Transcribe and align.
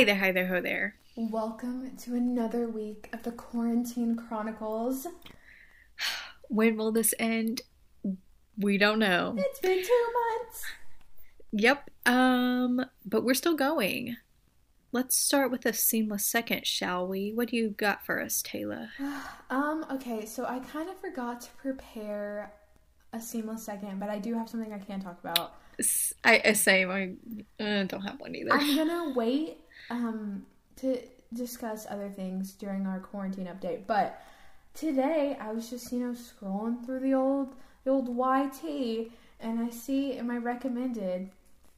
Hey 0.00 0.04
there, 0.06 0.16
hi 0.16 0.32
there, 0.32 0.46
ho 0.46 0.62
there. 0.62 0.94
Welcome 1.14 1.94
to 1.94 2.14
another 2.14 2.66
week 2.66 3.10
of 3.12 3.22
the 3.22 3.32
Quarantine 3.32 4.16
Chronicles. 4.16 5.06
When 6.48 6.78
will 6.78 6.90
this 6.90 7.12
end? 7.18 7.60
We 8.56 8.78
don't 8.78 8.98
know. 8.98 9.34
It's 9.36 9.60
been 9.60 9.84
two 9.84 10.06
months. 10.38 10.64
Yep. 11.52 11.90
Um, 12.06 12.86
but 13.04 13.24
we're 13.24 13.34
still 13.34 13.56
going. 13.56 14.16
Let's 14.90 15.18
start 15.18 15.50
with 15.50 15.66
a 15.66 15.74
seamless 15.74 16.24
second, 16.24 16.66
shall 16.66 17.06
we? 17.06 17.34
What 17.34 17.50
do 17.50 17.58
you 17.58 17.68
got 17.68 18.06
for 18.06 18.22
us, 18.22 18.40
Taylor? 18.40 18.88
Um, 19.50 19.84
okay, 19.92 20.24
so 20.24 20.46
I 20.46 20.60
kind 20.60 20.88
of 20.88 20.98
forgot 20.98 21.42
to 21.42 21.50
prepare 21.58 22.54
a 23.12 23.20
seamless 23.20 23.66
second, 23.66 24.00
but 24.00 24.08
I 24.08 24.18
do 24.18 24.32
have 24.32 24.48
something 24.48 24.72
I 24.72 24.78
can 24.78 25.02
talk 25.02 25.18
about. 25.22 25.56
I, 26.24 26.42
I 26.44 26.52
same. 26.52 26.90
I 26.90 27.62
uh, 27.62 27.84
don't 27.84 28.02
have 28.02 28.20
one 28.20 28.34
either. 28.34 28.52
I'm 28.52 28.76
gonna 28.76 29.12
wait 29.14 29.58
um 29.88 30.44
to 30.76 31.00
discuss 31.32 31.86
other 31.88 32.08
things 32.08 32.52
during 32.52 32.86
our 32.86 33.00
quarantine 33.00 33.46
update, 33.46 33.86
but 33.86 34.22
today 34.74 35.36
I 35.40 35.52
was 35.52 35.70
just, 35.70 35.92
you 35.92 36.00
know, 36.00 36.12
scrolling 36.14 36.84
through 36.84 37.00
the 37.00 37.14
old 37.14 37.54
the 37.84 37.90
old 37.90 38.08
YT 38.08 39.10
and 39.40 39.60
I 39.60 39.70
see 39.70 40.16
in 40.18 40.26
my 40.26 40.36
recommended 40.36 41.30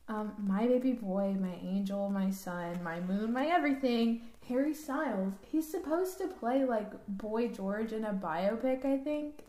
um, 0.08 0.32
my 0.36 0.66
baby 0.66 0.92
boy, 0.92 1.34
my 1.40 1.54
angel, 1.62 2.10
my 2.10 2.30
son, 2.30 2.82
my 2.82 3.00
moon, 3.00 3.32
my 3.32 3.46
everything, 3.46 4.22
Harry 4.48 4.74
Styles. 4.74 5.32
He's 5.50 5.70
supposed 5.70 6.18
to 6.18 6.26
play 6.26 6.64
like 6.64 6.90
Boy 7.06 7.48
George 7.48 7.92
in 7.92 8.04
a 8.04 8.12
biopic, 8.12 8.84
I 8.84 8.98
think, 8.98 9.44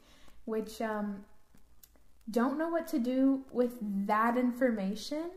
which 0.46 0.82
um 0.82 1.26
don't 2.30 2.58
know 2.58 2.70
what 2.70 2.88
to 2.88 3.00
do 3.00 3.44
with 3.52 3.74
that 4.08 4.38
information. 4.38 5.32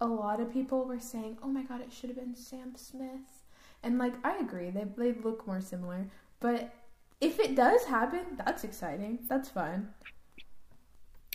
A 0.00 0.06
lot 0.06 0.40
of 0.40 0.52
people 0.52 0.84
were 0.84 1.00
saying, 1.00 1.38
"Oh 1.42 1.48
my 1.48 1.62
god, 1.62 1.80
it 1.80 1.92
should 1.92 2.10
have 2.10 2.18
been 2.18 2.34
Sam 2.34 2.74
Smith." 2.76 3.44
And 3.82 3.98
like 3.98 4.14
I 4.24 4.36
agree, 4.38 4.70
they 4.70 4.84
they 4.96 5.12
look 5.12 5.46
more 5.46 5.60
similar, 5.60 6.06
but 6.40 6.72
if 7.20 7.38
it 7.40 7.54
does 7.54 7.84
happen, 7.84 8.20
that's 8.44 8.62
exciting. 8.64 9.20
That's 9.28 9.48
fun. 9.48 9.94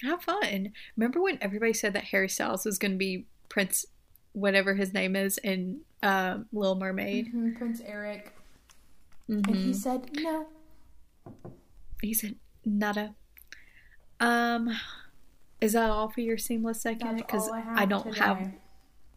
Have 0.03 0.23
fun. 0.23 0.73
Remember 0.95 1.21
when 1.21 1.37
everybody 1.41 1.73
said 1.73 1.93
that 1.93 2.05
Harry 2.05 2.29
Styles 2.29 2.65
was 2.65 2.77
going 2.77 2.91
to 2.93 2.97
be 2.97 3.25
Prince, 3.49 3.85
whatever 4.33 4.73
his 4.73 4.93
name 4.93 5.15
is, 5.15 5.37
in 5.39 5.81
um, 6.03 6.47
Little 6.51 6.75
Mermaid? 6.75 7.33
Mhm, 7.33 7.57
Prince 7.57 7.81
Eric, 7.85 8.33
Mhm. 9.29 9.47
and 9.47 9.55
he 9.55 9.73
said 9.73 10.09
no. 10.17 10.47
He 12.01 12.13
said 12.13 12.35
nada. 12.65 13.15
Um, 14.19 14.69
is 15.61 15.73
that 15.73 15.89
all 15.89 16.09
for 16.09 16.21
your 16.21 16.37
seamless 16.37 16.81
second? 16.81 17.17
Because 17.17 17.49
I. 17.49 17.63
I 17.83 17.85
don't 17.85 18.03
today. 18.03 18.19
have. 18.19 18.51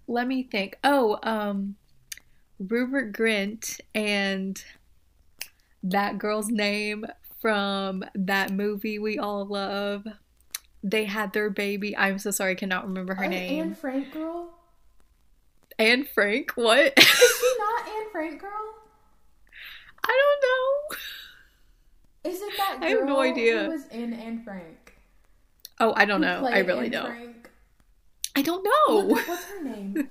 Let 0.07 0.27
me 0.29 0.43
think. 0.43 0.77
Oh, 0.85 1.19
um, 1.23 1.77
Rupert 2.59 3.13
Grint 3.15 3.81
and 3.95 4.63
that 5.83 6.19
girl's 6.19 6.49
name 6.49 7.07
from 7.41 8.05
that 8.15 8.51
movie 8.51 8.99
we 8.99 9.19
all 9.19 9.45
love. 9.47 10.05
They 10.83 11.07
had 11.07 11.33
their 11.33 11.49
baby. 11.51 11.97
I'm 11.97 12.19
so 12.19 12.31
sorry, 12.31 12.53
I 12.53 12.55
cannot 12.57 12.87
remember 12.87 13.15
her 13.15 13.25
Oh, 13.25 13.29
name. 13.29 13.63
Anne 13.63 13.75
Frank 13.75 14.13
girl. 14.13 14.51
Anne 15.79 16.05
Frank. 16.05 16.53
What? 16.57 16.93
Is 16.99 17.05
she 17.07 17.55
not 17.59 17.89
Anne 17.89 18.11
Frank 18.13 18.41
girl? 18.41 18.51
I 20.07 20.21
don't 20.23 20.43
know. 20.95 22.31
Is 22.31 22.43
it 22.43 22.53
that 22.59 22.81
girl 22.81 22.87
I 22.89 22.91
have 22.91 23.07
no 23.07 23.21
idea. 23.21 23.65
who 23.65 23.71
was 23.71 23.87
in 23.89 24.13
Anne 24.13 24.43
Frank? 24.45 24.84
Oh, 25.85 25.93
I 25.95 26.07
don't 26.07 26.23
know. 26.23 26.49
I 26.51 26.61
really 26.61 26.89
don't. 26.89 27.05
Frank? 27.11 27.51
I 28.35 28.41
don't 28.41 28.65
know. 28.65 29.05
what's 29.05 29.45
her 29.45 29.63
name? 29.63 30.09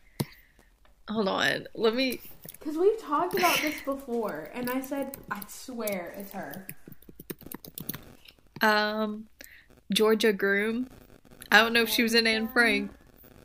Hold 1.10 1.28
on. 1.28 1.66
Let 1.74 1.94
me. 1.94 2.18
Because 2.58 2.78
we've 2.78 2.98
talked 2.98 3.36
about 3.36 3.58
this 3.60 3.78
before, 3.82 4.50
and 4.54 4.70
I 4.70 4.80
said, 4.80 5.18
I 5.30 5.42
swear 5.48 6.14
it's 6.16 6.32
her. 6.32 6.66
Um, 8.62 9.26
Georgia 9.92 10.32
Groome. 10.32 10.88
I 11.52 11.58
don't 11.60 11.74
know 11.74 11.82
if 11.82 11.90
she 11.90 12.02
was 12.02 12.14
in 12.14 12.26
Anne 12.26 12.48
Frank, 12.48 12.90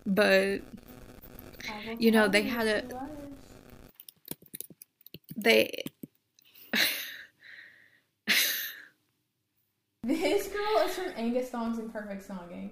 but 0.05 0.61
You 1.97 2.11
know, 2.11 2.29
they 2.29 2.43
had 2.43 2.65
a- 2.67 3.09
they. 5.35 5.83
This 10.05 10.47
girl 10.49 10.85
is 10.85 10.93
from 10.93 11.13
Angus 11.17 11.49
Thongs 11.49 11.79
and 11.79 11.91
Perfect 11.91 12.27
Snogging. 12.27 12.71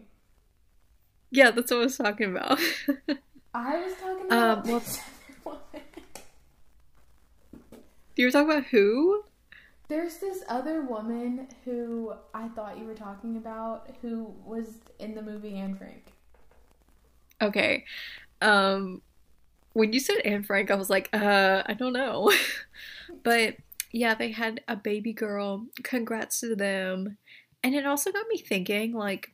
Yeah, 1.31 1.49
that's 1.49 1.71
what 1.71 1.79
I 1.79 1.83
was 1.85 1.97
talking 1.97 2.29
about. 2.29 2.59
I 3.55 3.77
was 3.83 3.93
talking 3.99 4.25
about 4.27 4.57
Um, 4.59 4.69
well- 4.69 4.79
this 4.81 4.99
other 4.99 5.35
woman. 5.45 5.81
you 8.15 8.25
were 8.27 8.31
talking 8.31 8.51
about 8.51 8.65
who? 8.65 9.23
There's 9.87 10.17
this 10.17 10.43
other 10.47 10.81
woman 10.83 11.47
who 11.65 12.13
I 12.35 12.49
thought 12.49 12.77
you 12.77 12.85
were 12.85 12.93
talking 12.93 13.35
about 13.37 13.89
who 14.03 14.33
was 14.45 14.67
in 14.99 15.15
the 15.15 15.21
movie 15.23 15.55
Anne 15.55 15.75
Frank. 15.75 16.13
Okay. 17.41 17.83
Um, 18.41 19.01
when 19.73 19.91
you 19.91 19.99
said 19.99 20.19
Anne 20.23 20.43
Frank, 20.43 20.69
I 20.71 20.75
was 20.75 20.89
like, 20.89 21.09
uh, 21.13 21.63
I 21.65 21.73
don't 21.73 21.93
know. 21.93 22.31
but 23.23 23.55
yeah, 23.91 24.15
they 24.15 24.31
had 24.31 24.61
a 24.67 24.75
baby 24.75 25.13
girl. 25.13 25.65
Congrats 25.83 26.39
to 26.39 26.55
them. 26.55 27.17
And 27.63 27.73
it 27.75 27.85
also 27.85 28.11
got 28.11 28.27
me 28.27 28.37
thinking, 28.37 28.93
like, 28.93 29.31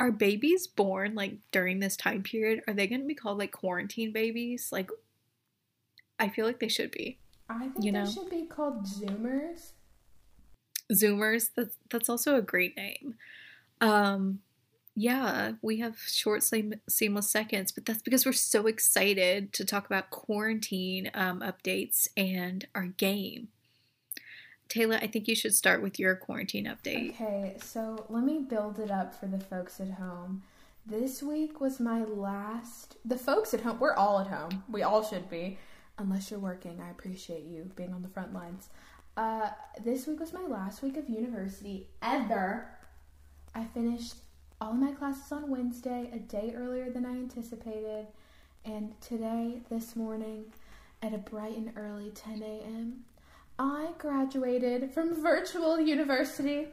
are 0.00 0.12
babies 0.12 0.66
born 0.66 1.14
like 1.14 1.38
during 1.50 1.80
this 1.80 1.96
time 1.96 2.22
period? 2.22 2.62
Are 2.68 2.74
they 2.74 2.86
going 2.86 3.00
to 3.00 3.06
be 3.06 3.14
called 3.14 3.38
like 3.38 3.52
quarantine 3.52 4.12
babies? 4.12 4.68
Like, 4.70 4.90
I 6.18 6.28
feel 6.28 6.46
like 6.46 6.60
they 6.60 6.68
should 6.68 6.90
be. 6.90 7.18
I 7.48 7.68
think 7.68 7.84
You 7.84 7.92
they 7.92 7.98
know. 7.98 8.06
should 8.06 8.30
be 8.30 8.44
called 8.44 8.84
Zoomers. 8.84 9.72
Zoomers. 10.92 11.50
That's 11.56 11.76
that's 11.90 12.08
also 12.08 12.36
a 12.36 12.42
great 12.42 12.76
name. 12.76 13.14
Um, 13.80 14.40
yeah, 14.94 15.52
we 15.62 15.78
have 15.78 15.98
short 15.98 16.42
seam- 16.42 16.80
seamless 16.88 17.30
seconds, 17.30 17.70
but 17.72 17.86
that's 17.86 18.02
because 18.02 18.26
we're 18.26 18.32
so 18.32 18.66
excited 18.66 19.52
to 19.52 19.64
talk 19.64 19.86
about 19.86 20.10
quarantine 20.10 21.10
um, 21.14 21.40
updates 21.40 22.08
and 22.16 22.66
our 22.74 22.86
game. 22.86 23.48
Taylor, 24.68 24.98
I 25.00 25.06
think 25.06 25.28
you 25.28 25.34
should 25.34 25.54
start 25.54 25.82
with 25.82 25.98
your 25.98 26.14
quarantine 26.14 26.66
update. 26.66 27.10
Okay, 27.10 27.56
so 27.62 28.04
let 28.08 28.24
me 28.24 28.38
build 28.38 28.78
it 28.78 28.90
up 28.90 29.18
for 29.18 29.26
the 29.26 29.40
folks 29.40 29.80
at 29.80 29.92
home. 29.92 30.42
This 30.84 31.22
week 31.22 31.60
was 31.60 31.80
my 31.80 32.02
last. 32.02 32.96
The 33.04 33.18
folks 33.18 33.54
at 33.54 33.62
home, 33.62 33.78
we're 33.78 33.94
all 33.94 34.20
at 34.20 34.26
home. 34.28 34.64
We 34.70 34.82
all 34.82 35.02
should 35.02 35.30
be. 35.30 35.58
Unless 35.98 36.30
you're 36.30 36.40
working, 36.40 36.80
I 36.80 36.90
appreciate 36.90 37.44
you 37.44 37.70
being 37.76 37.92
on 37.92 38.02
the 38.02 38.08
front 38.08 38.32
lines. 38.32 38.68
Uh, 39.16 39.50
this 39.84 40.06
week 40.06 40.20
was 40.20 40.32
my 40.32 40.46
last 40.46 40.82
week 40.82 40.96
of 40.96 41.08
university 41.08 41.88
ever. 42.02 42.68
I 43.54 43.64
finished 43.64 44.14
all 44.60 44.70
of 44.70 44.78
my 44.78 44.92
classes 44.92 45.32
on 45.32 45.50
Wednesday, 45.50 46.10
a 46.12 46.18
day 46.18 46.54
earlier 46.56 46.90
than 46.90 47.04
I 47.04 47.10
anticipated. 47.10 48.06
And 48.64 49.00
today, 49.00 49.60
this 49.70 49.96
morning, 49.96 50.44
at 51.02 51.14
a 51.14 51.18
bright 51.18 51.56
and 51.56 51.72
early 51.76 52.10
10 52.10 52.42
a.m., 52.42 53.04
I 53.58 53.88
graduated 53.98 54.92
from 54.92 55.20
virtual 55.20 55.80
university. 55.80 56.68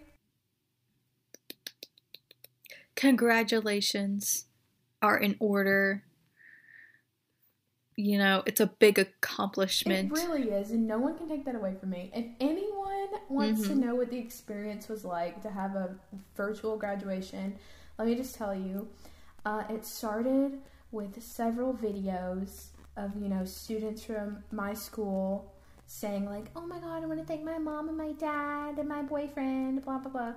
Congratulations 2.95 4.45
are 5.01 5.17
in 5.17 5.35
order. 5.39 6.03
You 7.95 8.17
know, 8.17 8.43
it's 8.45 8.59
a 8.59 8.67
big 8.67 8.99
accomplishment. 8.99 10.11
It 10.11 10.13
really 10.13 10.49
is, 10.51 10.71
and 10.71 10.87
no 10.87 10.99
one 10.99 11.17
can 11.17 11.27
take 11.27 11.45
that 11.45 11.55
away 11.55 11.75
from 11.79 11.89
me. 11.89 12.11
If 12.13 12.25
anyone 12.39 13.07
wants 13.29 13.67
to 13.67 13.73
Mhm. 13.73 13.79
know 13.79 13.95
what 13.95 14.09
the 14.09 14.17
experience 14.17 14.87
was 14.87 15.05
like 15.05 15.41
to 15.41 15.49
have 15.49 15.75
a 15.75 15.97
virtual 16.35 16.77
graduation, 16.77 17.57
let 17.97 18.07
me 18.07 18.15
just 18.15 18.35
tell 18.35 18.53
you. 18.53 18.89
Uh, 19.45 19.63
it 19.69 19.85
started 19.85 20.61
with 20.91 21.21
several 21.21 21.73
videos 21.73 22.67
of 22.97 23.15
you 23.15 23.27
know 23.29 23.43
students 23.45 24.03
from 24.03 24.43
my 24.51 24.73
school 24.73 25.51
saying 25.87 26.25
like, 26.25 26.45
"Oh 26.55 26.65
my 26.65 26.79
God, 26.79 27.03
I 27.03 27.05
want 27.05 27.19
to 27.19 27.25
thank 27.25 27.43
my 27.43 27.57
mom 27.57 27.89
and 27.89 27.97
my 27.97 28.11
dad 28.13 28.79
and 28.79 28.89
my 28.89 29.01
boyfriend," 29.01 29.83
blah 29.83 29.99
blah 29.99 30.11
blah. 30.11 30.33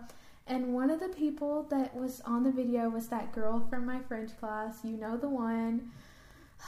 And 0.49 0.73
one 0.73 0.91
of 0.91 0.99
the 0.99 1.09
people 1.09 1.65
that 1.65 1.95
was 1.95 2.23
on 2.23 2.43
the 2.43 2.50
video 2.50 2.89
was 2.89 3.09
that 3.09 3.33
girl 3.33 3.67
from 3.69 3.85
my 3.85 4.00
French 4.00 4.31
class. 4.41 4.79
You 4.83 4.97
know 4.97 5.19
the 5.19 5.29
one. 5.29 5.91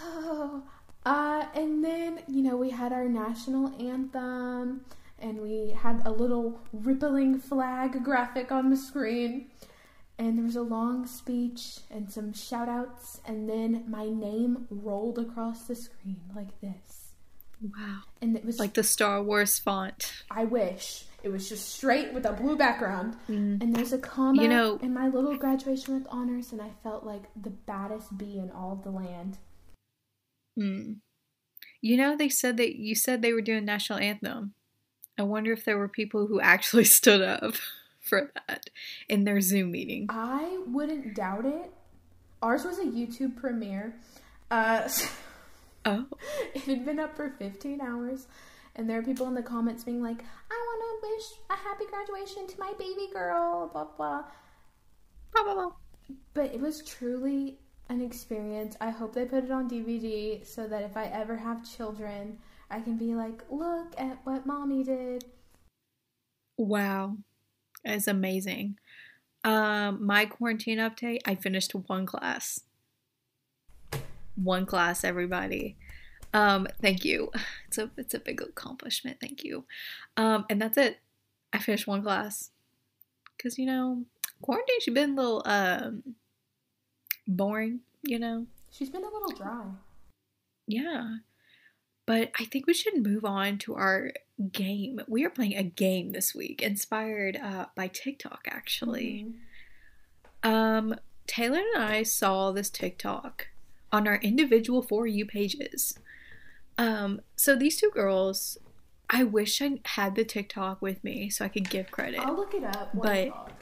Oh, 0.03 0.62
uh, 1.06 1.47
and 1.55 1.82
then, 1.82 2.21
you 2.29 2.43
know, 2.43 2.56
we 2.56 2.71
had 2.71 2.93
our 2.93 3.09
national 3.09 3.75
anthem 3.82 4.85
and 5.19 5.41
we 5.41 5.71
had 5.71 6.03
a 6.05 6.11
little 6.11 6.61
rippling 6.73 7.38
flag 7.38 8.05
graphic 8.05 8.53
on 8.53 8.69
the 8.71 8.77
screen. 8.77 9.47
And 10.19 10.37
there 10.37 10.44
was 10.44 10.56
a 10.56 10.62
long 10.62 11.06
speech 11.06 11.79
and 11.91 12.11
some 12.11 12.35
shout 12.35 12.69
outs, 12.69 13.23
and 13.25 13.49
then 13.49 13.85
my 13.88 14.05
name 14.05 14.67
rolled 14.69 15.19
across 15.19 15.62
the 15.62 15.75
screen 15.75 16.21
like 16.37 16.61
this. 16.61 17.00
Wow. 17.62 18.01
And 18.21 18.37
it 18.37 18.45
was 18.45 18.59
Like 18.59 18.75
the 18.75 18.83
Star 18.83 19.23
Wars 19.23 19.59
font. 19.59 20.12
I 20.31 20.45
wish. 20.45 21.05
It 21.23 21.29
was 21.29 21.49
just 21.49 21.69
straight 21.75 22.15
with 22.15 22.25
a 22.25 22.33
blue 22.33 22.57
background. 22.57 23.17
Mm. 23.29 23.61
And 23.62 23.77
there's 23.77 23.93
a 23.93 23.99
comma 23.99 24.43
You 24.43 24.49
know- 24.49 24.79
in 24.83 24.95
my 24.95 25.09
little 25.09 25.37
graduation 25.37 25.95
with 25.95 26.07
honors, 26.11 26.53
and 26.53 26.62
I 26.62 26.71
felt 26.83 27.05
like 27.05 27.25
the 27.41 27.51
baddest 27.51 28.17
bee 28.17 28.39
in 28.39 28.51
all 28.51 28.73
of 28.73 28.83
the 28.85 28.91
land. 28.91 29.39
Mm. 30.59 30.97
You 31.83 31.97
know, 31.97 32.17
they 32.17 32.29
said 32.29 32.57
that 32.59 32.77
you 32.77 32.95
said 32.95 33.21
they 33.23 33.33
were 33.33 33.41
doing 33.43 33.65
national 33.65 33.99
anthem. 33.99 34.55
I 35.19 35.23
wonder 35.23 35.53
if 35.53 35.65
there 35.65 35.79
were 35.79 35.89
people 35.89 36.27
who 36.27 36.41
actually 36.41 36.85
stood 36.99 37.21
up 37.21 37.55
for 38.01 38.33
that 38.49 38.71
in 39.09 39.25
their 39.25 39.41
Zoom 39.41 39.73
meeting. 39.73 40.06
I 40.09 40.59
wouldn't 40.67 41.15
doubt 41.15 41.45
it. 41.45 41.71
Ours 42.43 42.65
was 42.65 42.79
a 42.79 42.85
YouTube 42.85 43.37
premiere. 43.37 43.95
Uh, 44.51 44.89
Oh, 45.85 46.06
it 46.55 46.62
had 46.62 46.85
been 46.85 46.99
up 46.99 47.17
for 47.17 47.31
15 47.31 47.81
hours, 47.81 48.27
and 48.77 48.88
there 48.88 48.99
are 48.99 49.03
people 49.03 49.27
in 49.27 49.35
the 49.35 49.43
comments 49.43 49.85
being 49.85 50.03
like, 50.03 50.23
I 50.50 50.55
want 50.55 51.03
to 51.03 51.09
wish 51.09 51.25
a 51.50 51.62
happy 51.62 51.85
graduation 51.87 52.47
to 52.47 52.61
my 52.61 52.73
baby 52.79 53.09
girl, 53.12 53.71
blah, 53.73 53.85
blah. 53.97 54.25
blah, 55.32 55.43
blah, 55.43 55.55
blah. 55.55 55.73
But 56.35 56.55
it 56.55 56.61
was 56.61 56.82
truly 56.82 57.59
an 57.88 58.00
experience. 58.00 58.77
I 58.81 58.91
hope 58.91 59.15
they 59.15 59.25
put 59.25 59.44
it 59.44 59.50
on 59.50 59.69
DVD 59.69 60.47
so 60.47 60.67
that 60.67 60.82
if 60.82 60.97
I 60.97 61.05
ever 61.06 61.37
have 61.37 61.69
children, 61.69 62.38
I 62.71 62.81
can 62.81 62.97
be 62.97 63.15
like, 63.15 63.43
look 63.50 63.94
at 63.99 64.19
what 64.25 64.47
mommy 64.47 64.85
did. 64.85 65.25
Wow, 66.56 67.17
it's 67.85 68.06
amazing. 68.06 68.77
Um, 69.44 70.05
my 70.05 70.27
quarantine 70.27 70.79
update. 70.79 71.21
I 71.25 71.35
finished 71.35 71.75
one 71.75 72.06
class. 72.06 72.61
One 74.43 74.67
class, 74.67 75.05
everybody. 75.05 75.77
Um, 76.33 76.67
thank 76.81 77.05
you. 77.05 77.31
It's 77.69 77.79
a 77.79 77.91
it's 77.97 78.15
a 78.15 78.19
big 78.19 78.41
accomplishment. 78.43 79.19
Thank 79.21 79.45
you. 79.45 79.65
Um, 80.17 80.45
and 80.51 80.61
that's 80.61 80.77
it. 80.77 80.99
I 81.53 81.59
finished 81.59 81.87
one 81.87 82.03
class. 82.03 82.51
Cause 83.41 83.59
you 83.59 83.67
know, 83.67 84.05
quarantine 84.43 84.81
she's 84.81 84.95
been 84.95 85.13
a 85.13 85.15
little 85.15 85.43
um 85.45 86.03
boring. 87.27 87.81
You 88.03 88.19
know. 88.19 88.47
She's 88.71 88.91
been 88.91 89.05
a 89.05 89.09
little 89.09 89.33
dry. 89.37 89.65
Yeah. 90.67 91.17
But 92.07 92.33
I 92.39 92.45
think 92.45 92.67
we 92.67 92.75
should 92.75 93.05
move 93.05 93.25
on 93.25 93.59
to 93.59 93.75
our 93.75 94.13
game. 94.51 95.01
We 95.07 95.25
are 95.25 95.31
playing 95.31 95.57
a 95.57 95.63
game 95.63 96.11
this 96.11 96.35
week, 96.35 96.63
inspired 96.63 97.37
uh, 97.37 97.67
by 97.77 97.89
TikTok, 97.89 98.49
actually. 98.51 99.27
Mhm. 100.43 100.49
Um, 100.49 100.95
Taylor 101.27 101.59
and 101.75 101.85
I 101.85 102.03
saw 102.03 102.51
this 102.51 102.71
TikTok 102.71 103.49
on 103.93 104.07
our 104.09 104.17
individual 104.17 104.83
For 104.83 105.07
You 105.07 105.27
pages. 105.27 105.99
Um, 106.79 107.21
so 107.37 107.55
these 107.57 107.77
two 107.77 107.91
girls, 107.93 108.59
I 109.09 109.25
wish 109.25 109.61
I 109.61 109.81
had 109.85 110.15
the 110.15 110.25
TikTok 110.25 110.81
with 110.81 111.03
me 111.05 111.29
so 111.31 111.45
I 111.45 111.49
could 111.49 111.69
give 111.69 111.91
credit. 111.91 112.21
I'll 112.21 112.37
look 112.37 112.55
it 112.55 112.65
up. 112.65 112.91
But- 112.95 113.53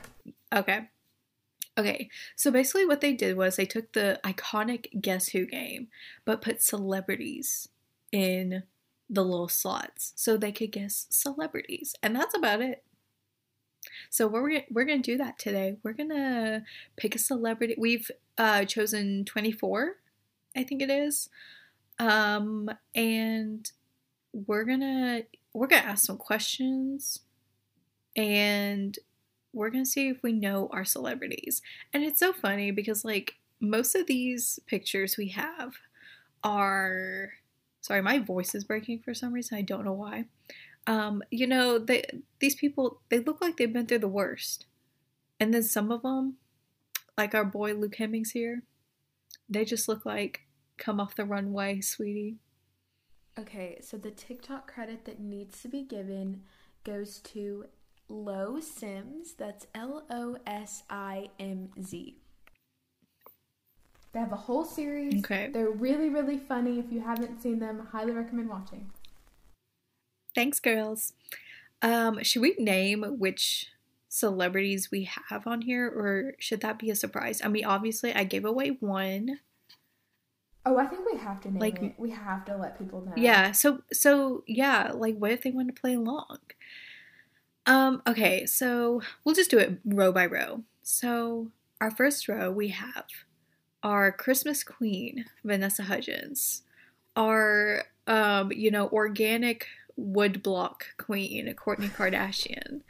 Okay. 0.53 0.89
Okay. 1.77 2.09
So 2.37 2.51
basically, 2.51 2.87
what 2.87 3.01
they 3.03 3.13
did 3.13 3.37
was 3.37 3.57
they 3.57 3.67
took 3.67 3.93
the 3.93 4.19
iconic 4.25 5.01
Guess 5.01 5.29
Who 5.29 5.45
game, 5.47 5.89
but 6.25 6.41
put 6.41 6.63
celebrities 6.63 7.69
in 8.13 8.63
the 9.11 9.25
little 9.25 9.49
slots 9.49 10.13
so 10.17 10.37
they 10.37 10.53
could 10.53 10.73
guess 10.73 11.07
celebrities. 11.11 11.95
And 12.03 12.17
that's 12.17 12.35
about 12.37 12.61
it. 12.63 12.83
So 14.11 14.27
we're 14.27 14.63
we're 14.71 14.85
gonna 14.85 14.99
do 15.03 15.17
that 15.19 15.39
today. 15.39 15.77
We're 15.83 15.93
gonna 15.93 16.65
pick 16.97 17.15
a 17.15 17.19
celebrity. 17.19 17.75
We've 17.79 18.11
uh, 18.39 18.65
chosen 18.65 19.25
twenty 19.25 19.53
four, 19.53 19.97
I 20.58 20.64
think 20.64 20.82
it 20.82 20.90
is, 20.90 21.28
um, 21.99 22.69
and 22.94 23.70
we're 24.32 24.64
gonna 24.64 25.22
we're 25.55 25.69
gonna 25.69 25.82
ask 25.82 26.05
some 26.05 26.16
questions, 26.16 27.20
and 28.16 28.99
we're 29.52 29.70
gonna 29.70 29.87
see 29.87 30.08
if 30.08 30.22
we 30.22 30.32
know 30.32 30.69
our 30.72 30.84
celebrities. 30.84 31.62
And 31.93 32.02
it's 32.02 32.20
so 32.20 32.32
funny 32.32 32.72
because 32.72 33.05
like 33.05 33.37
most 33.60 33.94
of 33.94 34.06
these 34.06 34.58
pictures 34.66 35.16
we 35.16 35.28
have 35.28 35.75
are 36.43 37.32
sorry, 37.81 38.02
my 38.02 38.19
voice 38.19 38.55
is 38.55 38.64
breaking 38.64 39.00
for 39.00 39.14
some 39.14 39.32
reason. 39.32 39.56
I 39.56 39.62
don't 39.62 39.84
know 39.84 39.93
why. 39.93 40.25
Um, 40.87 41.22
you 41.31 41.46
know, 41.46 41.78
they 41.78 42.05
these 42.40 42.55
people 42.55 43.00
they 43.10 43.20
look 43.20 43.40
like 43.40 43.56
they've 43.56 43.72
been 43.72 43.87
through 43.87 44.00
the 44.00 44.08
worst. 44.08 44.66
And 45.40 45.55
then 45.55 45.62
some 45.62 45.93
of 45.93 46.02
them, 46.02 46.37
like 47.16 47.34
our 47.34 47.44
boy 47.44 47.75
Luke 47.75 47.94
Hemmings 47.94 48.32
here, 48.32 48.64
they 49.49 49.64
just 49.64 49.88
look 49.88 50.05
like 50.05 50.40
come 50.79 51.01
off 51.01 51.15
the 51.15 51.25
runway, 51.25 51.81
sweetie. 51.81 52.37
Okay, 53.39 53.79
so 53.83 53.97
the 53.97 54.11
TikTok 54.11 54.73
credit 54.73 55.05
that 55.05 55.21
needs 55.21 55.63
to 55.63 55.69
be 55.69 55.83
given 55.83 56.43
goes 56.85 57.19
to 57.21 57.67
Low 58.09 58.59
Sims. 58.61 59.35
That's 59.35 59.67
L 59.75 60.05
O 60.11 60.39
S 60.47 60.83
I 60.89 61.31
M 61.39 61.69
Z. 61.81 62.17
They 64.13 64.21
have 64.21 64.33
a 64.33 64.37
whole 64.37 64.65
series. 64.65 65.23
Okay. 65.23 65.51
They're 65.53 65.71
really, 65.71 66.09
really 66.09 66.39
funny. 66.39 66.79
If 66.79 66.91
you 66.91 67.01
haven't 67.01 67.43
seen 67.43 67.59
them, 67.59 67.89
highly 67.93 68.13
recommend 68.13 68.49
watching. 68.49 68.91
Thanks, 70.35 70.59
girls. 70.61 71.13
Um, 71.83 72.23
should 72.23 72.43
we 72.43 72.57
name 72.59 73.05
which 73.19 73.67
celebrities 74.09 74.91
we 74.91 75.11
have 75.29 75.47
on 75.47 75.61
here, 75.61 75.87
or 75.87 76.33
should 76.39 76.63
that 76.63 76.79
be 76.79 76.91
a 76.91 76.97
surprise? 76.97 77.43
I 77.45 77.49
mean, 77.49 77.65
obviously, 77.65 78.15
I 78.15 78.25
gave 78.25 78.45
away 78.45 78.71
one. 78.81 79.41
Oh, 80.69 80.76
I 80.76 80.87
think 80.87 81.11
we 81.11 81.19
have 81.19 81.41
to 81.43 81.50
name 81.50 81.61
Like- 81.61 81.82
it. 81.82 81.94
We 81.97 82.11
have 82.11 82.44
to 82.44 82.56
let 82.56 82.79
people 82.79 83.00
know. 83.00 83.12
Yeah. 83.17 83.53
So, 83.53 83.82
so 83.93 84.44
yeah. 84.47 84.93
Like, 84.94 85.17
what 85.17 85.31
if 85.31 85.43
they 85.43 85.50
want 85.50 85.75
to 85.75 85.81
play 85.81 85.94
along? 85.94 86.38
Um. 87.67 88.03
Okay. 88.06 88.44
So 88.47 89.00
we'll 89.25 89.35
just 89.35 89.50
do 89.50 89.59
it 89.59 89.79
row 89.85 90.12
by 90.12 90.26
row. 90.26 90.62
So 90.82 91.50
our 91.81 91.91
first 91.91 92.29
row 92.29 92.50
we 92.50 92.69
have 92.69 93.06
our 93.82 94.11
Christmas 94.12 94.65
Queen 94.65 95.25
Vanessa 95.44 95.85
Hudgens, 95.85 96.62
our 97.17 97.85
um, 98.06 98.53
you 98.53 98.70
know, 98.70 98.88
organic 98.88 99.67
woodblock 99.99 100.82
queen 100.97 101.55
Kourtney 101.55 101.91
Kardashian, 101.91 102.81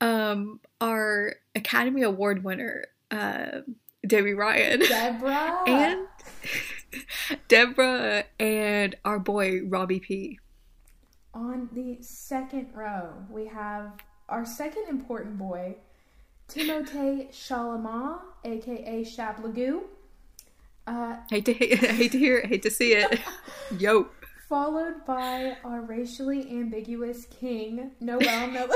um, 0.00 0.60
our 0.80 1.36
Academy 1.54 2.02
Award 2.02 2.44
winner 2.44 2.86
uh, 3.10 3.60
Debby 4.06 4.34
Ryan, 4.34 4.80
Deborah. 4.80 5.62
and 5.66 6.06
Deborah, 7.48 8.24
and 8.38 8.96
our 9.04 9.18
boy 9.18 9.60
Robbie 9.64 10.00
P. 10.00 10.38
On 11.34 11.68
the 11.72 11.98
second 12.02 12.68
row, 12.74 13.12
we 13.30 13.46
have 13.46 13.92
our 14.28 14.44
second 14.44 14.84
important 14.88 15.38
boy, 15.38 15.76
Timothée 16.48 17.30
Chalamet, 17.30 18.20
aka 18.44 19.04
Shab 19.04 19.40
Lagoo. 19.42 19.82
Uh, 20.86 21.16
Hate 21.30 21.44
to 21.44 21.52
hate 21.54 22.12
to 22.12 22.18
hear 22.18 22.38
it, 22.38 22.46
hate 22.46 22.62
to 22.62 22.70
see 22.70 22.94
it. 22.94 23.20
Yo. 23.78 24.08
followed 24.48 25.04
by 25.06 25.56
our 25.62 25.82
racially 25.82 26.48
ambiguous 26.50 27.26
king, 27.26 27.90
Noel 28.00 28.46
Miller. 28.48 28.74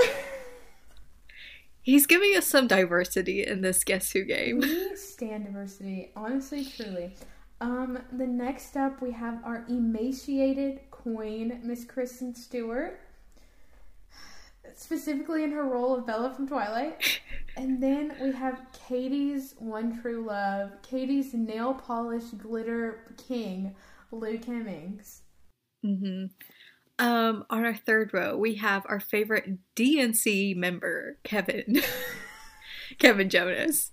He's 1.80 2.06
giving 2.06 2.36
us 2.36 2.46
some 2.46 2.68
diversity 2.68 3.44
in 3.44 3.62
this 3.62 3.82
Guess 3.82 4.12
Who 4.12 4.24
game. 4.24 4.60
we 4.60 4.94
stand 4.94 5.46
diversity, 5.46 6.12
honestly, 6.14 6.64
truly. 6.64 7.16
Um, 7.62 8.00
the 8.10 8.26
next 8.26 8.76
up, 8.76 9.00
we 9.00 9.12
have 9.12 9.38
our 9.44 9.64
emaciated 9.68 10.80
queen, 10.90 11.60
Miss 11.62 11.84
Kristen 11.84 12.34
Stewart, 12.34 12.98
specifically 14.74 15.44
in 15.44 15.52
her 15.52 15.62
role 15.62 15.94
of 15.94 16.04
Bella 16.04 16.34
from 16.34 16.48
Twilight. 16.48 17.20
And 17.54 17.82
then 17.82 18.14
we 18.18 18.32
have 18.32 18.62
Katie's 18.72 19.54
one 19.58 20.00
true 20.00 20.24
love, 20.24 20.70
Katie's 20.80 21.34
nail 21.34 21.74
polish 21.74 22.24
glitter 22.38 23.14
king, 23.28 23.74
Luke 24.10 24.46
Hemmings. 24.46 25.20
hmm 25.82 26.24
Um, 26.98 27.44
on 27.50 27.66
our 27.66 27.74
third 27.74 28.14
row, 28.14 28.38
we 28.38 28.54
have 28.54 28.86
our 28.88 29.00
favorite 29.00 29.58
DNC 29.76 30.56
member, 30.56 31.18
Kevin. 31.24 31.82
Kevin 32.98 33.28
Jonas. 33.28 33.90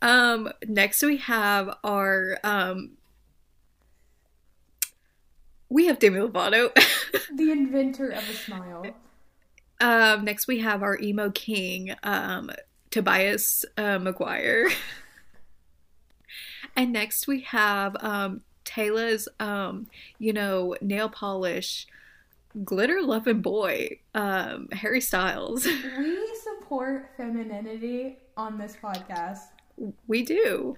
Um, 0.00 0.52
next 0.64 1.02
we 1.02 1.16
have 1.16 1.76
our 1.82 2.38
um 2.44 2.98
we 5.72 5.86
have 5.86 5.98
Demi 5.98 6.20
Lovato. 6.20 6.70
The 7.34 7.50
inventor 7.50 8.08
of 8.10 8.28
a 8.28 8.32
smile. 8.34 8.86
um, 9.80 10.24
next 10.24 10.46
we 10.46 10.58
have 10.60 10.82
our 10.82 10.98
emo 11.00 11.30
king, 11.30 11.94
um, 12.02 12.50
Tobias 12.90 13.64
uh, 13.76 13.98
Maguire. 13.98 14.70
and 16.76 16.92
next 16.92 17.26
we 17.26 17.40
have 17.40 17.96
um 18.00 18.42
Taylor's 18.64 19.28
um, 19.40 19.88
you 20.18 20.32
know, 20.32 20.76
nail 20.80 21.08
polish 21.08 21.86
glitter 22.64 23.00
loving 23.02 23.40
boy, 23.40 23.98
um, 24.14 24.68
Harry 24.72 25.00
Styles. 25.00 25.66
We 25.98 26.28
support 26.42 27.10
femininity 27.16 28.18
on 28.36 28.58
this 28.58 28.76
podcast. 28.82 29.38
we 30.06 30.22
do. 30.22 30.76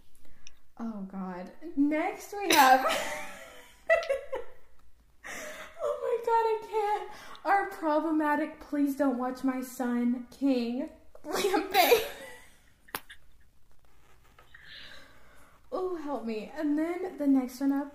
Oh 0.79 1.07
God. 1.11 1.51
Next 1.77 2.33
we 2.33 2.55
have. 2.55 2.87
God, 6.25 6.31
I 6.31 6.59
can't. 6.71 7.11
Our 7.45 7.67
problematic 7.67 8.61
"Please 8.61 8.97
Don't 8.97 9.19
Watch 9.19 9.45
My 9.45 9.61
Son" 9.61 10.27
king, 10.39 10.89
Liam 11.27 11.71
Payne. 11.71 12.01
oh, 15.73 15.97
help 15.97 16.25
me. 16.25 16.51
And 16.59 16.79
then 16.79 17.19
the 17.19 17.27
next 17.27 17.61
one 17.61 17.73
up 17.73 17.95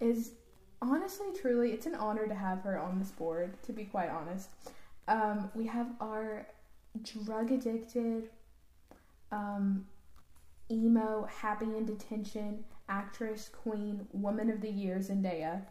is 0.00 0.32
honestly, 0.80 1.26
truly, 1.38 1.72
it's 1.72 1.86
an 1.86 1.94
honor 1.94 2.26
to 2.26 2.34
have 2.34 2.62
her 2.62 2.78
on 2.78 2.98
this 2.98 3.10
board, 3.10 3.62
to 3.64 3.72
be 3.72 3.84
quite 3.84 4.08
honest. 4.08 4.48
Um, 5.08 5.50
we 5.54 5.66
have 5.66 5.88
our 6.00 6.46
drug 7.02 7.52
addicted, 7.52 8.30
um, 9.30 9.86
emo, 10.70 11.28
happy 11.30 11.76
in 11.76 11.84
detention, 11.84 12.64
actress, 12.88 13.48
queen, 13.48 14.06
woman 14.12 14.50
of 14.50 14.60
the 14.60 14.70
year, 14.70 14.98
Zendaya. 14.98 15.62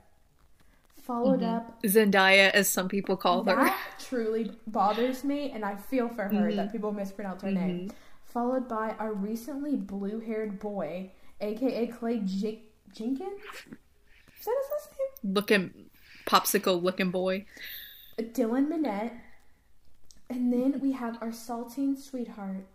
Followed 1.05 1.41
Mhm. 1.41 1.55
up, 1.55 1.83
Zendaya, 1.83 2.49
as 2.49 2.67
some 2.67 2.89
people 2.89 3.15
call 3.15 3.43
her. 3.43 3.55
that 3.55 3.79
truly 3.99 4.51
bothers 4.65 5.23
me, 5.23 5.51
and 5.51 5.63
I 5.63 5.75
feel 5.75 6.09
for 6.09 6.23
her 6.23 6.49
Mhm. 6.49 6.55
that 6.55 6.71
people 6.71 6.91
mispronounce 6.91 7.43
her 7.43 7.51
name. 7.51 7.89
Mhm. 7.89 7.95
Followed 8.23 8.67
by 8.67 8.95
our 8.97 9.13
recently 9.13 9.75
blue 9.75 10.19
haired 10.19 10.57
boy, 10.59 11.11
aka 11.39 11.85
Clay 11.87 12.21
Jen- 12.25 12.63
Jenkins. 12.91 13.39
Is 13.43 14.45
that 14.45 14.55
his 14.61 14.71
last 14.71 14.89
name? 15.23 15.33
Looking, 15.35 15.89
popsicle 16.25 16.81
looking 16.81 17.11
boy. 17.11 17.45
Dylan 18.17 18.67
Minnette. 18.67 19.11
And 20.27 20.51
then 20.51 20.79
we 20.79 20.93
have 20.93 21.21
our 21.21 21.29
saltine 21.29 21.95
sweetheart, 21.95 22.65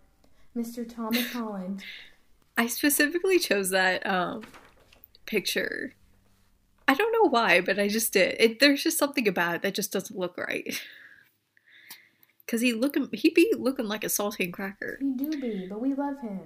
Mr. 0.56 0.88
Thomas 0.88 1.32
Holland. 1.32 1.82
I 2.56 2.68
specifically 2.68 3.40
chose 3.40 3.70
that 3.70 4.06
um, 4.06 4.44
picture. 5.26 5.94
I 6.90 6.94
don't 6.94 7.12
know 7.12 7.30
why, 7.30 7.60
but 7.60 7.78
I 7.78 7.86
just 7.86 8.12
did. 8.12 8.34
It, 8.40 8.58
there's 8.58 8.82
just 8.82 8.98
something 8.98 9.28
about 9.28 9.54
it 9.54 9.62
that 9.62 9.74
just 9.74 9.92
doesn't 9.92 10.18
look 10.18 10.36
right. 10.36 10.82
Cause 12.48 12.60
he 12.60 12.72
looking, 12.72 13.08
he 13.12 13.30
be 13.30 13.54
looking 13.56 13.86
like 13.86 14.02
a 14.02 14.08
saltine 14.08 14.52
cracker. 14.52 14.98
He 15.00 15.12
do 15.12 15.40
be, 15.40 15.68
but 15.68 15.80
we 15.80 15.94
love 15.94 16.18
him. 16.20 16.40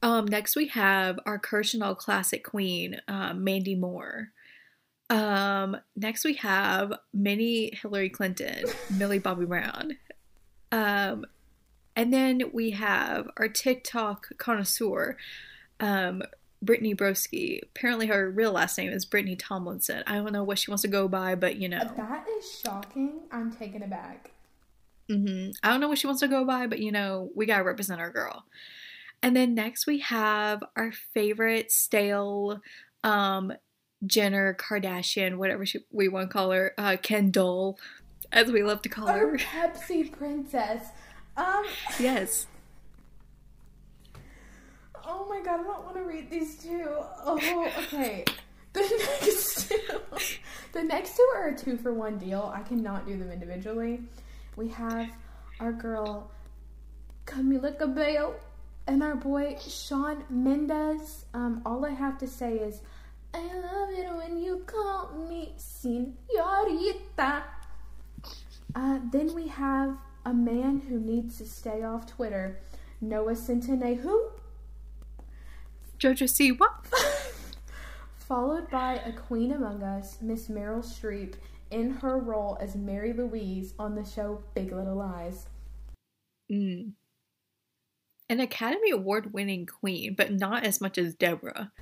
Um, 0.00 0.26
next 0.26 0.54
we 0.54 0.68
have 0.68 1.18
our 1.26 1.40
Kirshenall 1.40 1.98
Classic 1.98 2.44
Queen, 2.44 3.00
uh, 3.08 3.34
Mandy 3.34 3.74
Moore. 3.74 4.30
Um, 5.10 5.76
next 5.96 6.24
we 6.24 6.34
have 6.34 6.92
Mini 7.12 7.74
Hillary 7.74 8.10
Clinton, 8.10 8.66
Millie 8.96 9.18
Bobby 9.18 9.46
Brown. 9.46 9.96
Um, 10.70 11.26
and 11.96 12.12
then 12.12 12.42
we 12.52 12.70
have 12.70 13.28
our 13.38 13.48
TikTok 13.48 14.38
connoisseur, 14.38 15.16
um, 15.80 16.22
Brittany 16.62 16.94
Broski. 16.94 17.60
Apparently 17.62 18.06
her 18.06 18.30
real 18.30 18.52
last 18.52 18.76
name 18.78 18.92
is 18.92 19.04
Brittany 19.04 19.36
Tomlinson. 19.36 20.02
I 20.06 20.14
don't 20.16 20.32
know 20.32 20.44
what 20.44 20.58
she 20.58 20.70
wants 20.70 20.82
to 20.82 20.88
go 20.88 21.08
by, 21.08 21.34
but 21.34 21.56
you 21.56 21.68
know. 21.68 21.80
That 21.96 22.26
is 22.38 22.60
shocking. 22.60 23.20
I'm 23.30 23.52
taken 23.52 23.82
aback. 23.82 24.30
hmm 25.08 25.50
I 25.62 25.70
don't 25.70 25.80
know 25.80 25.88
what 25.88 25.98
she 25.98 26.06
wants 26.06 26.20
to 26.20 26.28
go 26.28 26.44
by, 26.44 26.66
but 26.66 26.80
you 26.80 26.92
know, 26.92 27.30
we 27.34 27.46
gotta 27.46 27.64
represent 27.64 28.00
our 28.00 28.10
girl. 28.10 28.44
And 29.22 29.34
then 29.36 29.54
next 29.54 29.86
we 29.86 30.00
have 30.00 30.62
our 30.76 30.92
favorite 31.14 31.70
stale 31.72 32.60
um 33.04 33.52
Jenner 34.04 34.54
Kardashian, 34.54 35.36
whatever 35.36 35.64
she, 35.64 35.80
we 35.90 36.08
want 36.08 36.28
to 36.28 36.32
call 36.32 36.50
her, 36.50 36.74
uh, 36.76 36.96
Kendall, 37.02 37.78
as 38.30 38.52
we 38.52 38.62
love 38.62 38.82
to 38.82 38.88
call 38.90 39.08
Our 39.08 39.30
her. 39.30 39.36
Pepsi 39.38 40.12
princess. 40.12 40.88
Um. 41.36 41.64
Yes. 41.98 42.46
Oh 45.08 45.26
my 45.28 45.40
god, 45.40 45.60
I 45.60 45.62
don't 45.62 45.84
want 45.84 45.94
to 45.94 46.02
read 46.02 46.30
these 46.30 46.56
two. 46.56 46.84
Oh, 47.24 47.70
okay. 47.78 48.24
The 48.72 48.82
next 48.82 49.70
two, 49.70 50.00
the 50.72 50.84
next 50.84 51.16
two 51.16 51.26
are 51.34 51.48
a 51.48 51.56
two 51.56 51.78
for 51.78 51.94
one 51.94 52.18
deal. 52.18 52.52
I 52.54 52.60
cannot 52.60 53.06
do 53.06 53.16
them 53.16 53.30
individually. 53.30 54.00
We 54.54 54.68
have 54.68 55.08
our 55.60 55.72
girl 55.72 56.30
Camila 57.24 57.78
Cabello 57.78 58.34
and 58.86 59.02
our 59.02 59.14
boy 59.14 59.56
Shawn 59.66 60.24
Mendes. 60.28 61.24
Um, 61.32 61.62
all 61.64 61.86
I 61.86 61.90
have 61.92 62.18
to 62.18 62.26
say 62.26 62.58
is, 62.58 62.82
I 63.32 63.40
love 63.40 63.90
it 63.90 64.12
when 64.14 64.36
you 64.36 64.62
call 64.66 65.10
me 65.26 65.54
senorita. 65.56 67.44
Uh, 68.74 68.98
then 69.10 69.34
we 69.34 69.48
have 69.48 69.96
a 70.26 70.34
man 70.34 70.82
who 70.86 71.00
needs 71.00 71.38
to 71.38 71.46
stay 71.46 71.82
off 71.82 72.06
Twitter, 72.06 72.58
Noah 73.00 73.32
Centineo, 73.32 73.98
who 74.00 74.30
Jojo 75.98 76.26
Siwa. 76.28 76.68
followed 78.16 78.68
by 78.70 78.94
a 79.04 79.12
queen 79.12 79.52
among 79.52 79.82
us, 79.82 80.18
Miss 80.20 80.48
Meryl 80.48 80.84
Streep, 80.84 81.34
in 81.70 81.90
her 81.90 82.18
role 82.18 82.58
as 82.60 82.76
Mary 82.76 83.12
Louise 83.12 83.74
on 83.78 83.94
the 83.94 84.04
show 84.04 84.42
Big 84.54 84.72
Little 84.72 84.96
Lies. 84.96 85.46
Mm. 86.50 86.92
An 88.28 88.40
Academy 88.40 88.90
Award 88.90 89.32
winning 89.32 89.66
queen, 89.66 90.14
but 90.16 90.32
not 90.32 90.64
as 90.64 90.80
much 90.80 90.98
as 90.98 91.14
Deborah. 91.14 91.72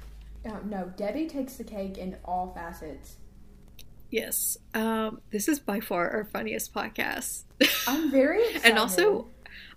Oh, 0.46 0.60
no, 0.64 0.92
Debbie 0.96 1.26
takes 1.26 1.54
the 1.54 1.64
cake 1.64 1.96
in 1.96 2.16
all 2.24 2.52
facets. 2.54 3.16
Yes. 4.10 4.58
Um, 4.74 5.20
this 5.30 5.48
is 5.48 5.58
by 5.58 5.80
far 5.80 6.10
our 6.10 6.24
funniest 6.26 6.74
podcast. 6.74 7.44
I'm 7.88 8.10
very 8.10 8.44
and 8.64 8.78
also 8.78 9.28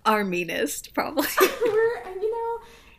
our 0.04 0.24
meanest, 0.24 0.94
probably. 0.94 1.26
we're, 1.40 2.04
you 2.20 2.27
know, 2.27 2.27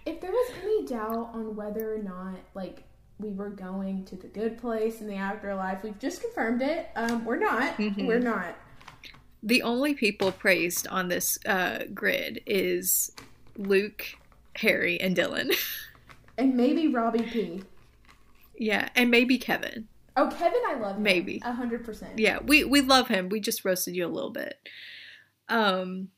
if 0.09 0.21
there 0.21 0.31
was 0.31 0.51
any 0.63 0.85
doubt 0.85 1.31
on 1.33 1.55
whether 1.55 1.95
or 1.95 1.99
not, 1.99 2.35
like, 2.55 2.83
we 3.19 3.29
were 3.31 3.49
going 3.49 4.05
to 4.05 4.15
the 4.15 4.27
good 4.27 4.57
place 4.57 5.01
in 5.01 5.07
the 5.07 5.15
afterlife, 5.15 5.83
we've 5.83 5.99
just 5.99 6.21
confirmed 6.21 6.61
it. 6.61 6.87
Um, 6.95 7.25
we're 7.25 7.35
not. 7.39 7.75
Mhm. 7.77 8.07
We're 8.07 8.19
not. 8.19 8.55
the 9.41 9.61
only 9.61 9.93
people 9.93 10.31
praised 10.33 10.85
on 10.87 11.07
this 11.07 11.37
uh, 11.45 11.79
grid 11.93 12.41
is 12.45 13.11
Luke, 13.55 14.05
Harry, 14.57 14.99
and 14.99 15.15
Dylan. 15.15 15.55
And 16.37 16.55
maybe 16.55 16.87
Robbie 16.87 17.23
P. 17.23 17.63
yeah, 18.57 18.87
and 18.95 19.11
maybe 19.11 19.37
Kevin. 19.37 19.89
Oh, 20.15 20.27
Kevin, 20.29 20.61
I 20.69 20.75
love 20.75 20.95
him. 20.95 21.03
Maybe. 21.03 21.39
Hundred 21.39 21.83
percent. 21.83 22.17
Yeah, 22.17 22.39
we 22.41 22.63
we 22.63 22.79
love 22.79 23.09
him. 23.09 23.27
We 23.27 23.41
just 23.41 23.65
roasted 23.65 23.93
you 23.93 24.05
a 24.05 24.07
little 24.07 24.29
bit. 24.29 24.57
Um. 25.49 26.09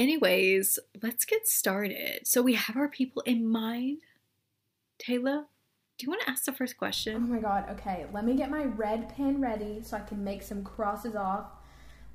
Anyways, 0.00 0.78
let's 1.02 1.26
get 1.26 1.46
started. 1.46 2.26
So 2.26 2.40
we 2.40 2.54
have 2.54 2.74
our 2.74 2.88
people 2.88 3.20
in 3.26 3.46
mind. 3.46 3.98
Taylor, 4.98 5.44
do 5.98 6.06
you 6.06 6.08
want 6.08 6.22
to 6.22 6.30
ask 6.30 6.46
the 6.46 6.54
first 6.54 6.78
question? 6.78 7.16
Oh 7.16 7.20
my 7.20 7.38
god, 7.38 7.66
okay. 7.72 8.06
Let 8.10 8.24
me 8.24 8.34
get 8.34 8.50
my 8.50 8.64
red 8.64 9.14
pen 9.14 9.42
ready 9.42 9.82
so 9.82 9.98
I 9.98 10.00
can 10.00 10.24
make 10.24 10.42
some 10.42 10.64
crosses 10.64 11.14
off. 11.14 11.48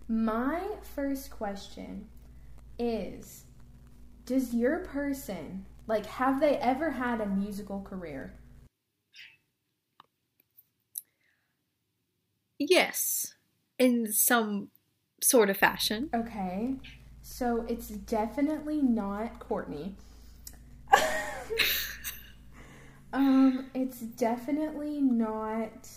My 0.07 0.63
first 0.95 1.29
question 1.29 2.07
is 2.79 3.43
Does 4.25 4.51
your 4.51 4.79
person, 4.79 5.67
like, 5.85 6.07
have 6.07 6.39
they 6.39 6.57
ever 6.57 6.89
had 6.89 7.21
a 7.21 7.27
musical 7.27 7.83
career? 7.83 8.33
Yes, 12.57 13.35
in 13.77 14.11
some 14.11 14.69
sort 15.21 15.51
of 15.51 15.57
fashion. 15.57 16.09
Okay. 16.15 16.77
So 17.27 17.65
it's 17.67 17.87
definitely 17.87 18.83
not 18.83 19.39
Kourtney. 19.39 19.93
um, 23.13 23.65
it's 23.73 23.99
definitely 23.99 25.01
not. 25.01 25.89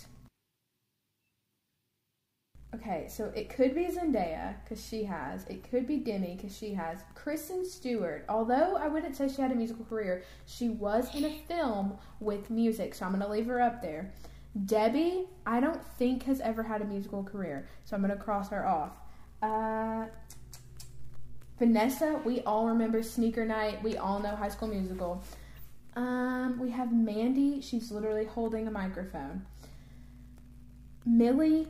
Okay, 2.74 3.08
so 3.10 3.30
it 3.36 3.50
could 3.50 3.74
be 3.74 3.88
Zendaya 3.88 4.54
because 4.64 4.82
she 4.82 5.04
has. 5.04 5.44
It 5.48 5.70
could 5.70 5.86
be 5.86 5.98
Demi 5.98 6.34
because 6.34 6.56
she 6.56 6.72
has. 6.72 7.00
Kristen 7.14 7.66
Stewart, 7.66 8.24
although 8.30 8.76
I 8.76 8.88
wouldn't 8.88 9.14
say 9.14 9.28
she 9.28 9.42
had 9.42 9.52
a 9.52 9.54
musical 9.54 9.84
career, 9.84 10.24
she 10.46 10.70
was 10.70 11.14
in 11.14 11.26
a 11.26 11.38
film 11.46 11.98
with 12.20 12.48
music, 12.48 12.94
so 12.94 13.04
I'm 13.04 13.12
gonna 13.12 13.28
leave 13.28 13.46
her 13.46 13.60
up 13.60 13.82
there. 13.82 14.14
Debbie, 14.64 15.26
I 15.44 15.60
don't 15.60 15.84
think 15.98 16.22
has 16.22 16.40
ever 16.40 16.62
had 16.62 16.80
a 16.80 16.86
musical 16.86 17.22
career, 17.22 17.68
so 17.84 17.94
I'm 17.94 18.00
gonna 18.00 18.16
cross 18.16 18.48
her 18.48 18.66
off. 18.66 18.92
Uh, 19.42 20.06
Vanessa, 21.58 22.20
we 22.24 22.40
all 22.42 22.66
remember 22.66 23.02
Sneaker 23.02 23.44
Night. 23.44 23.82
We 23.82 23.96
all 23.96 24.20
know 24.20 24.36
High 24.36 24.48
School 24.48 24.68
Musical. 24.68 25.22
Um, 25.96 26.58
we 26.60 26.70
have 26.70 26.92
Mandy. 26.92 27.60
She's 27.60 27.90
literally 27.90 28.24
holding 28.24 28.68
a 28.68 28.70
microphone. 28.70 29.44
Millie. 31.04 31.68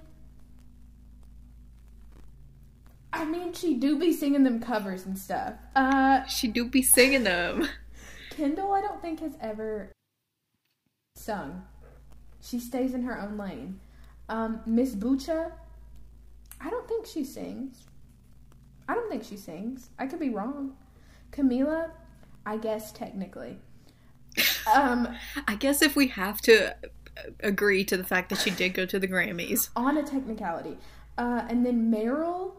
I 3.13 3.25
mean, 3.25 3.55
she 3.55 3.75
do 3.75 3.99
be 3.99 4.13
singing 4.13 4.45
them 4.45 4.61
covers 4.61 5.07
and 5.07 5.19
stuff. 5.19 5.55
Uh, 5.75 6.25
She 6.27 6.49
do 6.49 6.67
be 6.67 6.83
singing 6.83 7.25
them. 7.25 7.67
Kendall, 8.31 8.73
I 8.73 8.83
don't 8.83 9.01
think 9.01 9.21
has 9.21 9.33
ever 9.41 9.91
sung. 11.17 11.65
She 12.43 12.61
stays 12.61 12.93
in 12.95 13.03
her 13.05 13.19
own 13.21 13.39
lane. 13.39 13.81
Um, 14.29 14.61
Miss 14.67 14.95
Bucha, 14.95 15.53
I 16.61 16.69
don't 16.69 16.87
think 16.87 17.07
she 17.07 17.25
sings. 17.25 17.88
I 18.89 18.95
don't 18.95 19.09
think 19.11 19.25
she 19.25 19.37
sings. 19.37 19.91
I 19.99 20.07
could 20.07 20.19
be 20.21 20.31
wrong. 20.31 20.73
Camila, 21.33 21.91
I 22.47 22.57
guess 22.57 22.91
technically. 22.93 23.59
Um, 24.73 25.09
I 25.47 25.55
guess 25.57 25.83
if 25.83 25.95
we 25.97 26.09
have 26.09 26.41
to 26.43 26.77
agree 27.41 27.85
to 27.85 27.97
the 27.97 28.05
fact 28.05 28.29
that 28.31 28.39
she 28.39 28.51
did 28.51 28.75
go 28.75 28.87
to 28.87 28.99
the 28.99 29.09
Grammys. 29.09 29.69
on 29.77 29.97
a 29.97 30.03
technicality. 30.03 30.77
Uh, 31.17 31.45
and 31.49 31.67
then 31.67 31.91
Meryl, 31.93 32.53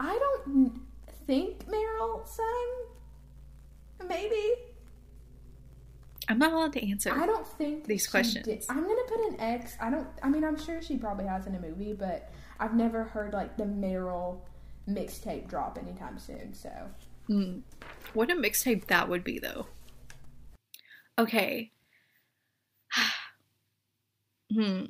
I 0.00 0.18
don't 0.18 0.80
think 1.26 1.66
Meryl 1.68 2.26
sang. 2.26 4.08
Maybe. 4.08 4.54
I'm 6.28 6.38
not 6.38 6.52
allowed 6.52 6.72
to 6.74 6.88
answer. 6.90 7.12
I 7.12 7.26
don't 7.26 7.46
think 7.46 7.84
these 7.86 8.06
questions. 8.06 8.44
did- 8.44 8.64
I'm 8.68 8.82
gonna 8.82 9.02
put 9.08 9.20
an 9.32 9.40
X. 9.40 9.76
I 9.80 9.90
don't. 9.90 10.06
I 10.22 10.28
mean, 10.28 10.44
I'm 10.44 10.58
sure 10.58 10.80
she 10.82 10.96
probably 10.96 11.26
has 11.26 11.46
in 11.46 11.54
a 11.54 11.60
movie, 11.60 11.92
but 11.92 12.30
I've 12.58 12.74
never 12.74 13.04
heard 13.04 13.32
like 13.32 13.56
the 13.56 13.64
Meryl 13.64 14.40
mixtape 14.88 15.48
drop 15.48 15.78
anytime 15.78 16.18
soon. 16.18 16.54
So 16.54 16.70
Hmm. 17.26 17.58
What 18.12 18.30
a 18.30 18.34
mixtape 18.34 18.86
that 18.86 19.08
would 19.08 19.22
be, 19.22 19.38
though. 19.38 19.68
Okay. 21.16 21.70
hmm. 24.52 24.84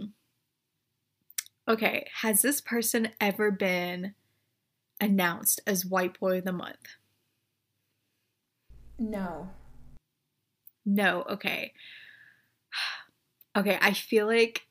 Okay. 1.69 2.07
Has 2.23 2.41
this 2.41 2.63
person 2.63 3.11
ever 3.21 3.51
been 3.51 4.15
announced 5.01 5.61
as 5.67 5.85
White 5.85 6.19
Boy 6.19 6.39
of 6.39 6.45
the 6.45 6.53
Month? 6.53 6.97
no, 8.99 9.49
No. 10.85 11.23
Okay. 11.29 11.73
Okay. 13.57 13.79
I 13.83 13.93
feel 13.95 14.27
like 14.27 14.67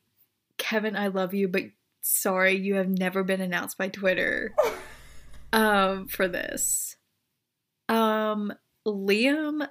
Kevin, 0.58 0.96
I 0.96 1.08
love 1.08 1.34
you, 1.34 1.50
but 1.50 1.64
sorry, 2.02 2.56
you 2.56 2.76
have 2.76 2.88
never 2.88 3.24
been 3.24 3.42
announced 3.42 3.78
by 3.78 3.90
Twitter 3.90 4.56
um 5.54 6.08
for 6.08 6.28
this. 6.28 6.96
Um 7.88 8.54
Liam 8.86 9.68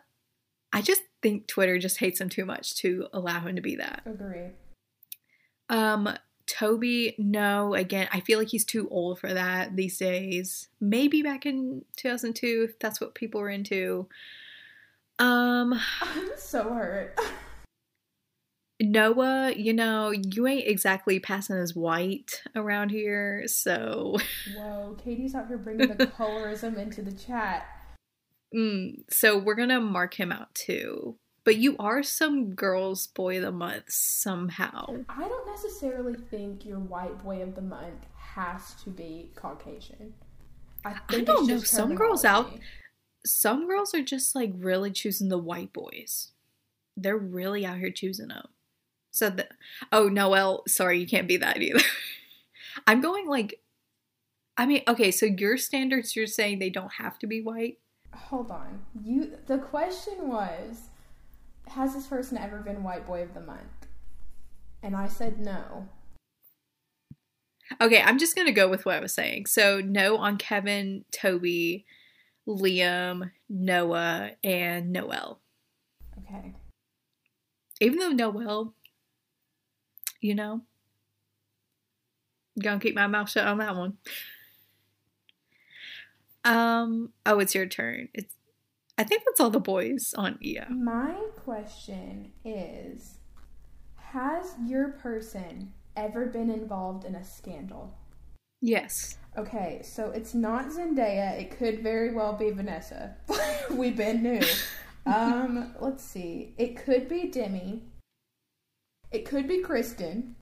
I 0.73 0.83
just 0.83 1.03
think 1.23 1.47
Twitter 1.47 1.79
just 1.79 1.99
hates 1.99 2.21
him 2.21 2.29
too 2.29 2.45
much 2.45 2.77
to 2.77 3.07
allow 3.13 3.41
him 3.41 3.57
to 3.57 3.63
be 3.63 3.77
that. 3.77 4.03
agree. 4.07 4.51
Um 5.69 6.09
Toby, 6.47 7.15
no, 7.19 7.75
again, 7.75 8.09
I 8.11 8.21
feel 8.21 8.39
like 8.39 8.49
he's 8.49 8.65
too 8.65 8.89
old 8.89 9.19
for 9.19 9.33
that 9.35 9.77
these 9.77 9.99
days. 9.99 10.69
Maybe 10.81 11.23
back 11.23 11.45
in 11.45 11.85
2002 11.97 12.69
if 12.71 12.79
that's 12.79 13.01
what 13.01 13.15
people 13.15 13.41
were 13.41 13.51
into. 13.51 14.09
Um 15.19 15.79
I'm 16.01 16.31
so 16.37 16.73
hurt. 16.73 17.19
Noah, 18.81 19.53
you 19.57 19.73
know, 19.73 20.11
you 20.11 20.47
ain't 20.47 20.69
exactly 20.69 21.19
passing 21.19 21.57
as 21.57 21.75
white 21.75 22.43
around 22.55 22.91
here, 22.91 23.45
so 23.47 24.17
Whoa, 24.57 24.97
Katie's 25.03 25.35
out 25.35 25.49
here 25.49 25.59
bringing 25.59 25.97
the 25.97 26.07
colorism 26.19 26.77
into 26.79 27.03
the 27.03 27.13
chat. 27.13 27.67
mm, 28.55 29.03
so 29.11 29.37
we're 29.39 29.57
gonna 29.57 29.81
mark 29.81 30.15
him 30.15 30.31
out 30.31 30.55
too. 30.55 31.17
But 31.45 31.57
you 31.57 31.77
are 31.79 32.03
some 32.03 32.51
girls' 32.55 33.07
boy 33.07 33.39
of 33.39 33.43
the 33.43 33.53
month 33.53 33.85
somehow. 33.89 34.99
I 35.09 35.27
don't 35.27 35.47
necessarily 35.47 36.15
think 36.31 36.67
your 36.67 36.79
white 36.79 37.25
boy 37.25 37.43
of 37.43 37.55
the 37.55 37.63
month 37.63 38.05
has 38.17 38.75
to 38.85 38.91
be 38.91 39.33
Caucasian. 39.35 40.13
I, 40.85 40.95
think 41.11 41.27
don't 41.27 41.47
know, 41.47 41.59
some 41.59 41.95
girls 41.95 42.25
out- 42.25 42.53
Some 43.25 43.67
girls 43.67 43.95
are 43.95 44.03
just 44.03 44.35
like 44.35 44.53
really 44.57 44.91
choosing 44.93 45.31
the 45.31 45.39
white 45.39 45.73
boys. 45.73 46.33
They're 46.97 47.17
really 47.19 47.65
out 47.67 47.79
here 47.79 47.91
choosing 47.91 48.29
them. 48.29 48.47
So 49.19 49.31
the 49.31 49.49
oh 49.91 50.09
Noel, 50.09 50.63
sorry, 50.69 51.01
you 51.01 51.07
can't 51.07 51.27
be 51.27 51.39
that 51.39 51.61
either. 51.61 51.81
I'm 52.87 53.01
going 53.01 53.27
like, 53.27 53.61
I 54.57 54.65
mean, 54.65 54.83
okay, 54.87 55.11
so 55.11 55.27
your 55.27 55.57
standards, 55.57 56.15
you're 56.15 56.29
saying 56.29 56.61
they 56.61 56.71
don't 56.71 56.93
have 56.93 57.19
to 57.19 57.27
be 57.27 57.43
white. 57.43 57.79
Hold 58.15 58.53
on. 58.53 58.83
You 59.03 59.33
the 59.47 59.59
question 59.59 60.29
was 60.29 60.91
has 61.67 61.95
this 61.95 62.07
person 62.07 62.39
ever 62.39 62.59
been 62.59 62.85
white 62.85 63.09
boy 63.09 63.23
of 63.23 63.35
the 63.35 63.41
month? 63.41 63.89
And 64.85 64.95
I 64.95 65.09
said 65.09 65.41
no. 65.41 65.89
Okay, 67.81 68.01
I'm 68.01 68.21
just 68.21 68.37
gonna 68.37 68.53
go 68.53 68.69
with 68.69 68.87
what 68.87 68.95
I 68.95 69.01
was 69.01 69.13
saying. 69.13 69.47
So 69.47 69.81
no 69.81 70.17
on 70.17 70.37
Kevin, 70.37 71.05
Toby, 71.11 71.87
Liam, 72.47 73.33
Noah, 73.49 74.31
and 74.45 74.93
Noel. 74.93 75.41
Okay. 76.21 76.55
Even 77.81 77.99
though 77.99 78.11
Noel, 78.11 78.75
you 80.21 80.35
know, 80.35 80.63
gonna 82.63 82.81
keep 82.81 82.95
my 82.95 83.07
mouth 83.07 83.31
shut 83.31 83.47
on 83.47 83.59
that 83.59 83.77
one. 83.77 83.99
Um. 86.45 87.13
Oh, 87.27 87.39
it's 87.39 87.55
your 87.55 87.67
turn. 87.67 88.09
It's. 88.15 88.35
I 88.97 89.05
think 89.05 89.23
that's 89.25 89.41
all 89.41 89.51
the 89.51 89.61
boys 89.61 90.15
on 90.17 90.39
EO. 90.43 90.69
My 90.71 91.15
question 91.37 92.33
is 92.45 93.19
Has 93.97 94.55
your 94.67 94.89
person 94.89 95.73
ever 95.97 96.27
been 96.27 96.51
involved 96.51 97.05
in 97.05 97.15
a 97.15 97.25
scandal? 97.25 97.95
Yes. 98.61 99.19
Okay, 99.37 99.81
so 99.85 100.11
it's 100.11 100.35
not 100.35 100.71
Zendaya. 100.71 101.41
It 101.41 101.57
could 101.57 101.81
very 101.81 102.13
well 102.13 102.33
be 102.33 102.51
Vanessa. 102.51 103.17
We've 103.71 103.97
been 103.97 104.23
new. 104.23 104.41
Um, 105.07 105.75
let's 105.81 106.05
see. 106.05 106.53
It 106.59 106.77
could 106.85 107.09
be 107.09 107.29
Demi. 107.29 107.83
It 109.11 109.25
could 109.25 109.49
be 109.49 109.61
Kristen. 109.61 110.37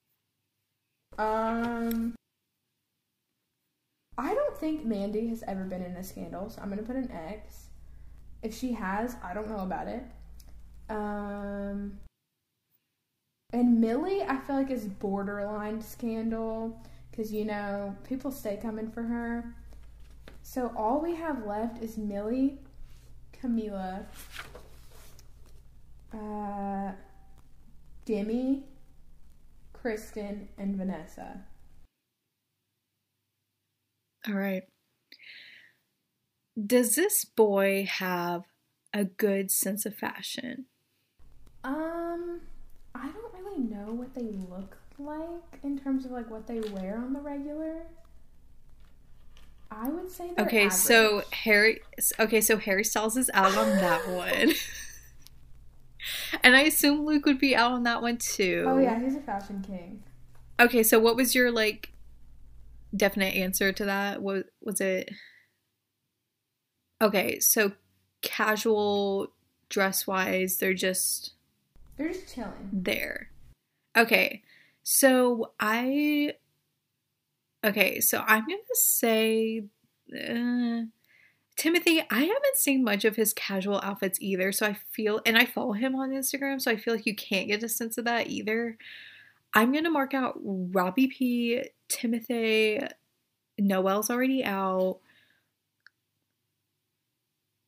Um, 1.19 2.15
I 4.19 4.35
don't 4.35 4.57
think 4.57 4.85
Mandy 4.85 5.29
has 5.29 5.45
ever 5.47 5.65
been 5.65 5.83
in 5.83 5.97
a 5.97 6.03
scandal, 6.03 6.51
so 6.51 6.61
I'm 6.61 6.69
gonna 6.69 6.83
put 6.83 6.97
an 6.97 7.11
X. 7.11 7.69
If 8.43 8.55
she 8.55 8.73
has, 8.73 9.17
I 9.23 9.35
don't 9.35 9.49
know 9.49 9.61
about 9.61 9.89
it. 9.89 10.03
Um, 10.89 11.99
and 13.53 13.81
Millie, 13.81 14.23
I 14.23 14.37
feel 14.39 14.57
like 14.57 14.71
is 14.71 14.87
borderline 14.87 15.81
scandal 15.81 16.81
because 17.11 17.33
you 17.33 17.45
know 17.45 17.97
people 18.05 18.31
stay 18.31 18.57
coming 18.57 18.91
for 18.91 19.03
her. 19.03 19.55
So 20.43 20.73
all 20.77 21.01
we 21.01 21.15
have 21.17 21.47
left 21.47 21.83
is 21.83 21.97
Millie, 21.97 22.59
Camila, 23.33 24.05
uh, 26.13 26.93
Demi, 28.07 28.63
Kristen, 29.75 30.49
and 30.57 30.77
Vanessa. 30.77 31.43
All 34.27 34.35
right. 34.35 34.63
Does 36.65 36.95
this 36.95 37.25
boy 37.25 37.87
have 37.91 38.43
a 38.95 39.05
good 39.05 39.51
sense 39.51 39.85
of 39.85 39.95
fashion? 39.95 40.67
Um, 41.65 42.41
I 42.95 43.09
don't 43.09 43.35
really 43.45 43.59
know 43.61 43.93
what 43.93 44.15
they 44.15 44.23
look 44.23 44.77
like 44.99 45.61
in 45.63 45.79
terms 45.79 46.05
of 46.07 46.13
like 46.13 46.31
what 46.31 46.47
they 46.47 46.61
wear 46.61 46.97
on 46.97 47.13
the 47.13 47.21
regular. 47.21 47.83
I 49.71 49.89
would 49.91 50.11
say 50.11 50.31
they're 50.35 50.47
Okay, 50.47 50.71
so 50.71 51.19
average. 51.19 51.35
Harry. 51.35 51.81
Okay, 52.19 52.41
so 52.41 52.57
Harry 52.57 52.85
Styles 52.85 53.17
is 53.17 53.31
out 53.35 53.55
on 53.57 53.69
that 53.79 54.09
one, 54.09 54.53
and 56.43 56.57
I 56.57 56.63
assume 56.63 57.05
Luke 57.05 57.27
would 57.27 57.39
be 57.39 57.55
out 57.57 57.73
on 57.73 57.83
that 57.85 58.03
one 58.03 58.19
too. 58.19 58.65
Oh 58.69 58.79
yeah, 58.79 59.01
he's 59.01 59.17
a 59.17 59.21
fashion 59.21 59.63
king. 59.63 60.03
Okay, 60.59 60.83
so 60.83 60.99
what 60.99 61.17
was 61.17 61.35
your 61.35 61.51
like 61.51 61.93
definite 62.97 63.35
answer 63.35 63.73
to 63.73 63.85
that? 63.85 64.23
Was 64.23 64.45
was 64.63 64.81
it? 64.81 65.11
Okay, 67.03 67.39
so 67.41 67.73
casual 68.23 69.33
dress 69.69 70.07
wise, 70.07 70.57
they're 70.59 70.75
just 70.75 71.35
They're 71.97 72.09
just 72.09 72.35
chilling. 72.35 72.71
there. 72.73 73.31
Okay, 73.97 74.43
so 74.83 75.53
I. 75.61 76.35
Okay, 77.65 78.01
so 78.01 78.23
I'm 78.27 78.43
gonna 78.43 78.59
say. 78.75 79.65
Uh, 80.13 80.83
Timothy, 81.57 82.03
I 82.11 82.21
haven't 82.21 82.57
seen 82.57 82.85
much 82.85 83.05
of 83.05 83.17
his 83.17 83.33
casual 83.33 83.81
outfits 83.83 84.21
either, 84.21 84.53
so 84.53 84.67
I 84.67 84.77
feel, 84.93 85.21
and 85.25 85.39
I 85.39 85.47
follow 85.47 85.73
him 85.73 85.95
on 85.97 86.11
Instagram, 86.11 86.61
so 86.61 86.71
I 86.71 86.77
feel 86.77 86.95
like 86.95 87.07
you 87.07 87.15
can't 87.17 87.49
get 87.49 87.63
a 87.63 87.69
sense 87.69 87.97
of 87.97 88.05
that 88.05 88.27
either. 88.29 88.77
I'm 89.55 89.73
gonna 89.73 89.91
mark 89.91 90.13
out 90.13 90.35
Robbie 90.43 91.07
P, 91.09 91.63
Timothy, 91.89 92.81
Noel's 93.59 94.11
already 94.11 94.45
out. 94.45 94.99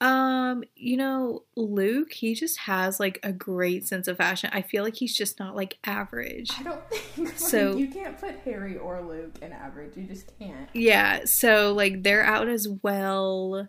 Um, 0.01 0.63
you 0.77 0.97
know, 0.97 1.43
Luke, 1.57 2.13
he 2.13 2.35
just 2.35 2.59
has 2.59 3.01
like 3.01 3.19
a 3.25 3.33
great 3.33 3.85
sense 3.87 4.07
of 4.07 4.17
fashion. 4.17 4.49
I 4.53 4.63
feel 4.63 4.85
like 4.85 4.95
he's 4.95 5.17
just 5.17 5.41
not 5.41 5.57
like 5.57 5.77
average. 5.85 6.51
I 6.57 6.63
don't 6.63 6.89
think 6.91 7.19
like, 7.31 7.39
So- 7.39 7.77
you 7.77 7.89
can't 7.89 8.17
put 8.21 8.37
Harry 8.45 8.77
or 8.77 9.01
Luke 9.03 9.39
in 9.43 9.53
average. 9.53 9.97
You 9.97 10.05
just 10.05 10.39
can't. 10.39 10.69
Yeah, 10.73 11.25
so 11.25 11.73
like 11.73 12.03
they're 12.05 12.23
out 12.25 12.49
as 12.49 12.69
well. 12.83 13.69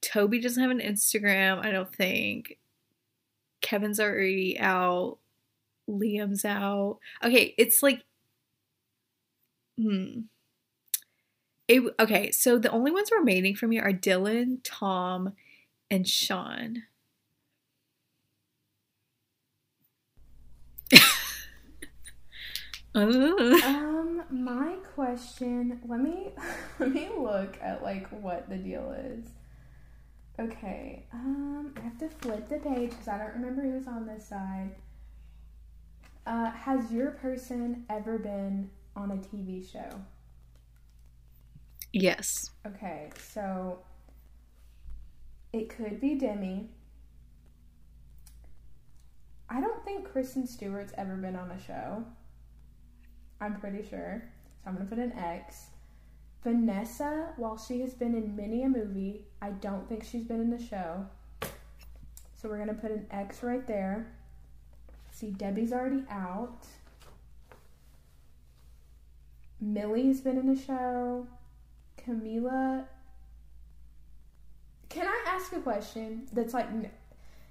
Toby 0.00 0.40
doesn't 0.40 0.62
have 0.62 0.70
an 0.70 0.80
Instagram, 0.80 1.64
I 1.64 1.70
don't 1.70 1.92
think. 1.94 2.58
Kevin's 3.60 4.00
already 4.00 4.58
out. 4.58 5.18
Liam's 5.88 6.44
out. 6.44 6.98
Okay, 7.24 7.54
it's 7.58 7.82
like 7.82 8.04
hmm. 9.76 10.20
It 11.66 11.82
okay, 12.00 12.30
so 12.30 12.58
the 12.58 12.70
only 12.70 12.90
ones 12.90 13.10
remaining 13.12 13.54
for 13.54 13.66
me 13.66 13.78
are 13.78 13.92
Dylan, 13.92 14.60
Tom, 14.64 15.34
and 15.90 16.08
Shawn. 16.08 16.84
Um, 22.94 24.24
my 24.30 24.76
question. 24.94 25.80
Let 25.86 26.00
me 26.00 26.32
let 26.78 26.92
me 26.92 27.10
look 27.16 27.56
at 27.60 27.82
like 27.82 28.08
what 28.08 28.48
the 28.48 28.56
deal 28.56 28.92
is. 28.92 29.24
Okay, 30.40 31.04
um, 31.12 31.74
I 31.76 31.80
have 31.80 31.98
to 31.98 32.08
flip 32.08 32.48
the 32.48 32.58
page 32.58 32.90
because 32.90 33.08
I 33.08 33.18
don't 33.18 33.34
remember 33.34 33.62
who's 33.62 33.88
on 33.88 34.06
this 34.06 34.28
side. 34.28 34.70
Uh, 36.26 36.50
has 36.52 36.92
your 36.92 37.10
person 37.12 37.84
ever 37.90 38.18
been 38.18 38.70
on 38.94 39.10
a 39.10 39.16
TV 39.16 39.68
show? 39.70 40.00
Yes. 41.92 42.50
Okay, 42.64 43.10
so 43.32 43.80
it 45.52 45.70
could 45.70 46.00
be 46.00 46.14
Demi. 46.14 46.68
I 49.50 49.60
don't 49.60 49.84
think 49.84 50.10
Kristen 50.12 50.46
Stewart's 50.46 50.92
ever 50.96 51.16
been 51.16 51.34
on 51.34 51.50
a 51.50 51.60
show. 51.60 52.04
I'm 53.40 53.58
pretty 53.58 53.88
sure. 53.88 54.22
So 54.62 54.68
I'm 54.68 54.74
gonna 54.74 54.88
put 54.88 54.98
an 54.98 55.12
X. 55.12 55.68
Vanessa, 56.42 57.32
while 57.36 57.58
she 57.58 57.80
has 57.80 57.94
been 57.94 58.14
in 58.14 58.36
many 58.36 58.62
a 58.62 58.68
movie, 58.68 59.24
I 59.42 59.50
don't 59.50 59.88
think 59.88 60.04
she's 60.04 60.24
been 60.24 60.40
in 60.40 60.50
the 60.50 60.62
show. 60.62 61.06
So 62.36 62.48
we're 62.48 62.58
gonna 62.58 62.74
put 62.74 62.90
an 62.92 63.06
X 63.10 63.42
right 63.42 63.66
there. 63.66 64.06
See, 65.10 65.30
Debbie's 65.32 65.72
already 65.72 66.04
out. 66.08 66.64
Millie's 69.60 70.20
been 70.20 70.38
in 70.38 70.54
the 70.54 70.60
show. 70.60 71.26
Camila. 71.98 72.84
Can 74.88 75.06
I 75.06 75.24
ask 75.26 75.52
a 75.52 75.60
question 75.60 76.28
that's 76.32 76.54
like, 76.54 76.68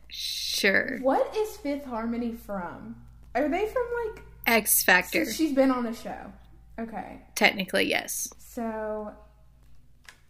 Sure. 0.08 0.98
what 1.02 1.36
is 1.36 1.58
Fifth 1.58 1.84
Harmony 1.86 2.32
from? 2.32 2.96
Are 3.36 3.50
they 3.50 3.68
from 3.68 3.84
like? 4.06 4.24
X 4.48 4.84
Factor. 4.86 5.30
She's 5.32 5.52
been 5.54 5.70
on 5.70 5.84
the 5.84 5.94
show. 5.94 6.32
Okay. 6.80 7.22
Technically, 7.36 7.90
yes. 7.90 8.32
So, 8.38 9.12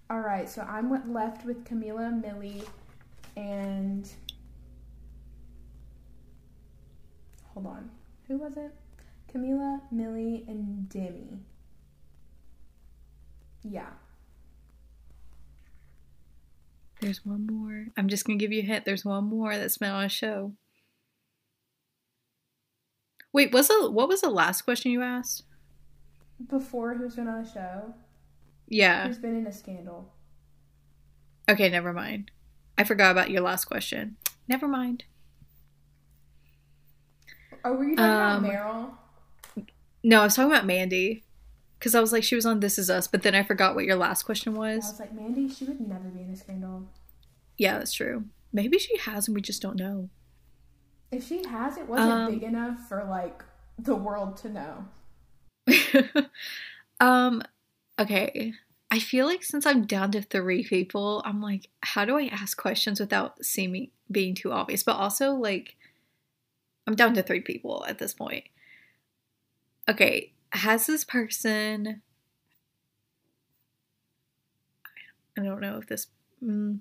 all 0.10 0.19
right. 0.19 0.49
So 0.49 0.62
I'm 0.62 1.13
left 1.13 1.45
with 1.45 1.65
Camila, 1.65 2.21
Millie, 2.21 2.63
and 3.36 4.10
hold 7.43 7.65
on. 7.65 7.89
Who 8.27 8.38
was 8.38 8.55
it? 8.57 8.73
Camila, 9.33 9.81
Millie, 9.91 10.45
and 10.47 10.88
Demi. 10.89 11.39
Yeah. 13.63 13.89
There's 17.01 17.25
one 17.25 17.45
more. 17.45 17.88
I'm 17.97 18.07
just 18.07 18.25
gonna 18.25 18.39
give 18.39 18.51
you 18.51 18.62
a 18.62 18.65
hint. 18.65 18.86
There's 18.86 19.05
one 19.05 19.25
more 19.25 19.55
that's 19.55 19.77
been 19.77 19.91
on 19.91 20.05
a 20.05 20.10
show. 20.10 20.53
Wait, 23.33 23.51
was 23.51 23.67
the 23.67 23.91
what 23.91 24.07
was 24.07 24.21
the 24.21 24.29
last 24.29 24.63
question 24.63 24.91
you 24.91 25.01
asked? 25.03 25.43
Before 26.45 26.93
who's 26.93 27.15
been 27.15 27.28
on 27.28 27.43
a 27.43 27.52
show? 27.52 27.93
Yeah. 28.67 29.08
Who's 29.08 29.17
been 29.17 29.36
in 29.36 29.47
a 29.47 29.52
scandal? 29.52 30.13
Okay, 31.50 31.69
never 31.69 31.93
mind. 31.93 32.32
I 32.78 32.84
forgot 32.84 33.12
about 33.12 33.32
your 33.32 33.41
last 33.41 33.65
question. 33.65 34.17
Never 34.47 34.67
mind. 34.67 35.06
Are 37.63 37.73
we 37.73 37.95
talking 37.95 38.00
Um, 38.00 38.45
about 38.45 38.54
Meryl? 39.56 39.65
No, 40.04 40.21
I 40.21 40.23
was 40.26 40.36
talking 40.36 40.52
about 40.52 40.65
Mandy. 40.65 41.23
Because 41.80 41.93
I 41.93 42.00
was 42.02 42.12
like, 42.12 42.23
she 42.23 42.34
was 42.36 42.45
on 42.45 42.60
This 42.60 42.80
Is 42.80 42.89
Us, 42.89 43.08
but 43.08 43.21
then 43.21 43.36
I 43.36 43.43
forgot 43.43 43.76
what 43.76 43.86
your 43.86 43.95
last 43.97 44.23
question 44.23 44.56
was. 44.56 44.73
I 44.73 44.76
was. 44.78 44.86
was 44.91 45.00
like, 45.00 45.13
Mandy, 45.13 45.47
she 45.47 45.65
would 45.65 45.80
never 45.80 46.10
be 46.10 46.21
in 46.21 46.32
a 46.32 46.36
scandal. 46.36 46.89
Yeah, 47.58 47.78
that's 47.78 47.93
true. 47.93 48.26
Maybe 48.52 48.80
she 48.80 48.97
has 48.97 49.28
and 49.28 49.36
we 49.36 49.41
just 49.41 49.62
don't 49.62 49.76
know. 49.76 50.10
If 51.12 51.28
she 51.28 51.45
has, 51.45 51.78
it 51.78 51.88
wasn't 51.88 52.12
Um, 52.12 52.32
big 52.34 52.43
enough 52.43 52.88
for 52.89 53.06
like 53.08 53.43
the 53.78 53.95
world 53.95 54.38
to 54.38 54.50
know. 54.50 54.86
um, 56.99 57.43
okay. 57.99 58.53
I 58.89 58.99
feel 58.99 59.25
like 59.25 59.43
since 59.43 59.65
I'm 59.65 59.86
down 59.86 60.12
to 60.12 60.21
three 60.21 60.63
people, 60.63 61.21
I'm 61.25 61.41
like, 61.41 61.69
how 61.84 62.06
do 62.06 62.17
I 62.17 62.27
ask 62.27 62.58
questions 62.58 62.99
without 62.99 63.43
seeming 63.43 63.89
being 64.10 64.34
too 64.34 64.51
obvious? 64.51 64.84
But 64.84 64.95
also, 64.95 65.34
like, 65.34 65.75
I'm 66.86 66.95
down 66.95 67.13
to 67.15 67.23
three 67.23 67.41
people 67.41 67.86
at 67.88 67.99
this 67.99 68.13
point. 68.13 68.45
Okay, 69.89 70.32
has 70.51 70.86
this 70.86 71.03
person? 71.03 72.01
I 75.38 75.43
don't 75.43 75.62
know 75.62 75.77
if 75.77 75.88
this. 75.88 76.08
Mm, 76.43 76.80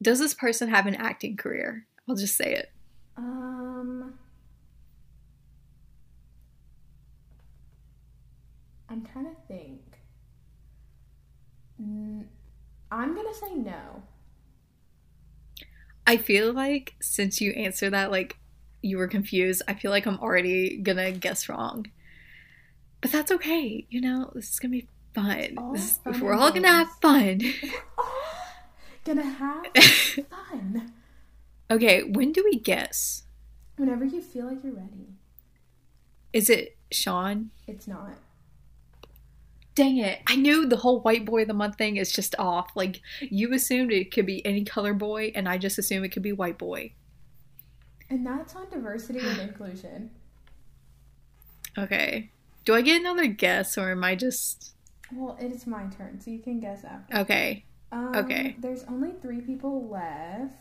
does 0.00 0.18
this 0.18 0.34
person 0.34 0.68
have 0.68 0.86
an 0.86 0.94
acting 0.94 1.36
career? 1.36 1.86
I'll 2.08 2.16
just 2.16 2.36
say 2.36 2.54
it. 2.54 2.72
Um, 3.16 4.14
I'm 8.92 9.06
trying 9.06 9.24
to 9.24 9.36
think. 9.48 9.80
I'm 11.80 13.14
gonna 13.14 13.34
say 13.34 13.54
no. 13.54 14.02
I 16.06 16.18
feel 16.18 16.52
like 16.52 16.94
since 17.00 17.40
you 17.40 17.52
answered 17.52 17.94
that, 17.94 18.10
like 18.10 18.36
you 18.82 18.98
were 18.98 19.08
confused, 19.08 19.62
I 19.66 19.72
feel 19.72 19.90
like 19.90 20.04
I'm 20.04 20.18
already 20.18 20.76
gonna 20.76 21.10
guess 21.10 21.48
wrong. 21.48 21.86
But 23.00 23.12
that's 23.12 23.32
okay, 23.32 23.86
you 23.88 24.02
know, 24.02 24.30
this 24.34 24.50
is 24.50 24.58
gonna 24.58 24.72
be 24.72 24.88
fun. 25.14 25.54
All 25.56 25.72
This 25.72 25.96
fun 25.96 26.20
we're 26.20 26.34
all 26.34 26.52
gonna 26.52 26.68
have 26.68 26.90
fun. 27.00 27.40
Gonna 29.04 29.24
have 29.24 29.66
fun. 30.30 30.92
okay, 31.68 32.04
when 32.04 32.30
do 32.30 32.44
we 32.44 32.60
guess? 32.60 33.24
Whenever 33.76 34.04
you 34.04 34.22
feel 34.22 34.46
like 34.46 34.62
you're 34.62 34.74
ready. 34.74 35.08
Is 36.32 36.48
it 36.48 36.76
Shawn? 36.92 37.50
It's 37.66 37.88
not. 37.88 38.12
Dang 39.74 39.96
it. 39.98 40.20
I 40.26 40.36
knew 40.36 40.66
the 40.66 40.76
whole 40.76 41.00
white 41.00 41.24
boy 41.24 41.42
of 41.42 41.48
the 41.48 41.54
month 41.54 41.76
thing 41.78 41.96
is 41.96 42.12
just 42.12 42.34
off. 42.38 42.70
Like, 42.76 43.00
you 43.20 43.52
assumed 43.54 43.90
it 43.90 44.10
could 44.12 44.26
be 44.26 44.44
any 44.44 44.64
color 44.64 44.92
boy, 44.92 45.32
and 45.34 45.48
I 45.48 45.56
just 45.56 45.78
assume 45.78 46.04
it 46.04 46.10
could 46.10 46.22
be 46.22 46.32
white 46.32 46.58
boy. 46.58 46.92
And 48.10 48.26
that's 48.26 48.54
on 48.54 48.68
diversity 48.70 49.20
and 49.20 49.38
inclusion. 49.48 50.10
Okay. 51.78 52.30
Do 52.66 52.74
I 52.74 52.82
get 52.82 53.00
another 53.00 53.26
guess, 53.26 53.78
or 53.78 53.90
am 53.90 54.04
I 54.04 54.14
just. 54.14 54.74
Well, 55.10 55.38
it 55.40 55.50
is 55.52 55.66
my 55.66 55.84
turn, 55.86 56.20
so 56.20 56.30
you 56.30 56.38
can 56.40 56.60
guess 56.60 56.84
after. 56.84 57.16
Okay. 57.18 57.64
Um, 57.90 58.12
Okay. 58.14 58.56
There's 58.58 58.84
only 58.84 59.12
three 59.22 59.40
people 59.40 59.88
left. 59.88 60.54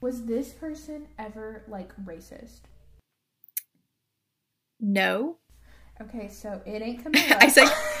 Was 0.00 0.26
this 0.26 0.50
person 0.52 1.06
ever 1.18 1.64
like 1.68 1.92
racist? 2.04 2.60
No. 4.78 5.38
Okay, 6.00 6.28
so 6.28 6.60
it 6.66 6.82
ain't 6.82 7.02
Camila. 7.04 7.42
I 7.42 7.48
say- 7.48 7.66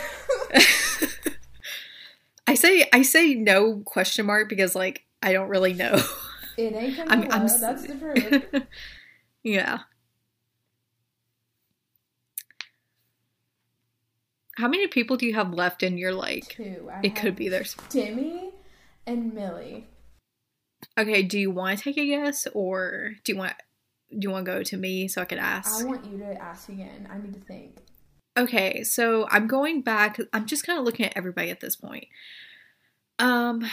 I 2.46 2.54
say 2.54 2.88
I 2.92 3.02
say 3.02 3.34
no 3.34 3.78
question 3.84 4.26
mark 4.26 4.48
because 4.48 4.74
like 4.74 5.04
I 5.22 5.32
don't 5.32 5.48
really 5.48 5.72
know. 5.74 5.98
it 6.56 6.74
ain't. 6.74 6.98
I'm- 7.00 7.26
I'm 7.30 7.46
That's 7.46 7.60
the 7.86 7.94
truth. 8.52 8.66
yeah. 9.42 9.78
How 14.56 14.68
many 14.68 14.86
people 14.86 15.16
do 15.16 15.26
you 15.26 15.34
have 15.34 15.52
left 15.52 15.82
in 15.82 15.98
your 15.98 16.12
like 16.14 16.54
Two. 16.56 16.90
I 16.90 17.00
it 17.02 17.14
could 17.14 17.36
be 17.36 17.48
there's 17.48 17.74
Demi 17.90 18.52
and 19.06 19.34
Millie. 19.34 19.86
Okay, 20.98 21.22
do 21.22 21.38
you 21.38 21.50
want 21.50 21.78
to 21.78 21.84
take 21.84 21.98
a 21.98 22.06
guess 22.06 22.46
or 22.54 23.12
do 23.24 23.32
you 23.32 23.38
want 23.38 23.52
do 24.10 24.18
you 24.22 24.30
want 24.30 24.46
to 24.46 24.52
go 24.52 24.62
to 24.62 24.76
me 24.76 25.08
so 25.08 25.20
I 25.20 25.24
could 25.26 25.38
ask? 25.38 25.82
I 25.84 25.88
want 25.88 26.04
you 26.06 26.18
to 26.18 26.40
ask 26.40 26.68
again. 26.68 27.06
I 27.10 27.18
need 27.18 27.34
to 27.34 27.40
think. 27.40 27.80
Okay, 28.36 28.82
so 28.84 29.26
I'm 29.30 29.46
going 29.46 29.80
back. 29.80 30.18
I'm 30.32 30.46
just 30.46 30.66
kind 30.66 30.78
of 30.78 30.84
looking 30.84 31.06
at 31.06 31.16
everybody 31.16 31.50
at 31.50 31.60
this 31.60 31.76
point. 31.76 32.06
Um 33.18 33.66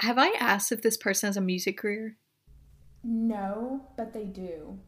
have 0.00 0.18
I 0.18 0.34
asked 0.38 0.72
if 0.72 0.82
this 0.82 0.96
person 0.96 1.28
has 1.28 1.36
a 1.36 1.40
music 1.40 1.78
career? 1.78 2.16
No, 3.02 3.82
but 3.96 4.12
they 4.12 4.24
do. 4.24 4.78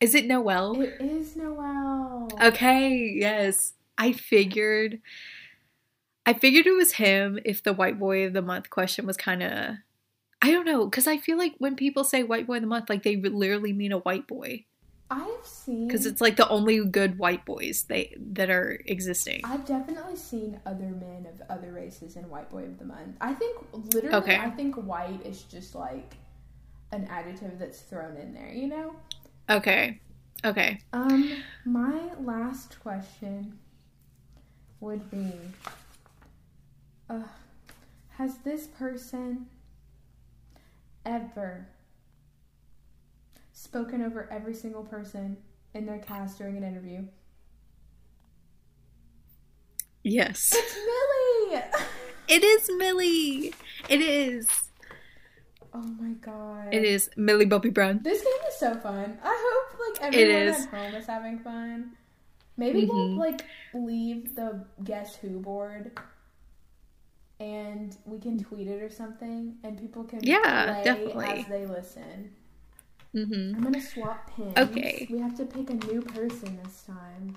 Is 0.00 0.14
it 0.14 0.26
Noel? 0.26 0.80
It 0.80 0.96
is 1.00 1.36
Noel. 1.36 2.28
Okay, 2.42 3.14
yes. 3.16 3.72
I 3.96 4.12
figured 4.12 5.00
I 6.26 6.34
figured 6.34 6.66
it 6.66 6.72
was 6.72 6.92
him 6.92 7.38
if 7.44 7.62
the 7.62 7.72
white 7.72 7.98
boy 7.98 8.26
of 8.26 8.32
the 8.32 8.42
month 8.42 8.68
question 8.68 9.06
was 9.06 9.16
kind 9.16 9.42
of 9.42 9.76
I 10.42 10.50
don't 10.50 10.66
know 10.66 10.88
cuz 10.90 11.06
I 11.06 11.16
feel 11.16 11.38
like 11.38 11.54
when 11.58 11.76
people 11.76 12.04
say 12.04 12.22
white 12.22 12.46
boy 12.46 12.56
of 12.56 12.62
the 12.62 12.68
month 12.68 12.90
like 12.90 13.04
they 13.04 13.16
literally 13.16 13.72
mean 13.72 13.92
a 13.92 13.98
white 13.98 14.26
boy 14.26 14.66
I've 15.10 15.44
seen 15.46 15.88
cuz 15.88 16.04
it's 16.04 16.20
like 16.20 16.36
the 16.36 16.48
only 16.48 16.84
good 16.84 17.18
white 17.18 17.44
boys 17.44 17.84
they 17.84 18.16
that 18.18 18.50
are 18.50 18.80
existing. 18.86 19.42
I've 19.44 19.64
definitely 19.64 20.16
seen 20.16 20.60
other 20.66 20.88
men 20.88 21.26
of 21.26 21.42
other 21.48 21.72
races 21.72 22.16
in 22.16 22.28
White 22.28 22.50
Boy 22.50 22.64
of 22.64 22.78
the 22.78 22.84
Month. 22.84 23.16
I 23.20 23.32
think 23.34 23.56
literally, 23.72 24.16
Okay. 24.16 24.36
I 24.36 24.50
think 24.50 24.74
white 24.74 25.24
is 25.24 25.42
just 25.42 25.74
like 25.74 26.16
an 26.92 27.04
adjective 27.10 27.58
that's 27.58 27.80
thrown 27.80 28.16
in 28.16 28.34
there. 28.34 28.50
You 28.52 28.68
know. 28.68 28.96
Okay. 29.48 30.00
Okay. 30.44 30.80
Um, 30.92 31.42
my 31.64 32.00
last 32.20 32.78
question 32.80 33.58
would 34.80 35.10
be, 35.10 35.32
uh, 37.08 37.22
has 38.10 38.38
this 38.38 38.66
person 38.66 39.46
ever 41.04 41.68
spoken 43.60 44.02
over 44.02 44.28
every 44.30 44.52
single 44.52 44.82
person 44.84 45.34
in 45.72 45.86
their 45.86 45.98
cast 45.98 46.36
during 46.36 46.58
an 46.58 46.62
interview? 46.62 47.02
Yes. 50.02 50.52
It's 50.54 50.74
Millie. 50.74 51.62
It 52.28 52.42
is 52.42 52.68
Millie. 52.76 53.54
It 53.88 54.00
is. 54.00 54.48
Oh 55.72 55.78
my 55.78 56.10
god. 56.14 56.74
It 56.74 56.82
is 56.82 57.08
Millie 57.16 57.44
Bobby 57.46 57.70
Brown. 57.70 58.00
This 58.02 58.20
game 58.20 58.48
is 58.48 58.56
so 58.56 58.74
fun. 58.74 59.16
I 59.22 59.62
hope 59.70 59.78
like 59.94 60.02
everyone 60.12 60.42
is. 60.48 60.64
at 60.66 60.70
home 60.70 60.94
is 60.96 61.06
having 61.06 61.38
fun. 61.38 61.92
Maybe 62.56 62.84
we'll 62.84 63.10
Mhm. 63.10 63.18
like 63.18 63.44
leave 63.72 64.34
the 64.34 64.64
guess 64.82 65.14
who 65.14 65.38
board 65.38 65.96
and 67.38 67.96
we 68.06 68.18
can 68.18 68.42
tweet 68.42 68.66
it 68.66 68.82
or 68.82 68.90
something 68.90 69.58
and 69.62 69.78
people 69.78 70.02
can 70.02 70.18
Yeah, 70.24 70.72
play 70.72 70.82
definitely. 70.82 71.26
as 71.26 71.46
they 71.46 71.64
listen. 71.66 72.34
Hmm 73.24 73.52
I'm 73.56 73.62
gonna 73.62 73.80
swap 73.80 74.30
pins. 74.36 74.58
Okay. 74.58 75.08
We 75.10 75.18
have 75.20 75.34
to 75.38 75.46
pick 75.46 75.70
a 75.70 75.74
new 75.74 76.02
person 76.02 76.60
this 76.62 76.82
time. 76.82 77.36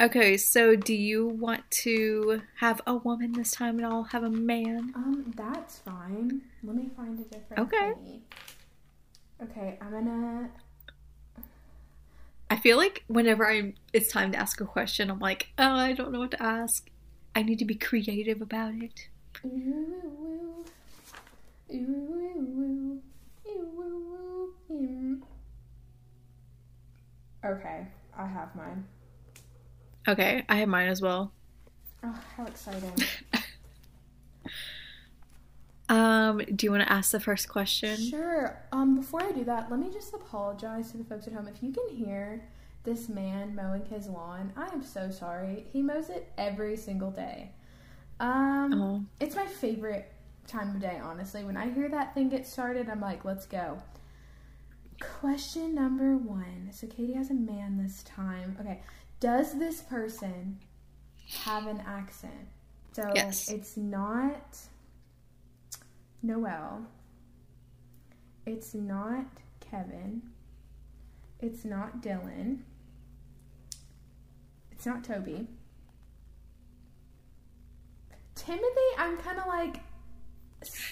Okay, 0.00 0.36
so 0.36 0.74
do 0.74 0.94
you 0.94 1.26
want 1.28 1.70
to 1.82 2.42
have 2.56 2.80
a 2.86 2.94
woman 2.96 3.32
this 3.34 3.52
time 3.52 3.76
and 3.76 3.86
I'll 3.86 4.04
have 4.04 4.24
a 4.24 4.30
man? 4.30 4.92
Um, 4.96 5.32
that's 5.36 5.78
fine. 5.78 6.40
Let 6.64 6.76
me 6.76 6.90
find 6.96 7.18
a 7.20 7.22
different 7.24 7.62
Okay. 7.62 7.92
thingy. 8.02 8.20
Okay, 9.42 9.78
I'm 9.80 9.90
gonna 9.90 10.48
I 12.50 12.56
feel 12.56 12.76
like 12.76 13.04
whenever 13.08 13.48
I'm 13.48 13.74
it's 13.92 14.10
time 14.10 14.32
to 14.32 14.38
ask 14.38 14.60
a 14.60 14.64
question, 14.64 15.10
I'm 15.10 15.18
like, 15.18 15.48
oh, 15.58 15.72
I 15.74 15.92
don't 15.92 16.12
know 16.12 16.20
what 16.20 16.30
to 16.32 16.42
ask. 16.42 16.90
I 17.34 17.42
need 17.42 17.58
to 17.60 17.64
be 17.64 17.74
creative 17.74 18.42
about 18.42 18.74
it. 18.74 19.08
Ooh, 19.44 19.48
ooh, 19.48 20.64
ooh. 21.70 21.74
Ooh, 21.74 21.76
ooh, 21.76 22.60
ooh. 22.62 22.91
Ooh. 24.72 25.22
Okay, 27.44 27.86
I 28.16 28.26
have 28.26 28.54
mine. 28.54 28.86
Okay, 30.08 30.44
I 30.48 30.56
have 30.56 30.68
mine 30.68 30.88
as 30.88 31.00
well. 31.02 31.32
Oh, 32.04 32.18
how 32.36 32.46
exciting. 32.46 32.92
Um, 35.88 36.38
do 36.56 36.64
you 36.64 36.70
want 36.70 36.84
to 36.84 36.90
ask 36.92 37.10
the 37.10 37.20
first 37.20 37.50
question? 37.50 37.96
Sure. 37.98 38.58
Um, 38.72 38.96
before 38.96 39.22
I 39.22 39.32
do 39.32 39.44
that, 39.44 39.70
let 39.70 39.78
me 39.78 39.90
just 39.92 40.14
apologize 40.14 40.90
to 40.92 40.96
the 40.96 41.04
folks 41.04 41.26
at 41.26 41.34
home. 41.34 41.46
If 41.48 41.62
you 41.62 41.70
can 41.70 41.86
hear 41.94 42.48
this 42.84 43.10
man 43.10 43.54
mowing 43.54 43.84
his 43.84 44.08
lawn, 44.08 44.52
I 44.56 44.68
am 44.72 44.82
so 44.82 45.10
sorry. 45.10 45.66
He 45.70 45.82
mows 45.82 46.08
it 46.08 46.32
every 46.38 46.78
single 46.78 47.10
day. 47.10 47.50
Um, 48.20 48.72
Oh, 48.72 49.04
it's 49.20 49.36
my 49.36 49.44
favorite 49.46 50.10
time 50.46 50.70
of 50.76 50.80
day, 50.80 50.98
honestly. 51.02 51.44
When 51.44 51.58
I 51.58 51.70
hear 51.70 51.90
that 51.90 52.14
thing 52.14 52.30
get 52.30 52.46
started, 52.46 52.88
I'm 52.88 53.00
like, 53.00 53.26
let's 53.26 53.44
go. 53.44 53.82
Question 55.20 55.74
number 55.74 56.16
one. 56.16 56.68
So 56.72 56.86
Katie 56.86 57.14
has 57.14 57.30
a 57.30 57.34
man 57.34 57.76
this 57.82 58.02
time. 58.04 58.56
Okay. 58.60 58.80
Does 59.20 59.58
this 59.58 59.80
person 59.82 60.58
have 61.44 61.66
an 61.66 61.80
accent? 61.86 62.48
So 62.92 63.10
Yes. 63.14 63.50
it's 63.50 63.76
not 63.76 64.58
Noel. 66.22 66.86
It's 68.46 68.74
not 68.74 69.26
Kevin. 69.60 70.22
It's 71.40 71.64
not 71.64 72.00
Dylan. 72.02 72.58
It's 74.70 74.86
not 74.86 75.04
Toby. 75.04 75.48
Timothy, 78.34 78.90
I'm 78.98 79.16
kind 79.18 79.38
of 79.38 79.46
like 79.46 79.80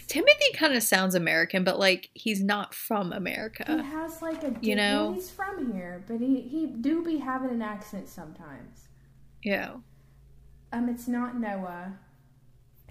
Timothy 0.07 0.53
kind 0.55 0.75
of 0.75 0.83
sounds 0.83 1.15
American, 1.15 1.65
but 1.65 1.79
like 1.79 2.11
he's 2.15 2.43
not 2.43 2.75
from 2.75 3.13
America. 3.13 3.65
he 3.67 3.83
has 3.91 4.23
like 4.23 4.43
a 4.43 4.55
you 4.61 4.77
know? 4.77 5.13
he's 5.13 5.31
from 5.31 5.73
here, 5.73 6.05
but 6.07 6.21
he 6.21 6.43
he 6.43 6.67
do 6.67 7.03
be 7.03 7.19
having 7.19 7.51
an 7.51 7.63
accent 7.63 8.09
sometimes. 8.09 8.89
Yeah. 9.43 9.77
Um, 10.73 10.89
it's 10.89 11.09
not 11.09 11.39
Noah, 11.39 11.99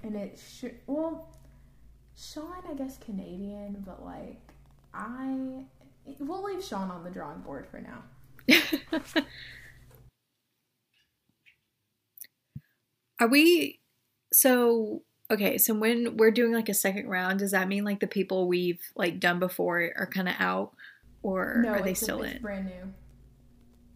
and 0.03 0.15
it 0.15 0.39
should 0.39 0.75
well, 0.87 1.29
Shawn 2.17 2.63
I 2.69 2.73
guess 2.73 2.97
Canadian, 2.97 3.83
but 3.85 4.03
like 4.03 4.41
I 4.93 5.65
we'll 6.19 6.43
leave 6.43 6.63
Shawn 6.63 6.91
on 6.91 7.03
the 7.03 7.09
drawing 7.09 7.41
board 7.41 7.67
for 7.67 7.79
now. 7.79 8.03
Are 13.19 13.27
we 13.27 13.81
so 14.31 15.03
okay, 15.31 15.57
so 15.57 15.73
when 15.73 16.17
we're 16.17 16.31
doing 16.31 16.53
like 16.53 16.69
a 16.69 16.73
second 16.73 17.07
round, 17.07 17.39
does 17.39 17.51
that 17.51 17.67
mean 17.67 17.83
like 17.83 17.99
the 17.99 18.07
people 18.07 18.47
we've 18.47 18.81
like 18.95 19.19
done 19.19 19.39
before 19.39 19.91
are 19.95 20.07
kind 20.07 20.27
of 20.27 20.35
out 20.39 20.71
or 21.21 21.61
no, 21.63 21.69
are 21.69 21.81
they 21.81 21.93
still 21.93 22.21
it's 22.23 22.35
in? 22.35 22.41
brand 22.41 22.65
new. 22.65 22.93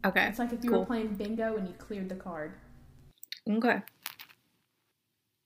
Okay. 0.06 0.28
It's 0.28 0.40
like 0.40 0.52
if 0.52 0.64
you 0.64 0.70
cool. 0.70 0.80
were 0.82 0.86
playing 0.86 1.16
bingo 1.16 1.56
and 1.56 1.68
you 1.68 1.74
cleared 1.76 2.10
the 2.10 2.16
card. 2.16 2.54
Okay. 3.50 3.82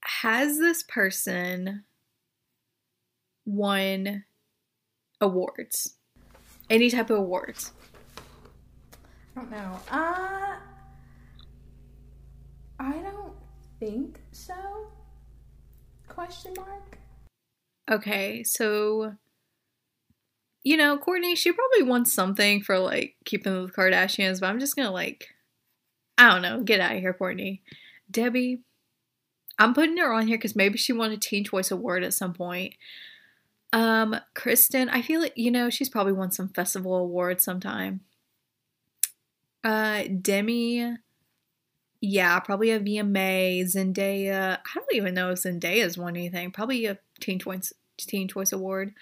Has 0.01 0.57
this 0.57 0.83
person 0.83 1.83
won 3.45 4.23
awards? 5.21 5.95
Any 6.69 6.89
type 6.89 7.09
of 7.09 7.19
awards? 7.19 7.71
I 9.35 9.41
don't 9.41 9.51
know. 9.51 9.79
Uh, 9.91 10.55
I 12.79 12.91
don't 12.93 13.33
think 13.79 14.19
so. 14.31 14.53
Question 16.17 16.53
mark. 16.57 16.97
Okay, 17.91 18.43
so 18.43 19.13
you 20.63 20.75
know, 20.75 20.97
Kourtney, 20.97 21.37
she 21.37 21.51
probably 21.51 21.83
wants 21.83 22.11
something 22.11 22.63
for 22.63 22.79
like 22.79 23.17
keeping 23.23 23.53
the 23.53 23.71
Kardashians, 23.71 24.39
but 24.39 24.47
I'm 24.47 24.59
just 24.59 24.75
gonna 24.75 24.89
like 24.89 25.27
I 26.17 26.31
don't 26.31 26.41
know, 26.41 26.63
get 26.63 26.79
out 26.79 26.95
of 26.95 27.01
here, 27.01 27.13
Kourtney. 27.13 27.61
Debbie, 28.09 28.63
I'm 29.59 29.75
putting 29.75 29.97
her 29.97 30.11
on 30.11 30.25
here 30.25 30.39
because 30.39 30.55
maybe 30.55 30.79
she 30.79 30.91
won 30.91 31.11
a 31.11 31.17
Teen 31.17 31.43
Choice 31.43 31.69
Award 31.69 32.03
at 32.03 32.15
some 32.15 32.33
point. 32.33 32.73
Um, 33.71 34.19
Kristen, 34.33 34.89
I 34.89 35.03
feel 35.03 35.21
like 35.21 35.33
you 35.35 35.51
know 35.51 35.69
she's 35.69 35.87
probably 35.87 36.13
won 36.13 36.31
some 36.31 36.49
festival 36.49 36.95
award 36.95 37.41
sometime. 37.41 37.99
Uh, 39.63 40.05
Demi, 40.19 40.97
yeah, 42.01 42.39
probably 42.39 42.71
a 42.71 42.79
VMA. 42.79 43.63
Zendaya, 43.63 44.57
I 44.57 44.73
don't 44.75 44.93
even 44.93 45.13
know 45.13 45.31
if 45.31 45.39
Zendaya's 45.39 45.97
won 45.97 46.15
anything. 46.15 46.51
Probably 46.51 46.85
a 46.85 46.99
Teen 47.19 47.39
Choice 47.39 47.73
Teen 47.97 48.27
Choice 48.27 48.51
Award. 48.51 48.93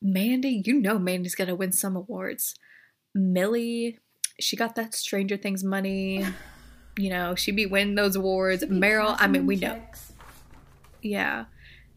Mandy, 0.00 0.62
you 0.64 0.80
know 0.80 0.98
Mandy's 0.98 1.34
gonna 1.34 1.54
win 1.54 1.72
some 1.72 1.96
awards. 1.96 2.54
Millie, 3.14 3.98
she 4.40 4.56
got 4.56 4.74
that 4.76 4.94
Stranger 4.94 5.36
Things 5.36 5.64
money. 5.64 6.24
You 6.98 7.10
know, 7.10 7.34
she 7.34 7.52
be 7.52 7.66
winning 7.66 7.94
those 7.94 8.16
awards. 8.16 8.64
Meryl, 8.64 9.16
I 9.18 9.26
mean, 9.26 9.46
we 9.46 9.56
know. 9.56 9.80
Yeah. 11.00 11.46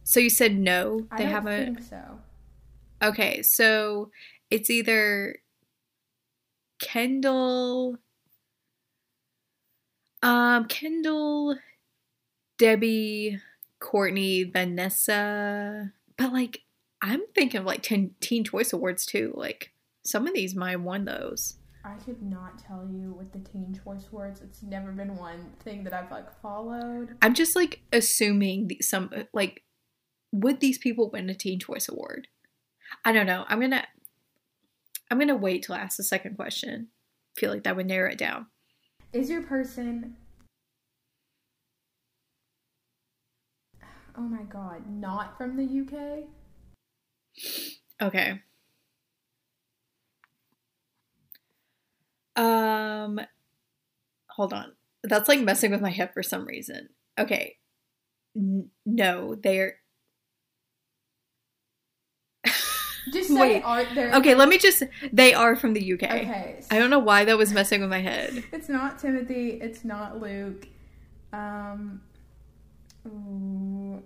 So 0.03 0.19
you 0.19 0.29
said 0.29 0.57
no. 0.57 1.07
They 1.17 1.23
don't 1.23 1.31
haven't. 1.31 1.75
think 1.75 1.87
so. 1.87 2.19
Okay, 3.03 3.41
so 3.41 4.09
it's 4.49 4.69
either 4.69 5.35
Kendall, 6.79 7.97
um, 10.25 10.65
Kendall, 10.65 11.57
Debbie, 12.57 13.39
Kourtney, 13.79 14.51
Vanessa, 14.51 15.91
but 16.17 16.33
like 16.33 16.61
I'm 17.01 17.21
thinking 17.35 17.59
of 17.59 17.65
like 17.65 17.83
ten, 17.83 18.11
Teen 18.19 18.43
Choice 18.43 18.73
Awards 18.73 19.05
too. 19.05 19.33
Like 19.35 19.71
some 20.03 20.27
of 20.27 20.33
these 20.33 20.55
might 20.55 20.71
have 20.71 20.81
won 20.81 21.05
those. 21.05 21.57
I 21.83 21.93
could 22.03 22.23
not 22.23 22.57
tell 22.57 22.89
you 22.91 23.13
with 23.13 23.31
the 23.31 23.47
Teen 23.47 23.79
Choice 23.83 24.07
Awards. 24.11 24.41
It's 24.41 24.63
never 24.63 24.91
been 24.91 25.15
one 25.15 25.51
thing 25.59 25.83
that 25.83 25.93
I've 25.93 26.09
like 26.09 26.41
followed. 26.41 27.15
I'm 27.21 27.35
just 27.35 27.55
like 27.55 27.81
assuming 27.93 28.67
the, 28.67 28.79
some 28.81 29.11
like 29.31 29.61
would 30.31 30.59
these 30.59 30.79
people 30.79 31.11
win 31.11 31.29
a 31.29 31.35
Teen 31.35 31.59
Choice 31.59 31.87
Award? 31.87 32.27
I 33.03 33.11
don't 33.11 33.27
know. 33.27 33.45
I'm 33.47 33.61
gonna 33.61 33.85
I'm 35.11 35.19
gonna 35.19 35.35
wait 35.35 35.63
till 35.63 35.75
I 35.75 35.79
ask 35.79 35.97
the 35.97 36.03
second 36.03 36.35
question. 36.35 36.87
feel 37.37 37.51
like 37.51 37.63
that 37.63 37.75
would 37.75 37.85
narrow 37.85 38.09
it 38.09 38.17
down. 38.17 38.47
Is 39.13 39.29
your 39.29 39.43
person 39.43 40.15
Oh 44.17 44.21
my 44.21 44.43
god, 44.43 44.83
not 44.89 45.37
from 45.37 45.57
the 45.57 45.63
UK? 45.63 46.23
Okay. 48.01 48.41
Um 52.35 53.19
hold 54.29 54.53
on. 54.53 54.73
That's 55.03 55.29
like 55.29 55.41
messing 55.41 55.71
with 55.71 55.81
my 55.81 55.89
head 55.89 56.11
for 56.13 56.23
some 56.23 56.45
reason. 56.45 56.89
Okay. 57.19 57.57
N- 58.35 58.69
no, 58.85 59.35
they're 59.35 59.77
Just 62.45 63.14
say 63.27 63.55
Wait. 63.55 63.63
are 63.63 63.85
there 63.95 64.13
Okay, 64.15 64.35
let 64.35 64.49
me 64.49 64.57
just 64.57 64.83
they 65.11 65.33
are 65.33 65.55
from 65.55 65.73
the 65.73 65.93
UK. 65.93 66.03
Okay. 66.03 66.59
I 66.71 66.79
don't 66.79 66.89
know 66.89 66.99
why 66.99 67.25
that 67.25 67.37
was 67.37 67.51
messing 67.51 67.81
with 67.81 67.89
my 67.89 67.99
head. 67.99 68.43
It's 68.51 68.69
not 68.69 68.99
Timothy, 68.99 69.59
it's 69.61 69.83
not 69.83 70.21
Luke. 70.21 70.67
Um 71.33 72.01
ooh, 73.07 74.01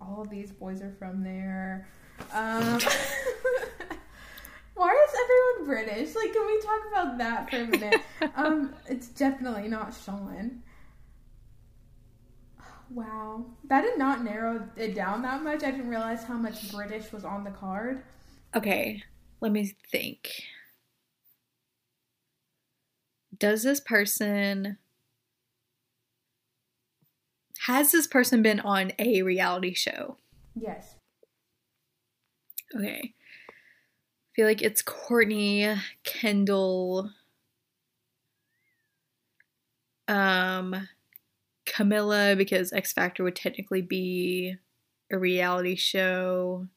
all 0.00 0.22
of 0.22 0.30
these 0.30 0.50
boys 0.52 0.82
are 0.82 0.94
from 0.98 1.22
there. 1.22 1.88
Um 2.32 2.78
Why 4.74 4.90
is 4.90 5.14
everyone 5.22 5.66
British? 5.66 6.14
Like 6.14 6.32
can 6.32 6.46
we 6.46 6.60
talk 6.60 6.80
about 6.90 7.18
that 7.18 7.50
for 7.50 7.56
a 7.56 7.66
minute? 7.66 8.00
um 8.36 8.74
it's 8.88 9.08
definitely 9.08 9.68
not 9.68 9.94
Shawn. 9.94 10.62
Wow. 12.90 13.46
That 13.64 13.82
did 13.82 13.98
not 13.98 14.24
narrow 14.24 14.68
it 14.76 14.94
down 14.94 15.22
that 15.22 15.42
much. 15.42 15.62
I 15.64 15.70
didn't 15.70 15.88
realize 15.88 16.24
how 16.24 16.34
much 16.34 16.70
British 16.70 17.12
was 17.12 17.24
on 17.24 17.44
the 17.44 17.50
card. 17.50 18.04
Okay, 18.56 19.02
let 19.40 19.50
me 19.50 19.74
think. 19.90 20.44
Does 23.36 23.64
this 23.64 23.80
person 23.80 24.78
has 27.66 27.90
this 27.92 28.06
person 28.06 28.42
been 28.42 28.60
on 28.60 28.92
a 28.98 29.22
reality 29.22 29.74
show? 29.74 30.18
Yes. 30.54 30.94
Okay. 32.76 33.14
I 33.14 34.30
feel 34.36 34.46
like 34.46 34.62
it's 34.62 34.82
Kourtney, 34.82 35.80
Kendall, 36.04 37.10
um, 40.08 40.88
Camila, 41.66 42.36
because 42.36 42.72
X 42.72 42.92
Factor 42.92 43.24
would 43.24 43.36
technically 43.36 43.82
be 43.82 44.56
a 45.10 45.18
reality 45.18 45.76
show. 45.76 46.68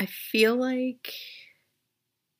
I 0.00 0.06
feel 0.06 0.56
like 0.56 1.12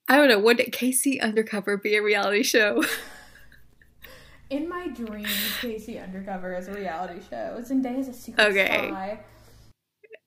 I 0.09 0.17
don't 0.17 0.29
know. 0.29 0.41
Would 0.41 0.73
K.C. 0.73 1.21
Undercover 1.21 1.77
be 1.77 1.95
a 1.95 2.03
reality 2.03 2.43
show? 2.43 2.83
In 4.51 4.67
my 4.69 4.89
dreams, 4.89 5.31
K.C. 5.61 5.99
Undercover 5.99 6.57
is 6.57 6.69
a 6.69 6.73
reality 6.73 7.21
show. 7.29 7.59
Zendaya 7.61 7.99
is 7.99 8.09
a 8.09 8.13
secret 8.15 8.49
Okay. 8.49 8.89
spy. 8.89 9.21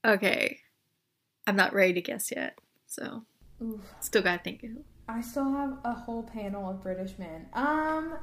okay, 0.05 0.59
I'm 1.47 1.55
not 1.57 1.73
ready 1.73 1.93
to 1.93 2.01
guess 2.01 2.31
yet, 2.33 2.57
so 2.85 3.25
Oof. 3.61 3.81
still 3.99 4.21
gotta 4.21 4.41
think. 4.41 4.63
I 5.09 5.19
still 5.19 5.51
have 5.51 5.79
a 5.83 5.91
whole 5.93 6.23
panel 6.23 6.69
of 6.69 6.81
British 6.81 7.17
men. 7.17 7.47
Um, 7.53 8.13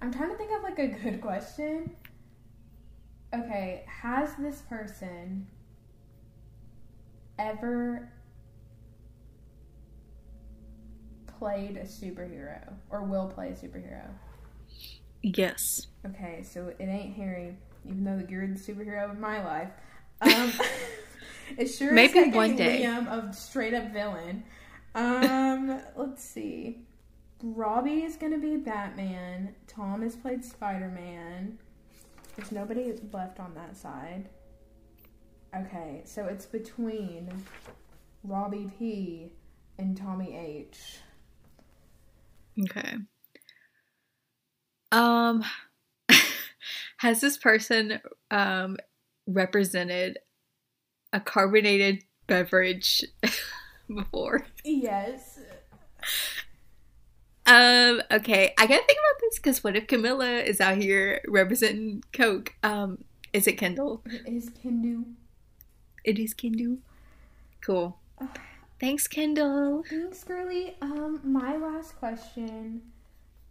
I'm 0.00 0.10
trying 0.10 0.30
to 0.30 0.36
think 0.36 0.50
of 0.56 0.62
like 0.62 0.78
a 0.78 0.88
good 0.88 1.20
question. 1.20 1.94
Okay, 3.32 3.84
has 3.86 4.34
this 4.36 4.62
person 4.62 5.46
ever 7.38 8.10
played 11.38 11.76
a 11.76 11.84
superhero 11.84 12.72
or 12.90 13.02
will 13.02 13.28
play 13.28 13.48
a 13.48 13.52
superhero? 13.52 14.08
Yes. 15.22 15.86
Okay, 16.06 16.42
so 16.42 16.72
it 16.78 16.84
ain't 16.84 17.16
Harry, 17.16 17.56
even 17.84 18.04
though 18.04 18.22
you're 18.28 18.46
the 18.46 18.54
superhero 18.54 19.10
of 19.10 19.18
my 19.18 19.42
life. 19.42 19.70
Um, 20.20 20.52
it 21.58 21.66
sure 21.66 21.92
Maybe 21.92 22.18
is 22.18 22.34
one 22.34 22.56
day. 22.56 22.82
Liam 22.82 23.08
of 23.08 23.34
straight 23.34 23.74
up 23.74 23.90
villain. 23.92 24.44
Um, 24.94 25.80
let's 25.96 26.22
see. 26.22 26.80
Robbie 27.42 28.02
is 28.02 28.16
gonna 28.16 28.38
be 28.38 28.56
Batman. 28.56 29.54
Tom 29.66 30.02
has 30.02 30.16
played 30.16 30.44
Spider 30.44 30.88
Man. 30.88 31.58
There's 32.36 32.52
nobody 32.52 32.92
left 33.12 33.40
on 33.40 33.54
that 33.54 33.76
side. 33.76 34.28
Okay, 35.54 36.02
so 36.04 36.26
it's 36.26 36.46
between 36.46 37.30
Robbie 38.24 38.70
P 38.78 39.32
and 39.78 39.96
Tommy 39.96 40.36
H. 40.36 40.98
Okay. 42.62 42.96
Um, 44.92 45.44
has 46.98 47.20
this 47.20 47.36
person 47.36 48.00
um 48.30 48.76
represented 49.26 50.18
a 51.12 51.20
carbonated 51.20 52.04
beverage 52.26 53.04
before? 53.88 54.46
Yes. 54.64 55.40
Um, 57.46 58.00
okay, 58.10 58.54
I 58.58 58.66
gotta 58.66 58.84
think 58.86 58.98
about 58.98 59.20
this 59.20 59.38
because 59.38 59.62
what 59.62 59.76
if 59.76 59.86
Camila 59.86 60.42
is 60.44 60.60
out 60.60 60.78
here 60.78 61.20
representing 61.28 62.02
Coke? 62.12 62.54
Um, 62.62 63.04
is 63.32 63.46
it 63.46 63.58
Kendall? 63.58 64.02
It 64.06 64.22
is 64.26 64.48
Kendu. 64.50 65.04
It 66.04 66.18
is 66.18 66.32
Kendall. 66.32 66.78
Cool. 67.60 67.98
Thanks, 68.84 69.08
Kendall. 69.08 69.82
Thanks, 69.88 70.24
girly. 70.24 70.76
Um, 70.82 71.18
my 71.24 71.56
last 71.56 71.96
question 71.96 72.82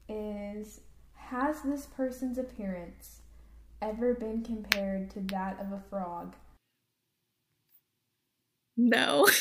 is 0.07 0.81
Has 1.15 1.63
this 1.63 1.87
person's 1.87 2.37
appearance 2.37 3.21
ever 3.81 4.13
been 4.13 4.43
compared 4.43 5.09
to 5.09 5.21
that 5.21 5.59
of 5.59 5.71
a 5.71 5.81
frog? 5.89 6.35
No. 8.77 9.27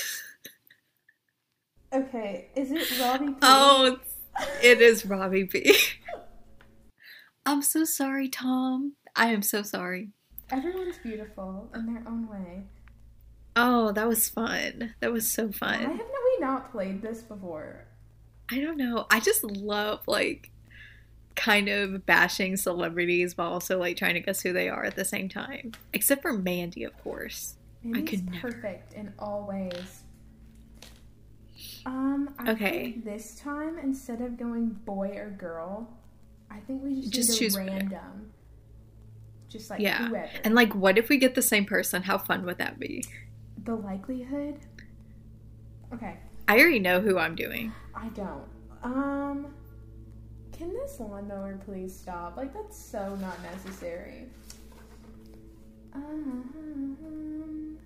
Okay, 1.95 2.49
is 2.57 2.73
it 2.73 2.99
Robbie 2.99 3.33
P? 3.33 3.39
Oh, 3.43 3.99
it 4.63 4.81
is 4.81 5.05
Robbie 5.05 5.43
B. 5.43 5.77
I'm 7.45 7.61
so 7.61 7.85
sorry, 7.85 8.31
Tom. 8.31 8.95
I 9.15 9.27
am 9.27 9.43
so 9.43 9.61
sorry. 9.63 10.09
Everyone's 10.51 10.97
beautiful 10.97 11.71
in 11.75 11.93
their 11.93 12.03
own 12.09 12.29
way. 12.31 12.63
Oh, 13.55 13.93
that 13.93 14.09
was 14.09 14.29
fun. 14.29 14.95
That 15.01 15.13
was 15.13 15.29
so 15.29 15.53
fun. 15.53 15.75
Why 15.83 15.91
haven't 15.91 15.99
we 15.99 16.41
not 16.41 16.73
played 16.73 17.03
this 17.03 17.23
before? 17.23 17.85
I 18.51 18.61
don't 18.61 18.77
know. 18.79 19.07
I 19.11 19.21
just 19.21 19.45
love 19.45 20.01
like 20.07 20.51
kind 21.35 21.69
of 21.69 22.05
bashing 22.07 22.57
celebrities 22.57 23.37
while 23.37 23.53
also 23.53 23.79
like 23.79 23.97
trying 23.97 24.15
to 24.15 24.21
guess 24.21 24.41
who 24.43 24.53
they 24.53 24.69
are 24.69 24.85
at 24.85 24.97
the 24.97 25.05
same 25.05 25.29
time. 25.29 25.73
Except 25.93 26.23
for 26.23 26.33
Mandy, 26.33 26.85
of 26.85 26.97
course. 27.03 27.57
Mandy's 27.83 28.21
could 28.21 28.31
never. 28.31 28.53
perfect 28.53 28.95
in 28.95 29.13
all 29.19 29.47
ways. 29.47 30.03
Um, 31.85 32.35
I 32.39 32.51
Okay. 32.53 32.93
think 32.93 33.05
this 33.05 33.35
time 33.37 33.79
instead 33.79 34.21
of 34.21 34.39
going 34.39 34.69
boy 34.85 35.15
or 35.17 35.31
girl, 35.31 35.89
I 36.51 36.59
think 36.61 36.83
we 36.83 37.01
just, 37.01 37.13
Just 37.13 37.39
choose 37.39 37.55
a 37.57 37.61
whatever. 37.61 37.79
random. 37.79 38.33
Just 39.49 39.69
like 39.71 39.81
Yeah. 39.81 40.09
whoever. 40.09 40.31
And 40.45 40.55
like 40.55 40.75
what 40.75 40.97
if 40.97 41.09
we 41.09 41.19
get 41.19 41.35
the 41.35 41.43
same 41.43 41.65
person? 41.65 42.03
How 42.03 42.19
fun 42.19 42.45
would 42.47 42.59
that 42.59 42.79
be? 42.79 43.05
The 43.65 43.75
likelihood. 43.75 44.59
Okay, 45.93 46.17
I 46.49 46.59
already 46.59 46.79
know 46.79 47.01
who 47.01 47.19
I'm 47.19 47.35
doing. 47.35 47.73
I 47.95 48.09
don't. 48.09 48.45
Um, 48.83 49.47
can 50.53 50.73
this 50.73 50.99
lawnmower 51.01 51.59
please 51.65 51.95
stop? 51.97 52.37
Like 52.37 52.53
that's 52.53 52.77
so 52.77 53.17
not 53.17 53.43
necessary. 53.43 54.27
Um, 55.95 57.79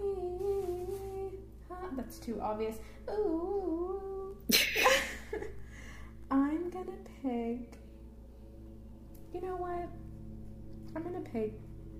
ooh, 0.00 1.32
ha, 1.68 1.76
that's 1.96 2.18
too 2.18 2.40
obvious. 2.40 2.76
Ooh. 3.10 4.36
I'm 6.30 6.70
gonna 6.70 6.92
pick. 7.22 7.78
You 9.32 9.40
know 9.40 9.56
what? 9.56 9.88
I'm 10.94 11.02
gonna 11.02 11.20
pick 11.20 11.54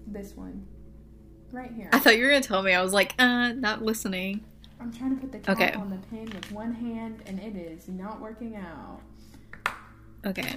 this 0.07 0.37
one. 0.37 0.67
Right 1.53 1.73
here. 1.73 1.89
I 1.93 1.99
thought 1.99 2.17
you 2.17 2.23
were 2.25 2.31
gonna 2.31 2.41
tell 2.43 2.63
me. 2.63 2.73
I 2.73 2.83
was 2.83 2.93
like, 2.93 3.15
uh, 3.19 3.53
not 3.53 3.83
listening. 3.83 4.45
I'm 4.81 4.93
trying 4.93 5.17
to 5.17 5.21
put 5.21 5.33
the 5.33 5.39
cap 5.41 5.57
Okay. 5.61 5.73
on 5.73 5.91
the 5.91 5.97
pen 6.09 6.27
with 6.27 6.53
one 6.53 6.73
hand, 6.73 7.23
and 7.27 7.39
it 7.41 7.57
is 7.57 7.89
not 7.89 8.21
working 8.21 8.57
out. 8.57 9.01
Okay. 10.25 10.57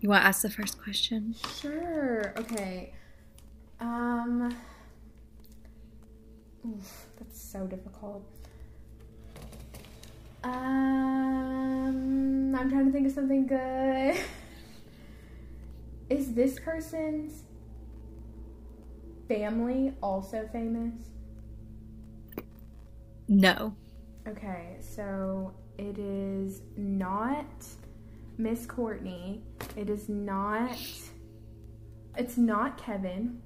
You 0.00 0.08
want 0.08 0.22
to 0.22 0.26
ask 0.26 0.42
the 0.42 0.50
first 0.50 0.82
question? 0.82 1.34
Sure. 1.60 2.34
Okay. 2.36 2.92
Um. 3.80 4.54
Oof, 6.66 7.06
that's 7.18 7.40
so 7.40 7.66
difficult. 7.66 8.24
Um, 10.44 12.54
I'm 12.54 12.68
trying 12.70 12.86
to 12.86 12.92
think 12.92 13.06
of 13.06 13.12
something 13.12 13.46
good. 13.46 14.16
Is 16.10 16.34
this 16.34 16.58
person's 16.58 17.42
family 19.32 19.92
also 20.02 20.48
famous? 20.52 20.92
No. 23.28 23.74
Okay, 24.28 24.76
so 24.78 25.52
it 25.78 25.98
is 25.98 26.62
not 26.76 27.46
Miss 28.36 28.66
Kourtney. 28.66 29.40
It 29.76 29.88
is 29.88 30.08
not. 30.08 30.78
It's 32.16 32.36
not 32.36 32.76
Kevin. 32.76 33.40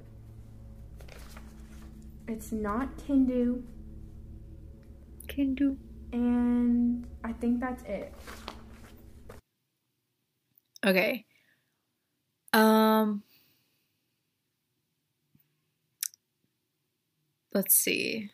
It's 2.27 2.51
not 2.51 2.97
Kindu. 2.99 3.63
Kindu. 5.29 5.77
And 6.13 7.07
I 7.23 7.33
think 7.33 7.61
that's 7.61 7.83
it. 7.85 8.13
Okay. 10.85 11.25
Um. 12.53 13.23
Let's 17.57 17.75
see. 17.75 18.31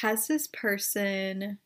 Has 0.00 0.28
this 0.28 0.46
person, 0.46 1.58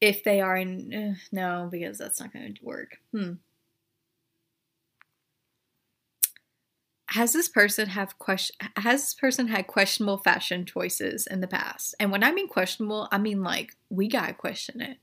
if 0.00 0.24
they 0.24 0.40
are 0.40 0.56
in, 0.56 0.94
uh, 0.94 1.18
no, 1.30 1.68
because 1.70 1.98
that's 1.98 2.18
not 2.18 2.32
going 2.32 2.54
to 2.54 2.64
work. 2.64 2.96
Hmm. 3.12 3.32
Has 7.08 7.34
this 7.34 7.50
person 7.50 7.88
have 7.88 8.18
question? 8.18 8.56
Has 8.76 9.02
this 9.02 9.14
person 9.14 9.48
had 9.48 9.66
questionable 9.66 10.16
fashion 10.16 10.64
choices 10.64 11.26
in 11.26 11.42
the 11.42 11.46
past? 11.46 11.94
And 12.00 12.10
when 12.10 12.24
I 12.24 12.32
mean 12.32 12.48
questionable, 12.48 13.06
I 13.12 13.18
mean 13.18 13.42
like 13.42 13.76
we 13.90 14.08
gotta 14.08 14.32
question 14.32 14.80
it. 14.80 14.96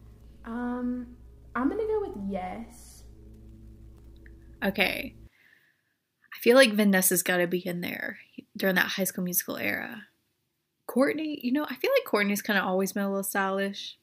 Um, 0.43 1.05
I'm 1.55 1.69
gonna 1.69 1.83
go 1.83 1.99
with 1.99 2.31
yes. 2.31 3.03
Okay. 4.65 5.13
I 6.37 6.39
feel 6.39 6.55
like 6.55 6.73
Vanessa's 6.73 7.23
got 7.23 7.37
to 7.37 7.47
be 7.47 7.65
in 7.65 7.81
there 7.81 8.19
during 8.55 8.75
that 8.75 8.87
high 8.87 9.05
school 9.05 9.23
musical 9.23 9.57
era. 9.57 10.03
Kourtney, 10.87 11.39
you 11.41 11.51
know, 11.51 11.65
I 11.65 11.73
feel 11.75 11.91
like 11.91 12.05
Kourtney's 12.05 12.43
kind 12.43 12.59
of 12.59 12.65
always 12.65 12.93
been 12.93 13.03
a 13.03 13.09
little 13.09 13.23
stylish. 13.23 13.97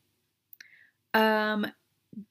Um, 1.14 1.66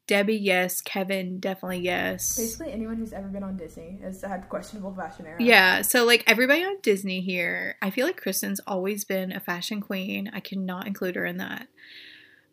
Debby, 0.08 0.36
yes. 0.36 0.82
Kevin, 0.82 1.40
definitely 1.40 1.80
yes. 1.80 2.38
Basically, 2.38 2.74
anyone 2.74 2.98
who's 2.98 3.14
ever 3.14 3.30
been 3.30 3.44
on 3.44 3.56
Disney 3.56 4.00
has 4.04 4.22
had 4.22 4.50
questionable 4.50 4.94
fashion 4.94 5.26
era. 5.26 5.42
Yeah, 5.42 5.82
so 5.82 6.04
like 6.04 6.26
everybody 6.28 6.64
on 6.64 6.82
Disney 6.82 7.22
here, 7.22 7.78
I 7.82 7.90
feel 7.90 8.06
like 8.06 8.18
Kristen's 8.18 8.60
always 8.68 9.06
been 9.06 9.32
a 9.32 9.40
fashion 9.40 9.80
queen. 9.80 10.30
I 10.34 10.42
cannot 10.42 10.86
include 10.86 11.16
her 11.16 11.26
in 11.26 11.38
that. 11.38 11.68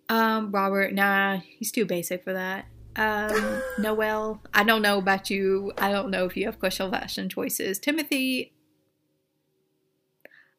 Um, 0.08 0.52
Robert, 0.52 0.94
nah, 0.94 1.38
he's 1.38 1.72
too 1.72 1.84
basic 1.84 2.22
for 2.22 2.32
that. 2.32 2.66
Um, 2.96 3.62
Noel, 3.78 4.42
I 4.52 4.64
don't 4.64 4.82
know 4.82 4.98
about 4.98 5.30
you. 5.30 5.72
I 5.78 5.90
don't 5.90 6.10
know 6.10 6.24
if 6.26 6.36
you 6.36 6.46
have 6.46 6.58
questionable 6.58 6.98
fashion 6.98 7.28
choices. 7.28 7.78
Timothy, 7.78 8.52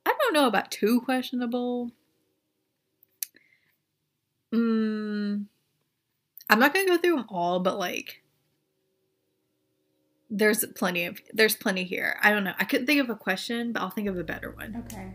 I 0.05 0.13
don't 0.19 0.33
know 0.33 0.47
about 0.47 0.71
too 0.71 1.01
questionable. 1.01 1.91
Mm, 4.53 5.45
I'm 6.49 6.59
not 6.59 6.73
gonna 6.73 6.87
go 6.87 6.97
through 6.97 7.17
them 7.17 7.25
all, 7.29 7.59
but 7.59 7.77
like, 7.77 8.23
there's 10.29 10.65
plenty 10.75 11.05
of 11.05 11.19
there's 11.33 11.55
plenty 11.55 11.83
here. 11.83 12.17
I 12.21 12.31
don't 12.31 12.43
know. 12.43 12.53
I 12.57 12.63
couldn't 12.63 12.87
think 12.87 13.01
of 13.01 13.09
a 13.09 13.15
question, 13.15 13.73
but 13.73 13.81
I'll 13.81 13.89
think 13.89 14.07
of 14.07 14.17
a 14.17 14.23
better 14.23 14.51
one. 14.51 14.83
Okay. 14.85 15.13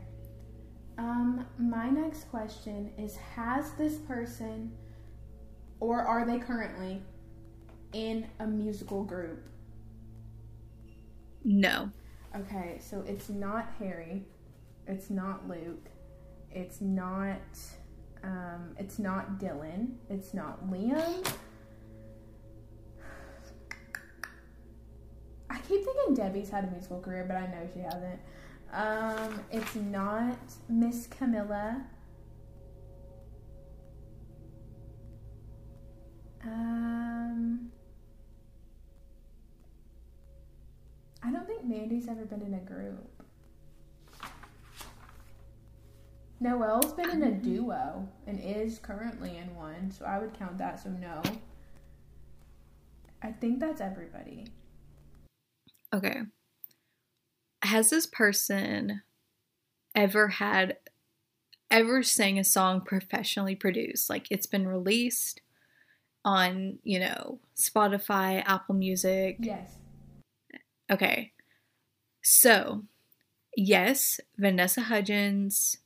Um, 0.98 1.46
my 1.58 1.90
next 1.90 2.30
question 2.30 2.92
is 2.98 3.16
Has 3.16 3.72
this 3.72 3.96
person, 3.96 4.72
or 5.81 6.03
are 6.03 6.24
they 6.24 6.39
currently, 6.39 7.03
in 7.93 8.27
a 8.39 8.47
musical 8.47 9.05
group? 9.05 9.47
No. 11.45 11.91
Okay, 12.35 12.79
so 12.81 13.03
it's 13.07 13.29
not 13.29 13.66
Harry, 13.79 14.24
it's 14.87 15.11
not 15.11 15.49
Luke, 15.49 15.89
it's 16.51 16.81
not, 16.81 17.41
um, 18.22 18.74
it's 18.79 18.99
not 18.99 19.39
Dylan, 19.39 19.93
it's 20.11 20.35
not 20.35 20.68
Liam. 20.68 21.27
I 25.49 25.59
keep 25.61 25.85
thinking 25.85 26.14
Debby's 26.14 26.51
had 26.51 26.64
a 26.64 26.70
musical 26.70 27.01
career, 27.01 27.24
but 27.27 27.37
I 27.37 27.47
know 27.47 27.68
she 27.72 27.81
hasn't. 27.81 28.20
Um, 28.72 29.41
it's 29.51 29.74
not 29.77 30.37
Miss 30.68 31.07
Camila. 31.07 31.85
Um, 36.47 37.70
I 41.22 41.30
don't 41.30 41.47
think 41.47 41.64
Mandy's 41.64 42.09
ever 42.09 42.24
been 42.24 42.42
in 42.42 42.55
a 42.55 42.61
group. 42.61 43.11
Noelle's 46.38 46.92
been 46.92 47.11
in 47.11 47.22
a 47.22 47.32
duo 47.32 48.07
and 48.26 48.38
is 48.38 48.78
currently 48.78 49.38
in 49.38 49.55
one, 49.55 49.90
so 49.90 50.05
I 50.05 50.18
would 50.18 50.34
count 50.34 50.59
that, 50.59 50.80
so 50.82 50.90
no. 50.90 51.22
I 53.22 53.32
think 53.32 53.59
that's 53.59 53.80
everybody. 53.80 54.47
Okay. 55.94 56.20
Has 57.62 57.90
this 57.90 58.07
person 58.07 59.03
ever 59.94 60.28
had 60.28 60.76
ever 61.70 62.03
sang 62.03 62.38
a 62.38 62.44
song 62.44 62.82
professionally 62.82 63.57
produced? 63.57 64.11
Like 64.11 64.28
it's 64.30 64.47
been 64.47 64.68
released 64.68 65.40
on, 66.27 66.81
you 66.83 66.99
know, 66.99 67.39
Spotify, 67.57 68.43
Apple 68.45 68.74
Music. 68.74 69.37
Yes. 69.39 69.70
Okay. 70.91 71.33
So, 72.20 72.83
yes, 73.57 74.20
Vanessa 74.37 74.83
Hudgens. 74.83 75.79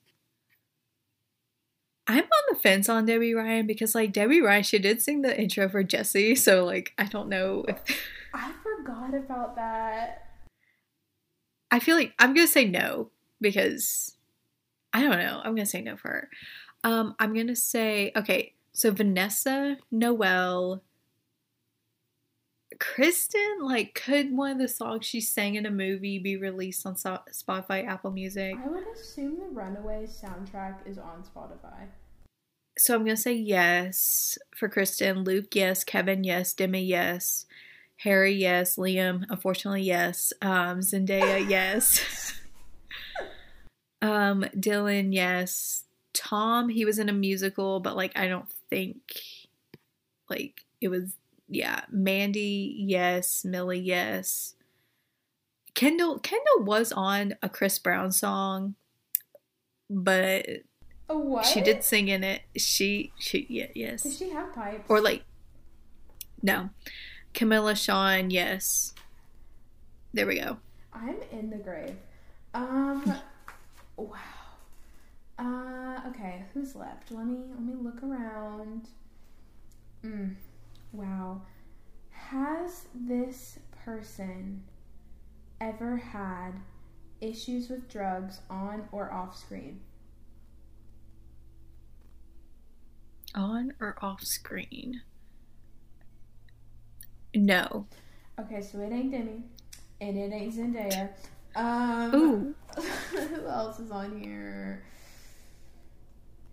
I'm 2.07 2.25
on 2.25 2.43
the 2.49 2.59
fence 2.59 2.89
on 2.89 3.05
Debby 3.05 3.35
Ryan 3.35 3.67
because, 3.67 3.95
like, 3.95 4.13
Debby 4.13 4.41
Ryan, 4.41 4.63
she 4.63 4.79
did 4.79 5.03
sing 5.03 5.23
the 5.23 5.39
intro 5.39 5.69
for 5.69 5.85
Jessie. 5.85 6.35
So, 6.35 6.65
like, 6.65 6.93
I 6.99 7.05
don't 7.05 7.29
know 7.29 7.65
if. 7.69 7.77
I 8.35 8.53
forgot 8.63 9.15
about 9.15 9.55
that. 9.57 10.27
I 11.71 11.79
feel 11.79 11.97
like 11.97 12.15
I'm 12.19 12.35
going 12.35 12.47
to 12.47 12.53
say 12.53 12.65
no 12.65 13.11
because 13.41 14.17
I 14.93 15.03
don't 15.03 15.19
know. 15.19 15.41
I'm 15.45 15.55
going 15.55 15.67
to 15.67 15.67
say 15.67 15.83
no 15.83 15.97
for 15.97 16.09
her. 16.09 16.31
Um, 16.83 17.15
I'm 17.19 17.35
going 17.35 17.49
to 17.49 17.55
say, 17.55 18.11
okay, 18.17 18.55
so 18.73 18.91
Vanessa, 18.91 19.77
Noel, 19.91 20.83
Kristen, 22.79 23.59
like, 23.63 23.95
could 23.95 24.35
one 24.35 24.53
of 24.53 24.59
the 24.59 24.69
songs 24.69 25.05
she 25.05 25.21
sang 25.21 25.55
in 25.57 25.67
a 25.67 25.71
movie 25.71 26.19
be 26.19 26.37
released 26.37 26.87
on 26.87 26.97
so- 26.97 27.21
Spotify, 27.31 27.87
Apple 27.87 28.11
Music? 28.11 28.57
I 28.57 28.69
would 28.69 28.85
assume 28.95 29.39
the 29.39 29.49
Runaways 29.49 30.21
soundtrack 30.23 30.87
is 30.89 30.97
on 30.97 31.23
Spotify. 31.23 31.89
So 32.79 32.95
I'm 32.95 33.05
gonna 33.05 33.17
say 33.17 33.35
yes 33.35 34.39
for 34.57 34.69
Kristen. 34.69 35.25
Luke, 35.25 35.55
yes. 35.55 35.85
Kevin, 35.85 36.25
yes. 36.25 36.55
Demi, 36.55 36.83
yes. 36.83 37.45
Harry, 37.99 38.33
yes. 38.33 38.77
Liam, 38.77 39.27
unfortunately, 39.29 39.83
yes. 39.83 40.33
Um, 40.41 40.81
Zendaya, 40.81 41.47
yes. 41.49 42.41
um, 44.01 44.45
Dylan, 44.57 45.13
yes. 45.13 45.85
Tom, 46.15 46.71
he 46.71 46.87
was 46.87 46.99
in 46.99 47.11
a 47.11 47.13
musical, 47.13 47.81
but 47.81 47.97
like 47.97 48.13
I 48.17 48.29
don't 48.29 48.47
think 48.71 48.97
like 50.29 50.63
it 50.81 50.89
was 50.89 51.17
yeah. 51.49 51.83
Mandy, 51.91 52.75
yes. 52.79 53.45
Millie, 53.45 53.81
yes. 53.81 54.55
Kendall 55.75 56.19
Kendall 56.19 56.65
was 56.65 56.93
on 56.93 57.35
a 57.43 57.49
Chris 57.49 57.79
Brown 57.79 58.13
song, 58.13 58.75
but 59.89 60.47
she 61.45 61.61
did 61.61 61.85
sing 61.85 62.09
in 62.09 62.25
it. 62.25 62.43
She 62.57 63.13
she 63.19 63.47
yeah, 63.49 63.67
yes. 63.75 64.03
Does 64.03 64.19
she 64.19 64.31
have 64.31 64.55
pipes? 64.55 64.85
Or 64.89 65.01
like 65.01 65.25
no. 66.43 66.71
Camila 67.35 67.77
Shawn, 67.77 68.31
yes. 68.31 68.95
There 70.13 70.27
we 70.27 70.41
go. 70.41 70.59
I'm 70.93 71.17
in 71.31 71.51
the 71.51 71.57
grave. 71.57 71.97
Um. 72.53 73.15
wow. 73.97 74.40
Uh. 75.41 76.01
Okay. 76.09 76.45
Who's 76.53 76.75
left? 76.77 77.11
Let 77.11 77.27
me 77.27 77.39
let 77.51 77.63
me 77.63 77.75
look 77.81 78.03
around. 78.03 78.89
Mm. 80.05 80.35
Wow. 80.93 81.43
Has 82.11 82.87
this 82.95 83.59
person 83.85 84.63
ever 85.61 85.97
had 85.97 86.53
issues 87.21 87.69
with 87.69 87.89
drugs 87.89 88.41
on 88.49 88.89
or 88.93 89.13
off 89.13 89.37
screen? 89.37 89.81
On 93.35 93.73
or 93.81 93.97
off 94.03 94.23
screen? 94.23 95.03
No. 97.35 97.87
Okay, 98.39 98.61
so 98.61 98.81
it 98.81 98.93
ain't 98.93 99.13
Demi, 99.13 99.43
and 100.01 100.17
it 100.17 100.33
ain't 100.33 100.55
Zendaya. 100.55 101.11
Um, 101.55 102.15
Ooh. 102.15 102.55
who 103.11 103.47
else 103.47 103.79
is 103.79 103.91
on 103.91 104.21
here? 104.21 104.83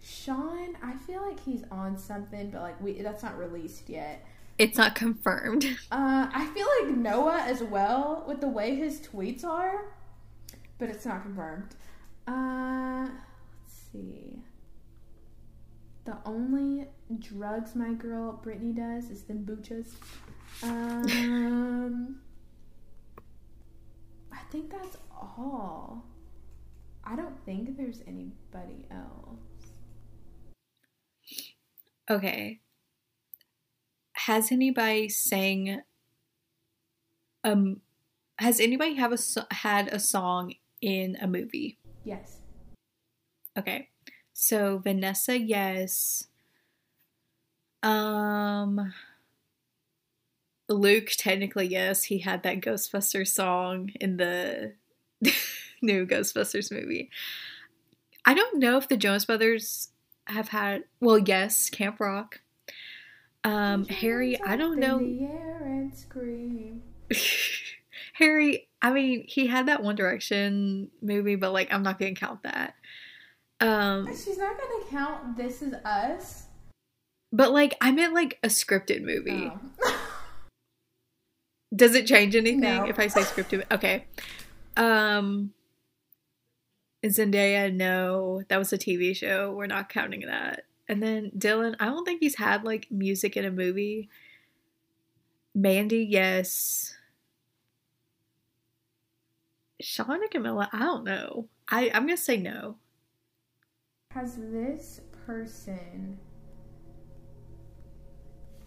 Shawn, 0.08 0.78
I 0.82 0.94
feel 0.94 1.22
like 1.22 1.44
he's 1.44 1.64
on 1.70 1.98
something, 1.98 2.50
but 2.50 2.62
like 2.62 2.80
we 2.82 3.02
that's 3.02 3.24
not 3.24 3.38
released 3.38 3.90
yet. 3.90 4.26
It's 4.58 4.78
not 4.78 4.96
confirmed. 4.96 5.66
Uh, 5.92 6.30
I 6.34 6.46
feel 6.54 6.68
like 6.82 6.98
Noah 6.98 7.44
as 7.46 7.62
well 7.62 8.24
with 8.28 8.42
the 8.42 8.48
way 8.48 8.76
his 8.76 9.00
tweets 9.02 9.44
are, 9.44 9.86
but 10.80 10.90
it's 10.90 11.06
not 11.06 11.24
confirmed. 11.24 11.76
Uh, 12.28 13.08
let's 13.10 13.74
see. 13.92 14.40
The 16.06 16.18
only 16.26 16.88
drugs 17.20 17.76
my 17.76 17.94
girl 17.94 18.34
Brittany 18.44 18.74
does 18.74 19.10
is 19.10 19.24
them 19.24 19.46
boochas. 19.46 19.94
Um, 20.64 22.20
I 24.32 24.40
think 24.52 24.72
that's 24.72 24.98
all. 25.12 26.06
I 27.04 27.16
don't 27.16 27.38
think 27.46 27.78
there's 27.78 28.02
anybody 28.08 28.86
else. 28.92 29.57
Okay. 32.10 32.62
Has 34.14 34.52
anybody 34.52 35.10
sang 35.10 35.82
um 37.44 37.82
has 38.40 38.60
anybody 38.60 38.96
have 38.96 39.14
a 39.14 39.54
had 39.54 39.88
a 39.90 40.00
song 40.00 40.54
in 40.82 41.18
a 41.22 41.28
movie? 41.28 41.78
Yes. 42.04 42.40
Okay. 43.58 43.90
So 44.34 44.80
Vanessa, 44.80 45.38
yes. 45.38 46.28
Um 47.84 48.94
Luke, 50.70 51.10
technically 51.18 51.68
yes, 51.68 52.06
he 52.06 52.20
had 52.20 52.44
that 52.44 52.62
Ghostbusters 52.62 53.30
song 53.30 53.92
in 54.00 54.18
the 54.18 54.74
new 55.82 56.06
Ghostbusters 56.06 56.72
movie. 56.72 57.10
I 58.26 58.34
don't 58.34 58.60
know 58.60 58.78
if 58.78 58.90
the 58.90 58.98
Jonas 58.98 59.26
Brothers 59.26 59.90
have 60.28 60.50
had 60.50 60.84
well, 61.00 61.18
yes, 61.18 61.70
Camp 61.70 62.00
Rock. 62.00 62.42
Um, 63.44 63.86
Harry, 63.86 64.40
I 64.42 64.56
don't 64.58 64.80
know. 64.80 64.98
In 65.00 65.18
the 65.20 65.26
air 65.26 65.62
and 65.64 65.96
scream. 65.96 66.82
Harry, 68.14 68.68
I 68.82 68.92
mean, 68.92 69.24
he 69.28 69.48
had 69.48 69.68
that 69.68 69.84
One 69.84 69.96
Direction 69.96 70.90
movie, 71.02 71.36
but 71.36 71.54
like, 71.54 71.72
I'm 71.74 71.84
not 71.84 72.00
gonna 72.00 72.14
count 72.16 72.44
that. 72.44 72.76
Um, 73.60 74.08
She's 74.08 74.38
not 74.38 74.58
gonna 74.58 74.86
count 74.90 75.38
This 75.38 75.62
Is 75.62 75.74
Us. 75.86 76.44
but 77.32 77.52
like, 77.52 77.76
I 77.80 77.92
meant 77.92 78.14
like 78.14 78.38
a 78.44 78.48
scripted 78.48 79.02
movie. 79.04 79.52
Oh. 79.84 80.00
Does 81.76 81.96
it 81.96 82.08
change 82.08 82.36
anything 82.36 82.60
No. 82.62 82.86
if 82.86 83.00
I 83.00 83.08
say 83.08 83.22
scripted? 83.22 83.64
Okay. 83.72 84.06
Um, 84.78 85.54
Zendaya, 87.06 87.74
no, 87.74 88.44
that 88.50 88.58
was 88.58 88.74
a 88.74 88.78
TV 88.78 89.16
show. 89.16 89.54
We're 89.54 89.68
not 89.68 89.90
counting 89.90 90.22
that. 90.22 90.64
And 90.90 91.04
then 91.04 91.32
Dylan, 91.38 91.76
I 91.80 91.86
don't 91.86 92.06
think 92.06 92.22
he's 92.22 92.36
had 92.36 92.64
like 92.64 92.88
music 92.90 93.38
in 93.38 93.46
a 93.46 93.52
movie. 93.52 94.10
Mandy, 95.54 96.06
yes. 96.10 96.96
Shawn 99.82 100.22
and 100.22 100.32
Camila, 100.32 100.70
I 100.74 100.80
don't 100.80 101.04
know. 101.04 101.48
I 101.70 101.92
I'm 101.94 102.04
gonna 102.04 102.18
say 102.18 102.38
no. 102.38 102.78
Has 104.12 104.38
this 104.38 105.02
person 105.26 106.18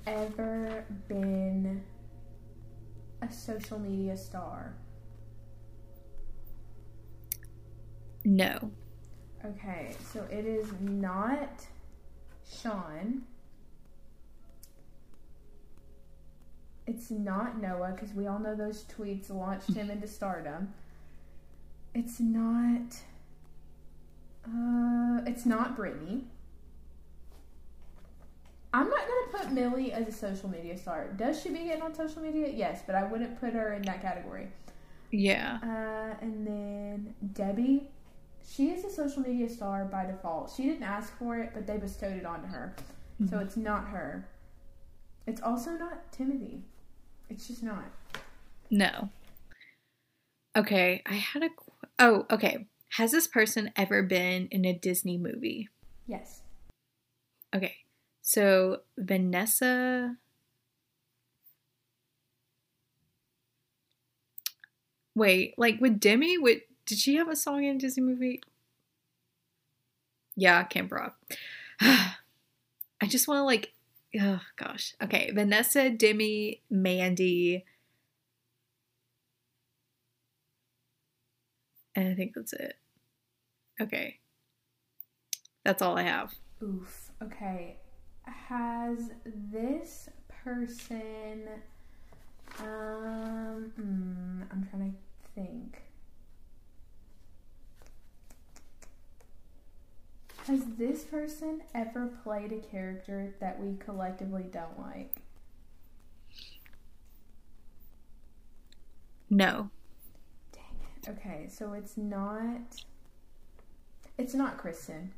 ever 0.06 0.84
been 1.08 1.82
a 3.22 3.32
social 3.32 3.78
media 3.78 4.16
star? 4.16 4.74
No. 8.24 8.70
Okay, 9.44 9.94
so 10.12 10.26
it 10.30 10.44
is 10.44 10.68
not 10.80 11.66
Shawn. 12.62 13.22
It's 16.86 17.10
not 17.10 17.60
Noah 17.60 17.92
because 17.94 18.12
we 18.14 18.26
all 18.26 18.38
know 18.38 18.54
those 18.54 18.84
tweets 18.84 19.30
launched 19.30 19.72
him 19.74 19.90
into 19.90 20.08
stardom. 20.08 20.74
It's 21.94 22.20
not. 22.20 22.96
Uh, 24.44 25.22
it's 25.26 25.46
not 25.46 25.76
Brittany. 25.76 26.24
I'm 28.72 28.88
not 28.88 29.00
gonna 29.00 29.44
put 29.44 29.52
Millie 29.52 29.92
as 29.92 30.08
a 30.08 30.12
social 30.12 30.48
media 30.48 30.76
star. 30.76 31.08
Does 31.16 31.40
she 31.40 31.48
be 31.50 31.64
getting 31.64 31.82
on 31.82 31.94
social 31.94 32.22
media? 32.22 32.48
Yes, 32.52 32.82
but 32.86 32.94
I 32.94 33.04
wouldn't 33.04 33.40
put 33.40 33.52
her 33.52 33.72
in 33.72 33.82
that 33.82 34.00
category. 34.00 34.48
Yeah. 35.10 35.58
Uh, 35.62 36.24
and 36.24 36.46
then 36.46 37.14
Debby, 37.32 37.88
she 38.46 38.70
is 38.70 38.84
a 38.84 38.90
social 38.90 39.22
media 39.22 39.48
star 39.48 39.84
by 39.84 40.06
default. 40.06 40.52
She 40.54 40.64
didn't 40.64 40.82
ask 40.82 41.16
for 41.18 41.38
it, 41.38 41.50
but 41.54 41.66
they 41.66 41.78
bestowed 41.78 42.16
it 42.16 42.26
onto 42.26 42.48
her. 42.48 42.74
So 43.28 43.36
Mhm. 43.36 43.42
it's 43.42 43.56
not 43.56 43.88
her. 43.88 44.28
It's 45.26 45.40
also 45.42 45.72
not 45.72 46.10
Timothy. 46.12 46.64
It's 47.28 47.46
just 47.46 47.62
not. 47.62 47.84
No. 48.70 49.10
Okay, 50.56 51.02
I 51.06 51.14
had 51.14 51.42
a. 51.42 51.50
qu- 51.50 51.72
Oh, 51.98 52.26
okay. 52.30 52.66
Has 52.94 53.12
this 53.12 53.26
person 53.28 53.70
ever 53.76 54.02
been 54.02 54.48
in 54.48 54.64
a 54.64 54.72
Disney 54.76 55.16
movie? 55.18 55.68
Yes. 56.06 56.42
Okay, 57.54 57.76
so 58.22 58.82
Vanessa. 58.96 60.16
Wait, 65.14 65.54
like 65.58 65.80
with 65.80 66.00
Demi, 66.00 66.38
with 66.38 66.62
did 66.90 66.98
she 66.98 67.14
have 67.14 67.28
a 67.28 67.36
song 67.36 67.62
in 67.62 67.76
a 67.76 67.78
Disney 67.78 68.02
movie? 68.02 68.42
Yeah, 70.34 70.64
Camp 70.64 70.90
Rock. 70.90 71.14
I 71.80 72.16
just 73.06 73.28
want 73.28 73.38
to 73.38 73.44
like, 73.44 73.72
oh 74.20 74.40
gosh. 74.56 74.94
Okay, 75.00 75.30
Vanessa, 75.32 75.88
Demi, 75.88 76.62
Mandy, 76.68 77.64
and 81.94 82.08
I 82.08 82.14
think 82.14 82.32
that's 82.34 82.52
it. 82.54 82.74
Okay, 83.80 84.18
that's 85.64 85.80
all 85.80 85.96
I 85.96 86.02
have. 86.02 86.34
Oof. 86.60 87.12
Okay. 87.22 87.76
Has 88.24 89.12
this 89.24 90.08
person. 90.42 91.44
Um. 92.58 93.72
hmm, 93.76 94.42
I'm 94.50 94.66
trying 94.68 94.90
to 94.90 94.98
think. 95.40 95.89
Has 100.50 100.64
this 100.78 101.04
person 101.04 101.62
ever 101.76 102.08
played 102.24 102.50
a 102.50 102.58
character 102.58 103.32
that 103.38 103.62
we 103.62 103.76
collectively 103.76 104.46
don't 104.50 104.80
like? 104.80 105.14
No. 109.30 109.70
Dang 110.50 110.64
it. 110.82 111.08
Okay, 111.08 111.46
so 111.48 111.72
it's 111.72 111.96
not. 111.96 112.82
It's 114.18 114.34
not 114.34 114.58
Kristen. 114.58 115.12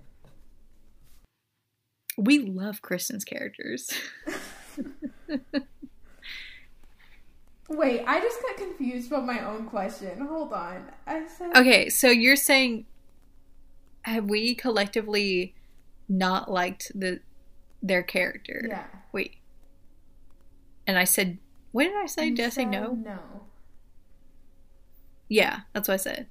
We 2.18 2.40
love 2.40 2.82
Kristen's 2.82 3.24
characters. 3.24 3.90
Wait, 7.70 8.04
I 8.06 8.20
just 8.20 8.42
got 8.42 8.58
confused 8.58 9.10
about 9.10 9.24
my 9.24 9.40
own 9.46 9.64
question. 9.64 10.20
Hold 10.20 10.52
on. 10.52 10.90
I 11.06 11.26
said. 11.26 11.56
okay, 11.56 11.88
so 11.88 12.10
you're 12.10 12.36
saying 12.36 12.84
have 14.02 14.24
we 14.24 14.54
collectively 14.54 15.54
not 16.08 16.50
liked 16.50 16.92
the 16.94 17.20
their 17.82 18.02
character? 18.02 18.64
Yeah. 18.68 18.84
Wait. 19.12 19.36
And 20.86 20.98
I 20.98 21.04
said 21.04 21.38
what 21.72 21.84
did 21.84 21.96
I 21.96 22.06
say? 22.06 22.26
You 22.26 22.36
did 22.36 22.46
I 22.46 22.50
say 22.50 22.64
no? 22.64 22.92
No. 22.92 23.18
Yeah, 25.28 25.60
that's 25.72 25.88
what 25.88 25.94
I 25.94 25.98
said. 25.98 26.26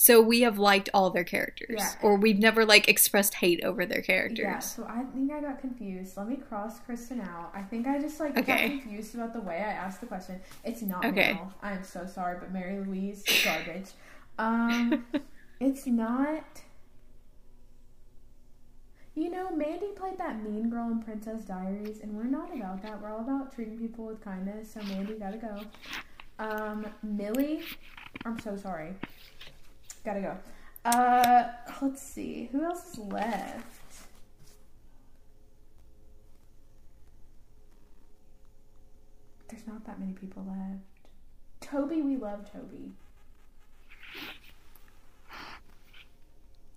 So 0.00 0.22
we 0.22 0.42
have 0.42 0.60
liked 0.60 0.88
all 0.94 1.10
their 1.10 1.24
characters. 1.24 1.76
Yeah. 1.78 1.92
Or 2.02 2.16
we've 2.16 2.38
never 2.38 2.64
like 2.64 2.88
expressed 2.88 3.34
hate 3.34 3.64
over 3.64 3.84
their 3.84 4.00
characters. 4.00 4.44
Yeah, 4.44 4.58
so 4.60 4.84
I 4.84 5.02
think 5.12 5.32
I 5.32 5.40
got 5.40 5.60
confused. 5.60 6.16
Let 6.16 6.28
me 6.28 6.36
cross 6.36 6.78
Kristen 6.78 7.20
out. 7.20 7.50
I 7.52 7.62
think 7.62 7.88
I 7.88 7.98
just 7.98 8.20
like 8.20 8.34
got 8.34 8.46
confused 8.46 9.16
about 9.16 9.32
the 9.32 9.40
way 9.40 9.56
I 9.56 9.72
asked 9.72 10.00
the 10.00 10.06
question. 10.06 10.40
It's 10.62 10.82
not 10.82 11.04
Okay. 11.04 11.32
Mel. 11.32 11.52
I'm 11.62 11.82
so 11.82 12.06
sorry, 12.06 12.36
but 12.38 12.52
Mary 12.52 12.78
Louise 12.78 13.24
garbage. 13.44 13.88
Um, 14.38 15.04
it's 15.60 15.86
not. 15.86 16.62
You 19.14 19.30
know, 19.30 19.50
Mandy 19.50 19.88
played 19.96 20.16
that 20.18 20.44
mean 20.44 20.70
girl 20.70 20.88
in 20.90 21.02
Princess 21.02 21.42
Diaries, 21.42 22.00
and 22.02 22.12
we're 22.12 22.22
not 22.22 22.54
about 22.54 22.82
that. 22.82 23.02
We're 23.02 23.10
all 23.10 23.20
about 23.20 23.52
treating 23.52 23.76
people 23.76 24.06
with 24.06 24.22
kindness. 24.22 24.72
So 24.72 24.82
Mandy 24.82 25.14
gotta 25.14 25.38
go. 25.38 25.60
Um, 26.38 26.86
Millie, 27.02 27.62
I'm 28.24 28.38
so 28.38 28.56
sorry. 28.56 28.94
Gotta 30.04 30.20
go. 30.20 30.36
Uh, 30.84 31.48
let's 31.82 32.00
see. 32.00 32.48
Who 32.52 32.62
else 32.64 32.92
is 32.92 32.98
left? 32.98 33.78
There's 39.48 39.66
not 39.66 39.84
that 39.86 39.98
many 39.98 40.12
people 40.12 40.44
left. 40.46 40.84
Toby, 41.60 42.02
we 42.02 42.16
love 42.16 42.50
Toby. 42.52 42.92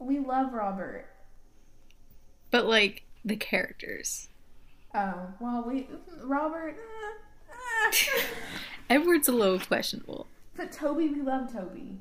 We 0.02 0.20
love 0.20 0.52
Robert. 0.54 1.06
But 2.50 2.66
like 2.66 3.04
the 3.24 3.36
characters. 3.36 4.28
Oh, 4.94 5.28
well, 5.40 5.64
we. 5.66 5.88
Robert. 6.24 6.76
eh, 6.76 7.92
eh. 7.92 8.24
Edward's 8.90 9.28
a 9.30 9.32
little 9.32 9.60
questionable. 9.60 10.28
but 10.58 10.72
Toby, 10.72 11.08
we 11.10 11.22
love 11.22 11.54
Toby. 11.54 12.00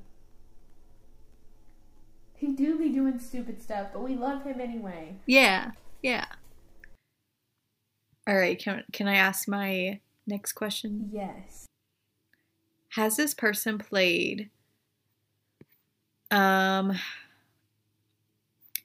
He 2.34 2.48
do 2.48 2.78
be 2.78 2.88
doing 2.88 3.18
stupid 3.20 3.62
stuff, 3.62 3.88
but 3.92 4.02
we 4.02 4.16
love 4.16 4.44
him 4.44 4.60
anyway. 4.60 5.16
Yeah. 5.26 5.72
Yeah. 6.02 6.24
All 8.26 8.36
right, 8.36 8.58
can 8.58 8.82
can 8.92 9.08
I 9.08 9.16
ask 9.16 9.46
my 9.46 10.00
next 10.26 10.52
question? 10.52 11.10
Yes. 11.12 11.66
Has 12.94 13.16
this 13.16 13.34
person 13.34 13.78
played 13.78 14.48
um 16.30 16.98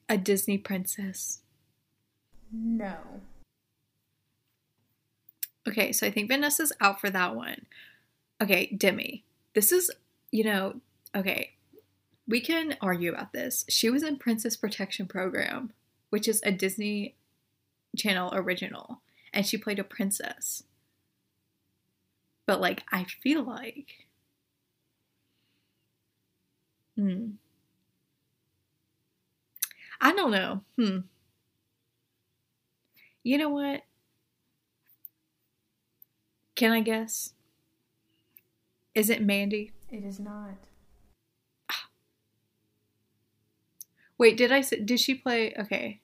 a 0.08 0.16
Disney 0.16 0.58
princess? 0.58 1.40
No. 2.52 2.96
Okay, 5.68 5.92
so 5.92 6.06
I 6.06 6.10
think 6.10 6.28
Vanessa's 6.28 6.72
out 6.80 7.00
for 7.00 7.10
that 7.10 7.34
one. 7.34 7.66
Okay, 8.40 8.66
Demi. 8.66 9.24
This 9.54 9.72
is, 9.72 9.90
you 10.30 10.44
know, 10.44 10.80
okay. 11.14 11.52
We 12.28 12.40
can 12.40 12.76
argue 12.80 13.12
about 13.12 13.32
this. 13.32 13.64
She 13.68 13.90
was 13.90 14.02
in 14.02 14.16
Princess 14.16 14.56
Protection 14.56 15.06
Program, 15.06 15.72
which 16.10 16.28
is 16.28 16.40
a 16.44 16.52
Disney 16.52 17.14
Channel 17.96 18.32
original, 18.34 19.00
and 19.32 19.46
she 19.46 19.56
played 19.56 19.78
a 19.78 19.84
princess. 19.84 20.64
But 22.46 22.60
like 22.60 22.84
I 22.92 23.04
feel 23.04 23.42
like 23.42 24.06
Hmm. 26.96 27.32
I 30.00 30.12
don't 30.12 30.30
know. 30.30 30.62
Hmm. 30.76 30.98
You 33.22 33.38
know 33.38 33.48
what? 33.48 33.82
Can 36.54 36.72
I 36.72 36.80
guess? 36.80 37.32
Is 38.94 39.10
it 39.10 39.20
Mandy? 39.22 39.72
It 39.90 40.04
is 40.04 40.18
not. 40.18 40.54
Wait, 44.18 44.36
did 44.36 44.52
I 44.52 44.60
say, 44.62 44.80
did 44.80 45.00
she 45.00 45.14
play? 45.14 45.54
Okay. 45.58 46.00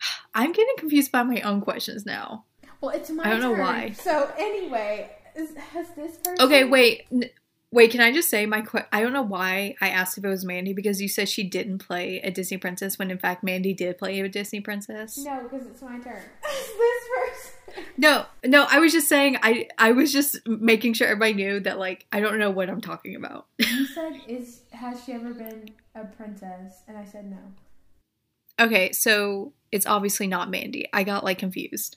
I'm 0.34 0.52
getting 0.52 0.74
confused 0.78 1.12
by 1.12 1.22
my 1.22 1.40
own 1.42 1.60
questions 1.60 2.04
now. 2.04 2.44
Well, 2.80 2.90
it's 2.94 3.10
my 3.10 3.24
I 3.24 3.30
don't 3.30 3.40
know 3.40 3.52
why. 3.52 3.92
So 3.92 4.30
anyway, 4.36 5.10
is, 5.34 5.54
has 5.56 5.88
this 5.96 6.16
person? 6.16 6.36
Okay, 6.40 6.64
wait. 6.64 7.06
N- 7.12 7.30
Wait, 7.74 7.90
can 7.90 8.00
I 8.00 8.12
just 8.12 8.30
say 8.30 8.46
my 8.46 8.60
que- 8.60 8.86
I 8.92 9.00
don't 9.02 9.12
know 9.12 9.22
why 9.22 9.74
I 9.80 9.88
asked 9.88 10.16
if 10.16 10.24
it 10.24 10.28
was 10.28 10.44
Mandy 10.44 10.72
because 10.72 11.02
you 11.02 11.08
said 11.08 11.28
she 11.28 11.42
didn't 11.42 11.78
play 11.78 12.20
a 12.20 12.30
Disney 12.30 12.56
princess 12.56 13.00
when 13.00 13.10
in 13.10 13.18
fact 13.18 13.42
Mandy 13.42 13.74
did 13.74 13.98
play 13.98 14.20
a 14.20 14.28
Disney 14.28 14.60
princess. 14.60 15.18
No, 15.18 15.42
because 15.42 15.66
it's 15.66 15.82
my 15.82 15.98
turn. 15.98 16.22
Is 16.52 16.66
this 16.78 17.04
person? 17.16 17.84
No, 17.96 18.26
no, 18.44 18.64
I 18.70 18.78
was 18.78 18.92
just 18.92 19.08
saying 19.08 19.38
I 19.42 19.66
I 19.76 19.90
was 19.90 20.12
just 20.12 20.46
making 20.46 20.92
sure 20.94 21.08
everybody 21.08 21.34
knew 21.34 21.58
that 21.60 21.80
like 21.80 22.06
I 22.12 22.20
don't 22.20 22.38
know 22.38 22.50
what 22.52 22.70
I'm 22.70 22.80
talking 22.80 23.16
about. 23.16 23.46
You 23.58 23.86
said 23.86 24.20
is 24.28 24.60
has 24.70 25.02
she 25.04 25.12
ever 25.12 25.34
been 25.34 25.70
a 25.96 26.04
princess? 26.04 26.82
And 26.86 26.96
I 26.96 27.04
said 27.04 27.28
no. 27.28 28.64
okay, 28.64 28.92
so 28.92 29.52
it's 29.72 29.86
obviously 29.86 30.28
not 30.28 30.48
Mandy. 30.48 30.86
I 30.92 31.02
got 31.02 31.24
like 31.24 31.38
confused. 31.38 31.96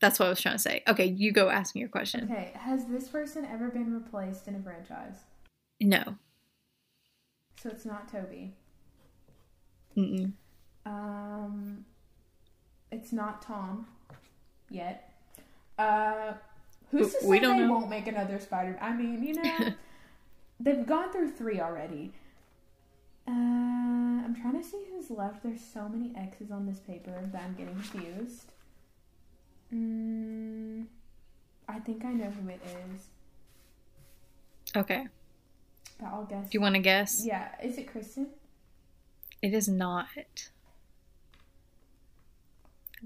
That's 0.00 0.18
what 0.18 0.26
I 0.26 0.28
was 0.28 0.40
trying 0.40 0.56
to 0.56 0.58
say. 0.62 0.82
Okay, 0.86 1.06
you 1.06 1.32
go 1.32 1.48
ask 1.48 1.74
me 1.74 1.80
your 1.80 1.88
question. 1.88 2.24
Okay, 2.30 2.52
has 2.54 2.84
this 2.86 3.08
person 3.08 3.44
ever 3.46 3.68
been 3.68 3.94
replaced 3.94 4.46
in 4.46 4.54
a 4.54 4.60
franchise? 4.60 5.14
No. 5.80 6.16
So 7.62 7.70
it's 7.70 7.84
not 7.86 8.10
Toby. 8.10 8.54
Mm-mm. 9.96 10.32
Um, 10.84 11.84
it's 12.92 13.12
not 13.12 13.40
Tom 13.40 13.86
yet. 14.70 15.14
Uh, 15.78 16.34
who's 16.90 17.14
to 17.14 17.20
say 17.20 17.26
We 17.26 17.40
don't 17.40 17.56
they 17.56 17.64
know. 17.64 17.72
won't 17.72 17.88
make 17.88 18.06
another 18.06 18.38
Spider? 18.38 18.78
I 18.80 18.92
mean, 18.92 19.22
you 19.22 19.34
know, 19.34 19.74
they've 20.60 20.86
gone 20.86 21.10
through 21.12 21.30
three 21.32 21.60
already. 21.60 22.12
Uh, 23.26 23.32
I'm 23.32 24.36
trying 24.40 24.62
to 24.62 24.68
see 24.68 24.82
who's 24.90 25.10
left. 25.10 25.42
There's 25.42 25.60
so 25.62 25.88
many 25.88 26.12
X's 26.16 26.50
on 26.50 26.66
this 26.66 26.78
paper 26.78 27.18
that 27.32 27.42
I'm 27.42 27.54
getting 27.54 27.74
confused. 27.74 28.52
Mm, 29.74 30.86
I 31.68 31.78
think 31.80 32.04
I 32.04 32.12
know 32.12 32.30
who 32.30 32.48
it 32.48 32.60
is, 32.64 33.08
Okay. 34.76 35.08
but 35.98 36.06
I'll 36.06 36.24
guess. 36.24 36.44
Do 36.44 36.50
you 36.56 36.60
want 36.60 36.74
to 36.76 36.80
guess? 36.80 37.22
Yeah, 37.24 37.48
is 37.62 37.76
it 37.78 37.90
Kristen? 37.90 38.28
It 39.42 39.52
is 39.52 39.68
not. 39.68 40.50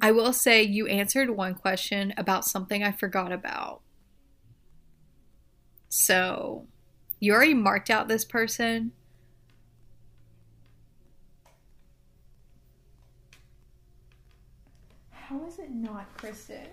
I 0.00 0.12
will 0.12 0.32
say 0.32 0.62
you 0.62 0.86
answered 0.86 1.30
one 1.30 1.54
question 1.54 2.14
about 2.16 2.44
something 2.44 2.82
I 2.82 2.92
forgot 2.92 3.32
about. 3.32 3.80
So, 5.88 6.66
you 7.18 7.32
already 7.34 7.54
marked 7.54 7.90
out 7.90 8.06
this 8.08 8.24
person. 8.24 8.92
How 15.30 15.46
is 15.46 15.60
it 15.60 15.70
not 15.70 16.12
Kristen? 16.16 16.66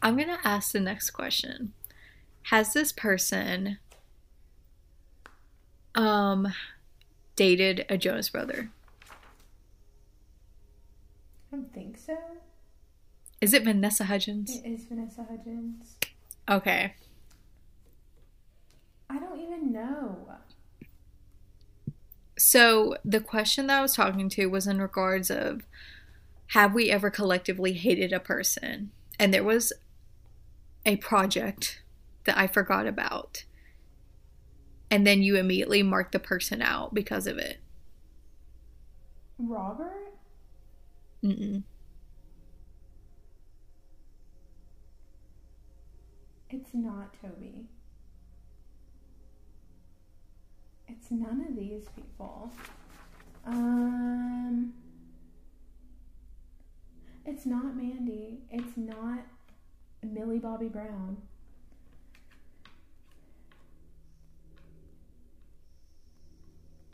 I'm 0.00 0.16
going 0.16 0.28
to 0.28 0.38
ask 0.48 0.72
the 0.72 0.80
next 0.80 1.10
question. 1.10 1.74
Has 2.44 2.72
this 2.72 2.90
person 2.90 3.76
um 5.94 6.48
dated 7.36 7.84
a 7.90 7.98
Jonas 7.98 8.30
brother? 8.30 8.70
I 11.52 11.56
don't 11.56 11.74
think 11.74 11.98
so. 11.98 12.16
Is 13.42 13.52
it 13.52 13.64
Vanessa 13.64 14.04
Hudgens? 14.04 14.56
It 14.56 14.66
is 14.70 14.84
Vanessa 14.84 15.26
Hudgens. 15.28 15.96
Okay. 16.48 16.94
I 19.10 19.18
don't 19.18 19.38
even 19.38 19.70
know. 19.70 20.28
So 22.40 22.96
the 23.04 23.20
question 23.20 23.66
that 23.66 23.78
I 23.78 23.82
was 23.82 23.94
talking 23.94 24.30
to 24.30 24.46
was 24.46 24.66
in 24.66 24.80
regards 24.80 25.30
of 25.30 25.60
have 26.48 26.72
we 26.72 26.90
ever 26.90 27.10
collectively 27.10 27.74
hated 27.74 28.14
a 28.14 28.18
person? 28.18 28.92
And 29.18 29.32
there 29.32 29.44
was 29.44 29.74
a 30.86 30.96
project 30.96 31.82
that 32.24 32.38
I 32.38 32.46
forgot 32.46 32.86
about. 32.86 33.44
And 34.90 35.06
then 35.06 35.22
you 35.22 35.36
immediately 35.36 35.82
marked 35.82 36.12
the 36.12 36.18
person 36.18 36.62
out 36.62 36.94
because 36.94 37.26
of 37.26 37.36
it. 37.36 37.58
Robert? 39.38 40.14
Mm-mm. 41.22 41.62
It's 46.48 46.70
not 46.72 47.14
Toby. 47.20 47.66
It's 51.10 51.20
none 51.20 51.44
of 51.48 51.56
these 51.56 51.86
people. 51.96 52.50
Um 53.46 54.72
It's 57.24 57.46
not 57.46 57.76
Mandy. 57.76 58.42
It's 58.50 58.76
not 58.76 59.20
Millie 60.02 60.38
Bobby 60.38 60.68
Brown. 60.68 61.16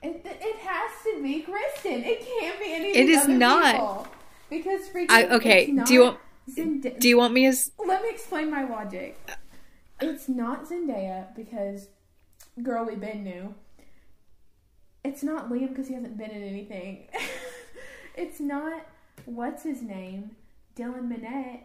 It, 0.02 0.22
it 0.24 0.56
has 0.56 0.90
to 1.04 1.22
be 1.22 1.40
Kristen. 1.40 2.04
It 2.04 2.20
can't 2.20 2.58
be 2.60 2.72
any 2.72 2.90
of 2.90 2.96
It 2.96 3.08
is 3.08 3.26
not. 3.26 3.72
people. 3.74 4.08
Because 4.48 4.88
freaking 4.88 5.10
I 5.10 5.26
okay. 5.36 5.72
Do 5.84 5.92
you 5.94 6.00
want 6.02 6.18
Zend- 6.48 6.94
do 7.00 7.08
you 7.08 7.18
want 7.18 7.34
me 7.34 7.46
as 7.46 7.72
let 7.84 8.02
me 8.02 8.08
explain 8.10 8.50
my 8.50 8.64
logic. 8.64 9.18
It's 10.00 10.28
not 10.28 10.68
Zendaya 10.68 11.34
because 11.34 11.88
girl 12.62 12.84
we 12.84 12.94
been 12.94 13.24
knew. 13.24 13.54
It's 15.06 15.22
not 15.22 15.48
Liam 15.48 15.68
because 15.68 15.86
he 15.86 15.94
hasn't 15.94 16.18
been 16.18 16.30
in 16.32 16.42
anything. 16.42 17.06
it's 18.16 18.40
not 18.40 18.84
what's 19.24 19.62
his 19.62 19.80
name 19.80 20.32
Dylan 20.74 21.08
Minnette, 21.08 21.60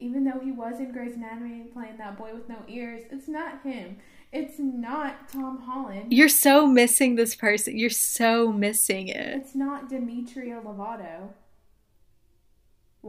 even 0.00 0.24
though 0.24 0.40
he 0.42 0.50
was 0.50 0.80
in 0.80 0.90
Grey's 0.90 1.14
Anatomy 1.14 1.68
playing 1.72 1.98
that 1.98 2.18
boy 2.18 2.34
with 2.34 2.48
no 2.48 2.58
ears. 2.66 3.04
It's 3.12 3.28
not 3.28 3.62
him. 3.62 3.98
It's 4.32 4.58
not 4.58 5.28
Tom 5.28 5.60
Holland. 5.60 6.12
You're 6.12 6.28
so 6.28 6.66
missing 6.66 7.14
this 7.14 7.36
person. 7.36 7.78
You're 7.78 7.90
so 7.90 8.50
missing 8.50 9.06
it. 9.06 9.36
It's 9.36 9.54
not 9.54 9.88
Demetria 9.88 10.60
Lovato. 10.60 11.28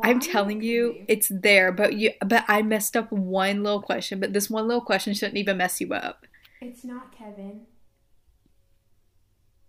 I'm 0.04 0.20
telling 0.20 0.62
you, 0.62 1.06
it's 1.08 1.30
there, 1.30 1.72
but 1.72 1.96
you 1.96 2.12
but 2.24 2.46
I 2.48 2.62
messed 2.62 2.96
up 2.96 3.12
one 3.12 3.64
little 3.64 3.82
question, 3.82 4.20
but 4.20 4.32
this 4.32 4.48
one 4.48 4.68
little 4.68 4.82
question 4.82 5.16
shouldn't 5.16 5.38
even 5.38 5.58
mess 5.58 5.82
you 5.82 5.92
up. 5.92 6.28
It's 6.62 6.84
not 6.84 7.12
Kevin. 7.18 7.62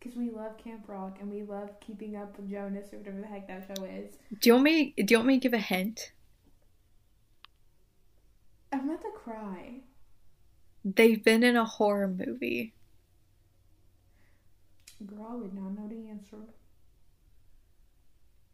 Because 0.07 0.21
we 0.21 0.31
love 0.31 0.57
Camp 0.57 0.85
Rock 0.87 1.19
and 1.21 1.29
we 1.29 1.43
love 1.43 1.69
keeping 1.81 2.15
up 2.15 2.39
with 2.39 2.49
Jonas 2.49 2.93
or 2.93 2.99
whatever 2.99 3.21
the 3.21 3.27
heck 3.27 3.49
that 3.49 3.67
show 3.67 3.85
is. 3.85 4.15
Do 4.41 4.49
you 4.49 4.53
want 4.53 4.65
me 4.65 4.95
do 4.97 5.13
you 5.13 5.19
want 5.19 5.27
me 5.27 5.35
to 5.35 5.41
give 5.41 5.53
a 5.53 5.59
hint? 5.59 6.13
I'm 8.73 8.89
about 8.89 9.03
to 9.03 9.11
cry. 9.17 9.81
They've 10.85 11.25
been 11.25 11.43
in 11.43 11.57
a 11.57 11.65
horror 11.65 12.07
movie. 12.07 12.73
Girl, 15.05 15.27
I 15.29 15.35
would 15.35 15.53
not 15.53 15.71
know 15.71 15.89
the 15.89 16.09
answer. 16.09 16.37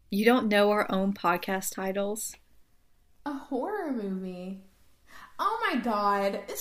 You 0.09 0.25
don't 0.25 0.47
know 0.47 0.71
our 0.71 0.91
own 0.91 1.13
podcast 1.13 1.75
titles? 1.75 2.35
A 3.27 3.33
horror 3.33 3.91
movie. 3.91 4.61
Oh 5.37 5.71
my 5.71 5.79
god. 5.81 6.39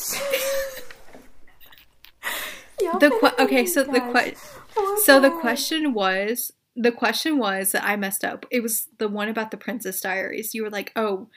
The 2.83 3.11
que- 3.11 3.45
okay, 3.45 3.67
so 3.67 3.85
the 3.85 4.01
guys. 4.01 4.59
Oh 4.77 5.03
So 5.05 5.21
the 5.21 5.31
question 5.31 5.93
was 5.93 6.53
the 6.75 6.93
question 6.93 7.39
was 7.39 7.73
that 7.73 7.85
I 7.85 7.97
messed 7.97 8.25
up. 8.25 8.47
It 8.51 8.63
was 8.63 8.89
the 8.99 9.09
one 9.09 9.29
about 9.29 9.51
the 9.51 9.57
Princess 9.57 10.01
Diaries. 10.01 10.55
You 10.55 10.63
were 10.63 10.71
like, 10.71 10.93
"Oh, 10.97 11.29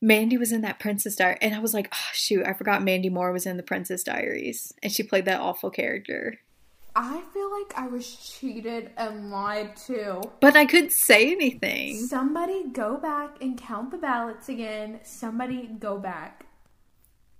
Mandy 0.00 0.36
was 0.36 0.52
in 0.52 0.60
that 0.62 0.78
Princess 0.78 1.16
Diary," 1.16 1.38
and 1.40 1.54
I 1.54 1.60
was 1.60 1.74
like, 1.74 1.88
"Oh 1.92 2.10
shoot, 2.12 2.46
I 2.46 2.52
forgot 2.52 2.82
Mandy 2.82 3.08
Moore 3.08 3.32
was 3.32 3.46
in 3.46 3.56
the 3.56 3.62
Princess 3.62 4.02
Diaries, 4.02 4.74
and 4.82 4.92
she 4.92 5.02
played 5.02 5.24
that 5.24 5.40
awful 5.40 5.70
character." 5.70 6.40
I 6.94 7.22
feel 7.32 7.50
like 7.50 7.78
I 7.78 7.86
was 7.86 8.16
cheated 8.16 8.90
and 8.96 9.30
lied 9.30 9.76
to. 9.86 10.20
But 10.40 10.56
I 10.56 10.66
couldn't 10.66 10.92
say 10.92 11.30
anything. 11.30 11.94
Somebody 11.94 12.64
go 12.64 12.96
back 12.96 13.40
and 13.40 13.56
count 13.56 13.92
the 13.92 13.98
ballots 13.98 14.48
again. 14.48 15.00
Somebody 15.04 15.68
go 15.78 15.98
back. 15.98 16.46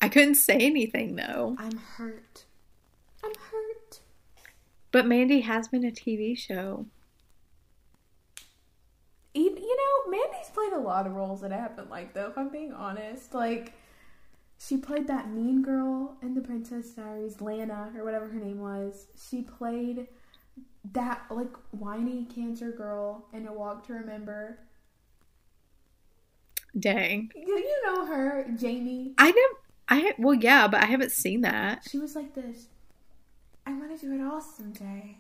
I 0.01 0.09
couldn't 0.09 0.37
say 0.37 0.59
anything 0.59 1.17
though. 1.17 1.57
I'm 1.59 1.77
hurt. 1.77 2.45
I'm 3.25 3.35
hurt. 3.35 3.68
But 4.91 5.07
Mandy 5.07 5.43
has 5.43 5.69
been 5.69 5.85
a 5.85 5.91
TV 5.91 6.37
show. 6.37 6.87
Even, 9.35 9.63
you 9.63 9.77
know, 9.77 10.11
Mandy's 10.11 10.51
played 10.51 10.73
a 10.73 10.79
lot 10.79 11.07
of 11.07 11.13
roles 11.13 11.43
that 11.43 11.53
I 11.53 11.59
haven't 11.59 11.91
liked, 11.91 12.15
though, 12.15 12.29
if 12.29 12.39
I'm 12.39 12.49
being 12.49 12.73
honest. 12.73 13.35
Like, 13.35 13.75
she 14.59 14.77
played 14.77 15.07
that 15.07 15.31
mean 15.31 15.63
girl 15.63 16.17
in 16.23 16.35
The 16.35 16.41
Princess 16.41 16.91
Diaries, 16.91 17.41
Lana, 17.41 17.93
or 17.97 18.05
whatever 18.05 18.29
her 18.29 18.41
name 18.41 18.61
was. 18.61 19.07
She 19.29 19.43
played 19.43 20.09
that 20.93 21.23
like 21.31 21.55
whiny 21.71 22.27
cancer 22.35 22.71
girl 22.71 23.27
in 23.33 23.47
A 23.47 23.53
Walk 23.53 23.87
to 23.87 23.93
Remember. 23.93 24.59
Dang. 26.79 27.31
Do 27.35 27.41
you 27.41 27.83
know 27.85 28.07
her, 28.07 28.47
Jamie? 28.57 29.15
I 29.19 29.33
didn't. 29.33 29.57
I 29.89 30.15
well, 30.19 30.35
yeah, 30.35 30.69
but 30.69 30.83
I 30.83 30.87
haven't 30.87 31.13
seen 31.13 31.41
that. 31.43 31.83
She 31.89 31.99
was 31.99 32.15
like 32.15 32.35
this. 32.35 32.67
I 33.69 33.73
want 33.73 34.01
to 34.01 34.07
do 34.07 34.15
it 34.15 34.25
all 34.25 34.41
someday. 34.41 35.19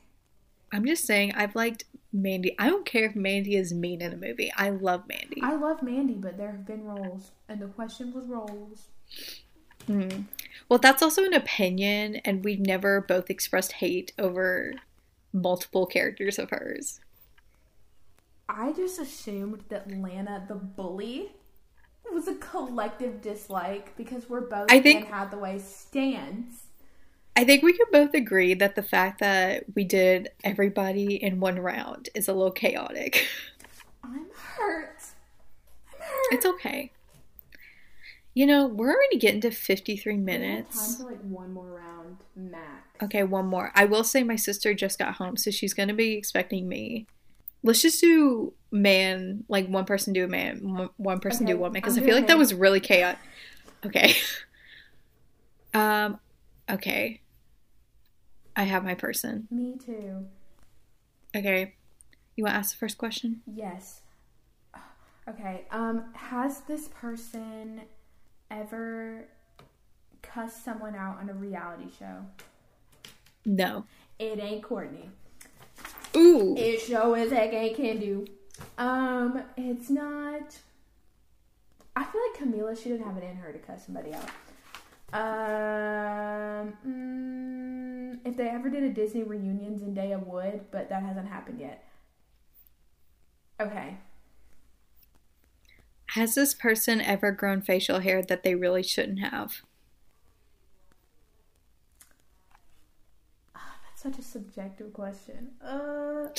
I'm 0.72 0.86
just 0.86 1.04
saying, 1.04 1.34
I've 1.34 1.54
liked 1.54 1.84
Mandy. 2.14 2.54
I 2.58 2.70
don't 2.70 2.86
care 2.86 3.04
if 3.04 3.14
Mandy 3.14 3.56
is 3.56 3.74
mean 3.74 4.00
in 4.00 4.10
a 4.10 4.16
movie. 4.16 4.50
I 4.56 4.70
love 4.70 5.02
Mandy. 5.06 5.38
I 5.42 5.54
love 5.54 5.82
Mandy, 5.82 6.14
but 6.14 6.38
there 6.38 6.52
have 6.52 6.66
been 6.66 6.84
roles, 6.84 7.32
and 7.46 7.60
the 7.60 7.66
question 7.66 8.10
was 8.14 8.24
roles. 8.24 8.86
Mm. 9.86 10.24
Well, 10.66 10.78
that's 10.78 11.02
also 11.02 11.24
an 11.24 11.34
opinion, 11.34 12.16
and 12.24 12.42
we've 12.42 12.58
never 12.58 13.02
both 13.02 13.28
expressed 13.28 13.72
hate 13.72 14.12
over 14.18 14.72
multiple 15.30 15.84
characters 15.84 16.38
of 16.38 16.48
hers. 16.48 17.00
I 18.48 18.72
just 18.72 18.98
assumed 18.98 19.64
that 19.68 19.90
Lana, 19.90 20.46
the 20.48 20.54
bully, 20.54 21.32
was 22.10 22.26
a 22.28 22.34
collective 22.36 23.20
dislike 23.20 23.94
because 23.98 24.26
we're 24.30 24.40
both 24.40 24.70
I 24.70 24.80
think- 24.80 25.04
Anne 25.04 25.12
Hathaway 25.12 25.58
stands. 25.58 26.67
I 27.38 27.44
think 27.44 27.62
we 27.62 27.72
can 27.72 27.86
both 27.92 28.14
agree 28.14 28.54
that 28.54 28.74
the 28.74 28.82
fact 28.82 29.20
that 29.20 29.62
we 29.76 29.84
did 29.84 30.30
everybody 30.42 31.14
in 31.22 31.38
one 31.38 31.60
round 31.60 32.08
is 32.16 32.26
a 32.26 32.32
little 32.32 32.50
chaotic. 32.50 33.28
I'm 34.02 34.26
hurt. 34.34 34.98
I'm 35.94 36.00
hurt. 36.00 36.32
It's 36.32 36.44
okay. 36.44 36.90
You 38.34 38.46
know, 38.46 38.66
we're 38.66 38.92
already 38.92 39.18
getting 39.18 39.40
to 39.42 39.52
53 39.52 40.16
minutes. 40.16 40.96
Time 40.96 41.06
for 41.06 41.12
like 41.12 41.20
one 41.22 41.52
more 41.52 41.72
round, 41.74 42.16
max. 42.34 42.82
Okay, 43.04 43.22
one 43.22 43.46
more. 43.46 43.70
I 43.76 43.84
will 43.84 44.02
say 44.02 44.24
my 44.24 44.36
sister 44.36 44.74
just 44.74 44.98
got 44.98 45.14
home, 45.14 45.36
so 45.36 45.52
she's 45.52 45.74
going 45.74 45.88
to 45.88 45.94
be 45.94 46.14
expecting 46.14 46.68
me. 46.68 47.06
Let's 47.62 47.82
just 47.82 48.00
do 48.00 48.54
man, 48.72 49.44
like 49.48 49.68
one 49.68 49.84
person 49.84 50.12
do 50.12 50.24
a 50.24 50.28
man, 50.28 50.90
one- 50.96 51.20
person 51.20 51.46
do 51.46 51.52
Okay, 51.52 51.58
a 51.58 51.60
woman, 51.60 51.74
because 51.74 51.96
I'm 51.98 52.04
feel 52.04 52.16
like 52.16 52.26
that 52.26 52.38
was 52.38 52.54
really 52.54 52.80
chaotic. 52.80 53.20
Okay. 53.86 54.14
Um, 55.74 56.18
okay. 56.70 57.20
I 58.58 58.64
have 58.64 58.84
my 58.84 58.94
person. 58.94 59.46
Me 59.52 59.76
too. 59.78 60.26
Okay. 61.34 61.76
You 62.34 62.42
want 62.42 62.54
to 62.54 62.58
ask 62.58 62.72
the 62.72 62.78
first 62.78 62.98
question? 62.98 63.40
Yes. 63.46 64.00
Okay. 65.28 65.66
Um, 65.70 66.12
has 66.14 66.62
this 66.62 66.88
person 66.88 67.82
ever 68.50 69.28
cussed 70.22 70.64
someone 70.64 70.96
out 70.96 71.18
on 71.20 71.30
a 71.30 71.34
reality 71.34 71.86
show? 71.96 72.26
No. 73.46 73.84
It 74.18 74.40
ain't 74.40 74.62
Kourtney. 74.64 75.10
Ooh. 76.16 76.56
It 76.56 76.80
sure 76.80 77.16
as 77.16 77.30
heck 77.30 77.52
ain't 77.52 77.76
can 77.76 78.00
do. 78.00 78.26
Um, 78.76 79.40
it's 79.56 79.88
not. 79.88 80.58
I 81.94 82.02
feel 82.02 82.20
like 82.32 82.40
Camila 82.40 82.76
she 82.76 82.88
didn't 82.88 83.06
have 83.06 83.16
it 83.18 83.22
in 83.22 83.36
her 83.36 83.52
to 83.52 83.58
cuss 83.60 83.84
somebody 83.84 84.12
out. 84.12 84.28
Um, 85.12 86.76
mm, 86.86 88.18
if 88.26 88.36
they 88.36 88.48
ever 88.48 88.68
did 88.68 88.82
a 88.82 88.90
Disney 88.90 89.22
reunion, 89.22 89.78
Zendaya 89.78 90.24
would, 90.24 90.70
but 90.70 90.88
that 90.90 91.02
hasn't 91.02 91.28
happened 91.28 91.60
yet. 91.60 91.84
Okay. 93.60 93.96
Has 96.10 96.34
this 96.34 96.54
person 96.54 97.00
ever 97.00 97.32
grown 97.32 97.60
facial 97.60 98.00
hair 98.00 98.22
that 98.22 98.42
they 98.42 98.54
really 98.54 98.82
shouldn't 98.82 99.20
have? 99.20 99.62
That's 103.54 104.16
such 104.16 104.18
a 104.18 104.22
subjective 104.22 104.92
question. 104.92 105.52
Uh, 105.60 106.28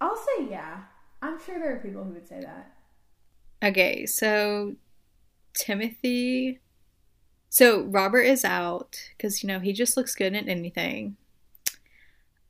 I'll 0.00 0.16
say 0.16 0.46
yeah. 0.48 0.82
I'm 1.20 1.38
sure 1.44 1.58
there 1.58 1.74
are 1.74 1.80
people 1.80 2.04
who 2.04 2.12
would 2.12 2.26
say 2.28 2.40
that. 2.40 2.72
Okay, 3.62 4.06
so 4.06 4.74
Timothy. 5.54 6.60
So 7.48 7.82
Robert 7.82 8.22
is 8.22 8.44
out 8.44 8.98
because 9.16 9.42
you 9.42 9.46
know 9.48 9.60
he 9.60 9.72
just 9.72 9.96
looks 9.96 10.14
good 10.14 10.34
in 10.34 10.48
anything. 10.48 11.16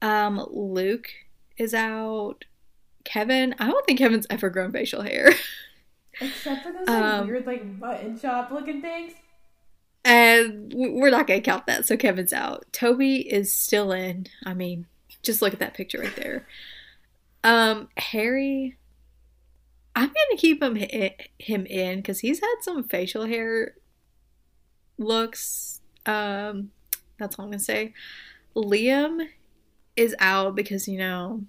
Um, 0.02 0.44
Luke 0.50 1.08
is 1.56 1.74
out. 1.74 2.44
Kevin, 3.04 3.54
I 3.58 3.66
don't 3.66 3.84
think 3.86 3.98
Kevin's 3.98 4.26
ever 4.30 4.48
grown 4.50 4.72
facial 4.72 5.02
hair. 5.02 5.30
Except 6.20 6.62
for 6.62 6.72
those 6.72 6.86
like, 6.86 7.02
Um, 7.02 7.26
weird 7.26 7.46
like 7.46 7.78
button 7.78 8.18
shop 8.18 8.50
looking 8.50 8.80
things. 8.80 9.12
And 10.06 10.72
we're 10.74 11.10
not 11.10 11.26
gonna 11.26 11.40
count 11.40 11.66
that, 11.66 11.86
so 11.86 11.96
Kevin's 11.96 12.32
out. 12.32 12.66
Toby 12.72 13.16
is 13.16 13.52
still 13.52 13.92
in. 13.92 14.26
I 14.44 14.52
mean, 14.54 14.86
just 15.22 15.40
look 15.42 15.52
at 15.52 15.58
that 15.60 15.74
picture 15.74 15.98
right 15.98 16.14
there. 16.16 16.46
Um, 17.42 17.88
Harry, 17.96 18.76
I'm 19.96 20.08
gonna 20.08 20.38
keep 20.38 20.62
him 20.62 20.76
him 21.38 21.66
in 21.66 21.98
because 21.98 22.20
he's 22.20 22.40
had 22.40 22.56
some 22.62 22.84
facial 22.84 23.26
hair 23.26 23.74
looks. 24.98 25.80
Um, 26.06 26.70
that's 27.18 27.38
all 27.38 27.44
I'm 27.44 27.50
gonna 27.52 27.60
say. 27.60 27.94
Liam 28.56 29.28
is 29.96 30.14
out 30.18 30.56
because 30.56 30.88
you 30.88 30.98
know, 30.98 31.44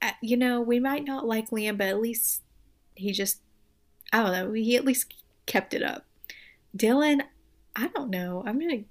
uh, 0.00 0.12
you 0.22 0.36
know, 0.36 0.60
we 0.60 0.78
might 0.78 1.04
not 1.04 1.26
like 1.26 1.50
Liam, 1.50 1.76
but 1.76 1.88
at 1.88 2.00
least 2.00 2.42
he 2.94 3.12
just, 3.12 3.40
I 4.12 4.22
don't 4.22 4.32
know, 4.32 4.52
he 4.52 4.76
at 4.76 4.84
least 4.84 5.14
kept 5.46 5.74
it 5.74 5.82
up. 5.82 6.04
Dylan, 6.76 7.22
I 7.74 7.88
don't 7.88 8.10
know. 8.10 8.42
I'm 8.46 8.58
gonna 8.58 8.84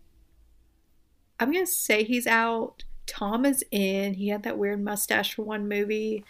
I'm 1.40 1.52
gonna 1.52 1.66
say 1.66 2.04
he's 2.04 2.28
out. 2.28 2.84
Tom 3.06 3.46
is 3.46 3.64
in. 3.72 4.14
He 4.14 4.30
had 4.30 4.44
that 4.44 4.58
weird 4.58 4.84
mustache 4.84 5.34
for 5.34 5.44
one 5.44 5.68
movie. 5.68 6.24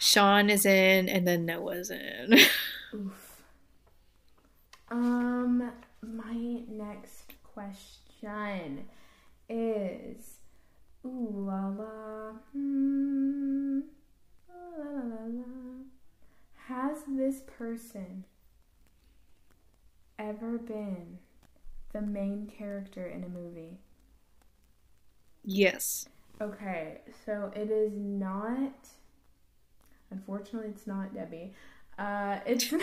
Shawn 0.00 0.50
is 0.50 0.66
in, 0.66 1.08
and 1.08 1.28
then 1.28 1.46
Noah's 1.46 1.90
in. 1.90 2.34
Oof. 2.94 3.42
Um, 4.90 5.72
my 6.02 6.62
next 6.68 7.34
question 7.44 8.88
is 9.48 10.38
Ooh 11.04 11.28
la 11.46 11.68
la. 11.68 12.32
Hmm. 12.52 13.80
La 14.48 14.78
la 14.82 15.02
la 15.02 15.24
la. 15.26 15.84
Has 16.68 17.04
this 17.08 17.40
person 17.46 18.24
ever 20.18 20.58
been 20.58 21.18
the 21.92 22.02
main 22.02 22.46
character 22.46 23.06
in 23.06 23.24
a 23.24 23.28
movie? 23.28 23.78
yes. 25.44 26.08
Okay, 26.40 27.00
so 27.26 27.52
it 27.54 27.70
is 27.70 27.92
not. 27.96 28.88
Unfortunately, 30.10 30.70
it's 30.70 30.86
not 30.86 31.14
Debby. 31.14 31.52
Uh, 31.98 32.38
it's 32.46 32.72
not. 32.72 32.82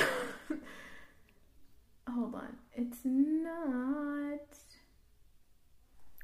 Hold 2.10 2.36
on. 2.36 2.58
It's 2.74 3.00
not. 3.04 4.40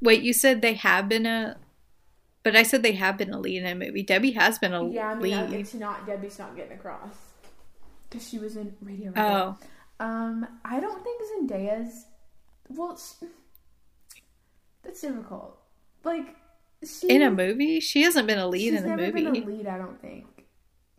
Wait, 0.01 0.22
you 0.22 0.34
said 0.34 0.62
they 0.62 0.74
have 0.74 1.10
been 1.10 1.26
a 1.26 1.58
but 2.43 2.58
I 2.58 2.64
said 2.64 2.84
they 2.84 2.91
have 2.91 3.18
been 3.18 3.34
a 3.34 3.39
lead 3.39 3.64
in 3.64 3.66
a 3.66 3.74
movie. 3.74 4.04
Debby 4.04 4.32
has 4.32 4.60
been 4.60 4.74
a 4.74 4.84
lead. 4.84 4.95
Yeah, 4.95 5.12
I 5.12 5.16
mean, 5.16 5.51
lead. 5.51 5.60
it's 5.62 5.74
not. 5.74 6.06
Debby's 6.06 6.38
not 6.38 6.56
getting 6.58 6.74
across. 6.74 7.16
Because 8.10 8.28
she 8.28 8.38
was 8.38 8.58
in 8.58 8.76
Radio. 8.82 9.14
Oh. 9.16 9.58
Um, 9.99 10.45
I 10.66 10.82
don't 10.82 11.01
think 11.04 11.22
Zendaya's. 11.49 12.06
Well, 12.68 12.99
that's 14.84 15.01
difficult. 15.01 15.58
Like, 16.04 16.36
she. 16.86 17.10
In 17.10 17.22
a 17.22 17.32
movie? 17.32 17.80
She 17.80 18.01
hasn't 18.04 18.28
been 18.28 18.39
a 18.39 18.47
lead 18.47 18.74
in 18.74 18.84
a 18.84 18.88
never 18.88 19.04
movie. 19.04 19.24
been 19.24 19.43
a 19.43 19.45
lead, 19.45 19.68
I 19.68 19.78
don't 19.78 20.01
think. 20.01 20.26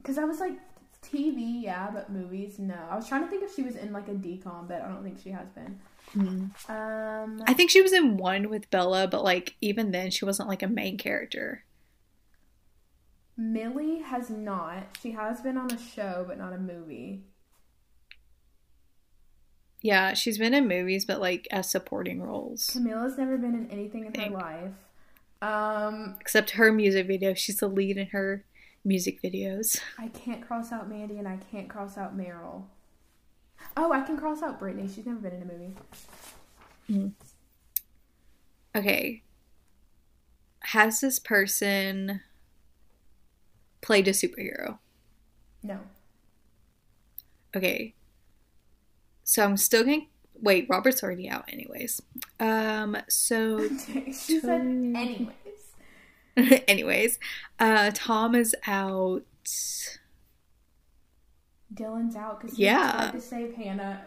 Because 0.05 0.19
I 0.19 0.25
was 0.25 0.39
like, 0.39 0.59
TV, 1.03 1.63
yeah, 1.63 1.91
but 1.91 2.11
movies, 2.11 2.59
no. 2.59 2.77
I 2.91 2.95
was 2.95 3.09
trying 3.09 3.25
to 3.25 3.29
think 3.29 3.43
if 3.43 3.55
she 3.55 3.63
was 3.63 3.75
in 3.75 3.91
like 3.91 4.07
a 4.09 4.13
DCOM, 4.13 4.69
but 4.69 4.83
I 4.83 4.89
don't 4.89 5.03
think 5.03 5.19
she 5.19 5.31
has 5.31 5.49
been. 5.49 5.81
Hmm. 6.13 6.71
Um, 6.71 7.43
I 7.47 7.55
think 7.55 7.71
she 7.71 7.81
was 7.81 7.95
in 7.95 8.19
one 8.19 8.51
with 8.51 8.71
Bella, 8.71 9.09
but 9.09 9.25
like 9.25 9.55
even 9.63 9.93
then 9.93 10.11
she 10.11 10.27
wasn't 10.27 10.51
like 10.51 10.63
a 10.63 10.69
main 10.69 10.99
character. 10.99 11.65
Millie 13.35 14.01
has 14.01 14.29
not. 14.29 14.99
She 15.03 15.13
has 15.13 15.41
been 15.41 15.57
on 15.57 15.73
a 15.73 15.79
show, 15.79 16.27
but 16.29 16.37
not 16.37 16.53
a 16.53 16.59
movie. 16.59 17.23
Yeah, 19.81 20.13
she's 20.13 20.37
been 20.37 20.53
in 20.53 20.69
movies, 20.69 21.07
but 21.07 21.19
like 21.19 21.49
as 21.51 21.71
supporting 21.71 22.23
roles. 22.23 22.67
Camila's 22.67 23.17
never 23.17 23.39
been 23.39 23.55
in 23.55 23.71
anything 23.71 24.05
in 24.05 24.15
her 24.15 24.31
life. 24.31 24.73
Um, 25.41 26.17
Except 26.21 26.51
her 26.51 26.71
music 26.73 27.07
video. 27.07 27.33
She's 27.33 27.57
the 27.57 27.69
lead 27.69 27.97
in 27.97 28.09
her 28.09 28.45
music 28.85 29.22
videos. 29.22 29.80
I 29.99 30.09
can't 30.09 30.47
cross 30.47 30.72
out 30.72 30.89
Mandy 30.89 31.18
and 31.18 31.26
I 31.26 31.39
can't 31.51 31.68
cross 31.68 31.97
out 31.97 32.16
Meryl. 32.16 32.64
Oh, 33.76 33.93
I 33.93 34.03
can 34.03 34.16
cross 34.16 34.43
out 34.43 34.59
Brittany. 34.59 34.89
She's 34.95 35.07
never 35.07 35.18
been 35.18 35.32
in 35.32 35.43
a 35.43 36.95
movie. 36.95 37.12
Okay. 38.76 39.22
Has 40.61 41.01
this 41.01 41.18
person 41.18 42.20
played 43.80 44.09
a 44.09 44.12
superhero? 44.12 44.78
No. 45.62 45.78
Okay. 47.57 47.95
So 49.22 49.45
I'm 49.45 49.57
still 49.57 49.85
going 49.85 50.03
to 50.03 50.07
wait, 50.41 50.66
Robert's 50.68 51.03
already 51.03 51.28
out 51.28 51.45
anyways. 51.49 52.03
Um 52.41 52.97
so 53.09 53.68
she 54.12 54.41
said, 54.41 54.61
anyways. 54.61 55.28
Anyways, 56.68 57.18
uh, 57.59 57.91
Tom 57.95 58.35
is 58.35 58.55
out. 58.66 59.22
Dylan's 61.72 62.16
out 62.16 62.41
because 62.41 62.57
he 62.57 62.64
Yeah. 62.64 62.93
tried 62.93 63.12
to 63.12 63.20
save 63.20 63.55
Hannah. 63.55 64.01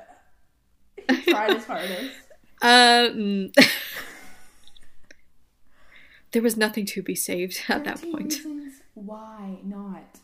He 1.10 1.32
tried 1.32 1.54
his 1.56 1.66
hardest. 1.66 2.12
Um, 2.60 3.52
there 6.32 6.42
was 6.42 6.58
nothing 6.58 6.88
to 6.88 7.04
be 7.04 7.14
saved 7.14 7.62
at 7.70 7.84
that 7.84 8.02
point. 8.02 8.40
Why 8.96 9.60
not? 9.64 10.20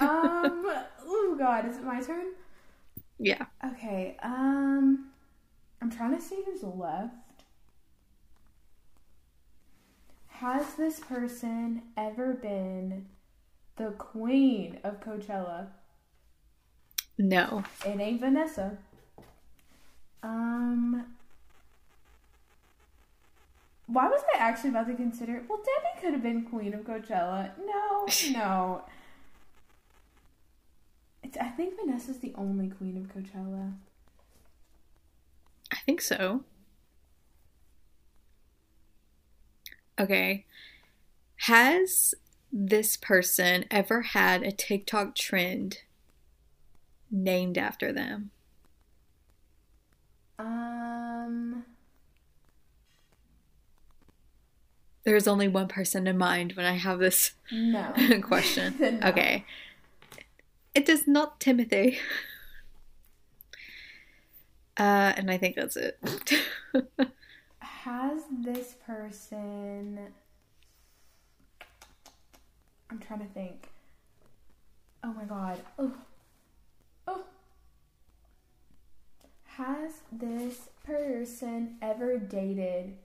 Um. 0.00 0.64
oh 1.04 1.36
God, 1.38 1.68
is 1.68 1.76
it 1.76 1.84
my 1.84 2.00
turn? 2.00 2.28
Yeah. 3.18 3.44
Okay. 3.64 4.16
Um. 4.22 5.10
I'm 5.82 5.90
trying 5.90 6.16
to 6.16 6.22
see 6.22 6.42
who's 6.46 6.62
left. 6.62 7.12
Has 10.40 10.74
this 10.74 11.00
person 11.00 11.80
ever 11.96 12.34
been 12.34 13.06
the 13.76 13.92
queen 13.92 14.78
of 14.84 15.00
Coachella? 15.00 15.68
No. 17.16 17.64
It 17.86 17.98
ain't 17.98 18.20
Vanessa. 18.20 18.76
Um. 20.22 21.06
Why 23.86 24.08
was 24.08 24.20
I 24.34 24.38
actually 24.38 24.70
about 24.70 24.88
to 24.88 24.94
consider? 24.94 25.42
Well, 25.48 25.58
Debby 25.58 26.02
could 26.02 26.12
have 26.12 26.22
been 26.22 26.42
queen 26.42 26.74
of 26.74 26.80
Coachella. 26.80 27.52
No, 27.64 28.06
no. 28.38 28.82
It's, 31.22 31.38
I 31.38 31.48
think 31.48 31.76
Vanessa's 31.76 32.18
the 32.18 32.34
only 32.36 32.68
queen 32.68 32.98
of 32.98 33.04
Coachella. 33.04 33.72
I 35.72 35.76
think 35.86 36.02
so. 36.02 36.44
Okay. 39.98 40.44
Has 41.42 42.14
this 42.52 42.96
person 42.96 43.64
ever 43.70 44.02
had 44.02 44.42
a 44.42 44.52
TikTok 44.52 45.14
trend 45.14 45.78
named 47.10 47.58
after 47.58 47.92
them? 47.92 48.30
Um. 50.38 51.64
There's 55.04 55.28
only 55.28 55.46
one 55.46 55.68
person 55.68 56.06
in 56.08 56.18
mind 56.18 56.54
when 56.56 56.66
I 56.66 56.72
have 56.72 56.98
this 56.98 57.32
No. 57.52 57.92
question. 58.22 58.74
No. 59.00 59.08
Okay. 59.08 59.44
It 60.74 60.88
is 60.88 61.06
not 61.06 61.40
Timothy. 61.40 61.98
Uh, 64.78 65.14
and 65.16 65.30
I 65.30 65.38
think 65.38 65.56
that's 65.56 65.74
it. 65.74 65.98
Has 67.86 68.22
this 68.32 68.74
person. 68.84 70.00
I'm 72.90 72.98
trying 72.98 73.20
to 73.20 73.26
think. 73.26 73.68
Oh 75.04 75.12
my 75.12 75.22
god. 75.22 75.60
Oh. 75.78 75.92
Oh. 77.06 77.22
Has 79.44 80.00
this 80.10 80.68
person 80.84 81.76
ever 81.80 82.18
dated 82.18 82.96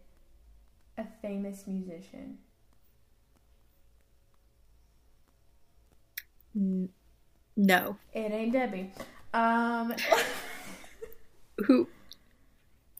a 0.98 1.06
famous 1.22 1.68
musician? 1.68 2.40
No. 7.56 7.98
It 8.14 8.32
ain't 8.32 8.54
Debby. 8.54 8.90
Um, 9.32 9.94
Who? 11.68 11.88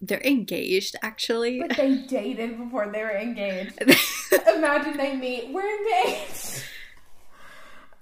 They're 0.02 0.22
engaged, 0.22 0.96
actually. 1.04 1.60
but 1.60 1.78
they 1.78 1.96
dated 1.98 2.58
before 2.58 2.90
they 2.92 3.04
were 3.04 3.16
engaged. 3.18 3.80
Imagine 4.56 4.98
they 4.98 5.16
meet. 5.16 5.50
We're 5.54 5.78
engaged. 5.78 6.64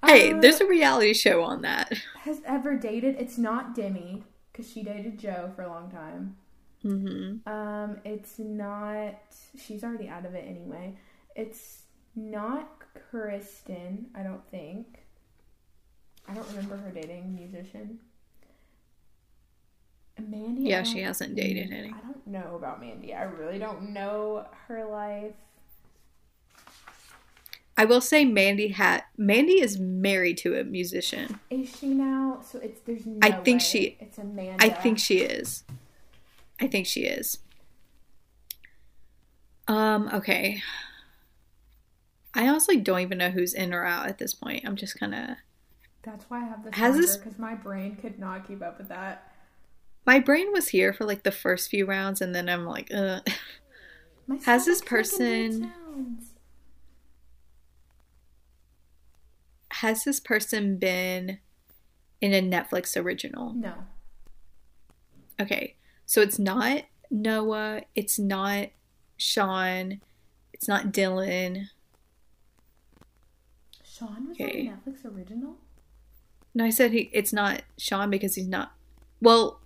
hey, 0.06 0.32
Uh, 0.34 0.40
there's 0.40 0.62
a 0.62 0.66
reality 0.66 1.14
show 1.14 1.44
on 1.44 1.62
that. 1.64 1.92
has 2.22 2.42
ever 2.46 2.76
dated. 2.78 3.16
It's 3.20 3.38
not 3.38 3.76
Demi 3.76 4.24
because 4.52 4.72
she 4.72 4.82
dated 4.84 5.20
Joe 5.20 5.52
for 5.56 5.64
a 5.64 5.68
long 5.68 5.92
time. 5.92 6.38
hmm 6.84 7.38
Um, 7.46 7.98
it's 8.06 8.40
not. 8.40 9.16
She's 9.58 9.84
already 9.84 10.08
out 10.08 10.26
of 10.26 10.34
it 10.36 10.46
anyway. 10.48 10.96
It's 11.36 11.82
not 12.16 12.70
Kristen. 13.12 14.08
I 14.16 14.24
don't 14.24 14.46
think. 14.52 15.00
I 16.28 16.34
don't 16.34 16.48
remember 16.50 16.78
her 16.78 16.92
dating 16.92 17.36
musician. 17.36 18.00
Mandy. 20.28 20.64
Yeah, 20.64 20.84
she 20.84 21.02
hasn't 21.02 21.36
dated 21.36 21.72
any. 21.72 21.90
I 21.90 22.00
don't 22.02 22.28
know 22.28 22.56
about 22.56 22.80
Mandy. 22.82 23.14
I 23.14 23.24
really 23.24 23.60
don't 23.60 23.92
know 23.94 24.46
her 24.68 24.86
life. 24.86 25.34
I 27.78 27.86
will 27.86 28.02
say 28.02 28.26
Mandy 28.26 28.70
had 28.70 29.04
Mandy 29.18 29.62
is 29.62 29.80
married 29.80 30.38
to 30.40 30.60
a 30.60 30.64
musician. 30.66 31.40
Is 31.50 31.74
she 31.78 31.88
now? 31.88 32.42
So 32.44 32.60
it's 32.60 32.82
there's 32.82 33.06
no. 33.06 33.20
I 33.22 33.32
think 33.32 33.62
way 33.62 33.66
she- 33.66 33.98
It's 34.02 34.18
Amanda. 34.18 34.64
I 34.66 34.70
think 34.70 35.00
she 35.00 35.20
is. 35.20 35.64
I 36.60 36.68
think 36.68 36.86
she 36.88 37.06
is. 37.06 37.38
Um, 39.70 40.10
okay. 40.14 40.62
I 42.34 42.48
honestly 42.48 42.78
don't 42.78 43.00
even 43.00 43.18
know 43.18 43.30
who's 43.30 43.54
in 43.54 43.74
or 43.74 43.86
out 43.86 44.08
at 44.08 44.18
this 44.18 44.34
point. 44.34 44.64
I'm 44.66 44.76
just 44.76 45.00
kind 45.00 45.16
of 45.16 45.30
That's 46.04 46.26
why 46.30 46.42
I 46.42 46.46
have 46.48 46.64
this 46.64 46.76
Has 46.76 46.98
this- 46.98 47.18
because 47.18 47.40
my 47.40 47.56
brain 47.56 47.96
could 47.96 48.20
not 48.20 48.46
keep 48.48 48.62
up 48.62 48.78
with 48.78 48.90
that. 48.90 49.29
My 50.10 50.20
brain 50.20 50.52
was 50.52 50.70
here 50.70 50.92
for 50.92 51.06
like 51.06 51.22
the 51.22 51.30
first 51.32 51.70
few 51.70 51.86
rounds 51.86 52.20
and 52.20 52.34
then 52.34 52.50
I'm 52.50 52.66
like, 52.66 52.92
uh 52.92 53.20
Has 54.44 54.66
this 54.66 54.80
stomach's 54.80 55.20
making 55.20 55.60
weird 55.60 55.70
person- 55.70 56.20
has 59.70 60.04
this 60.06 60.20
person 60.20 60.78
been 60.78 61.38
in 62.22 62.34
a 62.34 62.42
Netflix 62.42 63.00
original? 63.00 63.54
No. 63.54 63.74
Okay. 65.40 65.76
So 66.08 66.22
it's 66.22 66.40
not 66.40 66.86
Noah, 67.12 67.84
it's 67.94 68.18
not 68.18 68.70
Shawn, 69.16 70.02
it's 70.54 70.68
not 70.68 70.86
Dylan. 70.86 71.68
Shawn 73.84 74.30
was 74.30 74.42
Okay. 74.42 74.70
on 74.70 74.74
a 74.74 74.90
Netflix 74.90 75.06
original. 75.06 75.58
No, 76.56 76.66
I 76.66 76.72
said 76.72 76.94
he 76.94 77.12
it's 77.14 77.32
not 77.32 77.62
Shawn 77.78 78.10
because 78.10 78.34
he's 78.34 78.48
not 78.48 78.72
well 79.22 79.60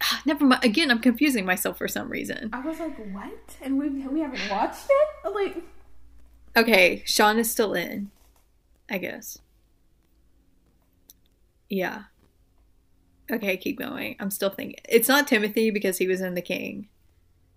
never 0.24 0.44
mind 0.44 0.64
again 0.64 0.90
I'm 0.90 1.00
confusing 1.00 1.44
myself 1.44 1.78
for 1.78 1.88
some 1.88 2.08
reason. 2.08 2.50
I 2.52 2.60
was 2.60 2.78
like, 2.80 2.96
what? 3.14 3.56
And 3.62 3.78
we 3.78 3.88
we 3.88 4.20
haven't 4.20 4.48
watched 4.50 4.86
it. 4.88 5.32
Like, 5.34 5.62
Okay, 6.56 7.02
Shawn 7.06 7.38
is 7.38 7.50
still 7.50 7.74
in. 7.74 8.10
I 8.90 8.98
guess. 8.98 9.38
Yeah. 11.68 12.04
Okay, 13.30 13.56
keep 13.58 13.78
going. 13.78 14.16
I'm 14.18 14.30
still 14.30 14.48
thinking. 14.50 14.78
It's 14.88 15.08
not 15.08 15.26
Timothy 15.28 15.70
because 15.70 15.98
he 15.98 16.08
was 16.08 16.22
in 16.22 16.32
The 16.34 16.40
King, 16.40 16.88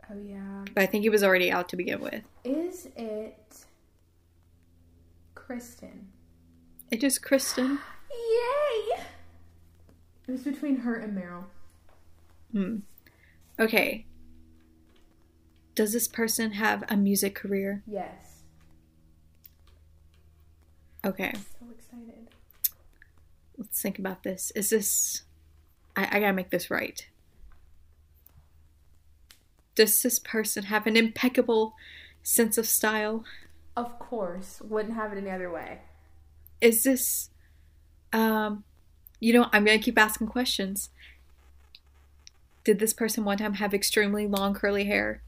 oh 0.09 0.17
yeah. 0.21 0.65
but 0.75 0.83
I 0.83 0.85
think 0.85 1.03
he 1.03 1.09
was 1.09 1.23
already 1.23 1.49
out 1.49 1.69
to 1.69 1.77
begin 1.77 2.01
with. 2.01 2.23
Is 2.43 2.89
it 2.97 3.65
Kristen? 5.33 6.09
It 6.91 7.03
is 7.05 7.17
Kristen. 7.17 7.79
Yay! 8.11 9.01
It 10.27 10.31
was 10.31 10.41
between 10.41 10.77
her 10.77 10.95
and 10.95 11.17
Meryl. 11.17 11.45
Hmm. 12.51 12.77
Okay. 13.59 14.05
Does 15.75 15.93
this 15.93 16.07
person 16.07 16.51
have 16.53 16.83
a 16.89 16.97
music 16.97 17.35
career? 17.35 17.81
Yes. 17.87 18.41
Okay, 21.03 21.33
So 21.33 21.65
excited. 21.75 22.27
let's 23.57 23.81
think 23.81 23.97
about 23.97 24.21
this. 24.23 24.51
Is 24.55 24.69
this. 24.69 25.23
I, 25.95 26.03
I 26.17 26.19
gotta 26.19 26.33
make 26.33 26.51
this 26.51 26.69
right. 26.69 27.07
Does 29.73 29.99
this 30.01 30.19
person 30.19 30.63
have 30.65 30.85
an 30.85 30.95
impeccable 30.95 31.73
sense 32.21 32.57
of 32.59 32.67
style? 32.67 33.23
Of 33.75 33.97
course, 33.97 34.61
wouldn't 34.61 34.93
have 34.93 35.11
it 35.13 35.17
any 35.17 35.31
other 35.31 35.51
way. 35.51 35.79
Is 36.59 36.83
this. 36.83 37.29
Um. 38.13 38.63
You 39.19 39.33
know, 39.33 39.47
I'm 39.51 39.65
gonna 39.65 39.79
keep 39.79 39.97
asking 39.97 40.27
questions. 40.27 40.89
Did 42.63 42.79
this 42.79 42.93
person 42.93 43.23
one 43.23 43.37
time 43.37 43.55
have 43.55 43.73
extremely 43.73 44.27
long 44.27 44.53
curly 44.53 44.85
hair? 44.85 45.21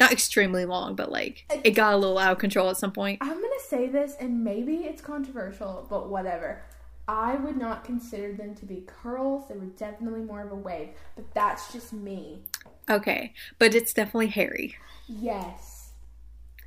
Not 0.00 0.10
extremely 0.12 0.64
long, 0.64 0.96
but 0.96 1.12
like 1.12 1.46
it 1.64 1.72
got 1.72 1.94
a 1.94 1.96
little 1.96 2.18
out 2.18 2.32
of 2.32 2.38
control 2.38 2.70
at 2.70 2.76
some 2.76 2.92
point. 2.92 3.18
I'm 3.20 3.34
gonna 3.40 3.48
say 3.68 3.86
this, 3.88 4.16
and 4.18 4.42
maybe 4.42 4.76
it's 4.84 5.02
controversial, 5.02 5.86
but 5.88 6.08
whatever. 6.08 6.62
I 7.06 7.34
would 7.36 7.56
not 7.56 7.84
consider 7.84 8.32
them 8.32 8.54
to 8.56 8.64
be 8.64 8.84
curls. 8.86 9.48
They 9.48 9.56
were 9.56 9.66
definitely 9.66 10.22
more 10.22 10.40
of 10.42 10.50
a 10.52 10.56
wave, 10.56 10.90
but 11.14 11.32
that's 11.34 11.72
just 11.72 11.92
me. 11.92 12.44
Okay, 12.88 13.34
but 13.58 13.74
it's 13.74 13.92
definitely 13.92 14.28
hairy. 14.28 14.76
Yes, 15.08 15.90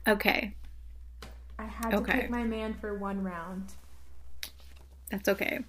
Okay, 0.07 0.53
I 1.57 1.65
had 1.65 1.91
to 1.91 1.97
Okay. 1.97 2.21
pick 2.21 2.29
my 2.29 2.43
man 2.43 2.73
for 2.75 2.97
one 2.97 3.23
round. 3.23 3.73
that's 5.09 5.27
okay. 5.29 5.59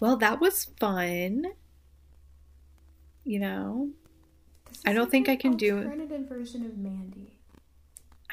Well, 0.00 0.16
that 0.16 0.40
was 0.40 0.66
fun. 0.78 1.46
You 3.26 3.40
know, 3.40 3.90
I 4.86 4.92
don't 4.92 5.02
like 5.02 5.10
think 5.10 5.28
I 5.28 5.34
can 5.36 5.56
do- 5.56 5.78
Alternative 5.78 6.28
version 6.28 6.64
of 6.64 6.78
Mandy. 6.78 7.32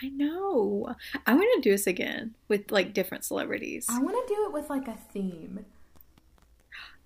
I 0.01 0.09
know. 0.09 0.95
I 1.25 1.33
want 1.33 1.47
to 1.55 1.61
do 1.61 1.71
this 1.71 1.87
again 1.87 2.35
with 2.47 2.71
like 2.71 2.93
different 2.93 3.25
celebrities. 3.25 3.87
I 3.89 3.99
want 3.99 4.15
to 4.27 4.33
do 4.33 4.45
it 4.45 4.53
with 4.53 4.69
like 4.69 4.87
a 4.87 4.95
theme. 5.11 5.65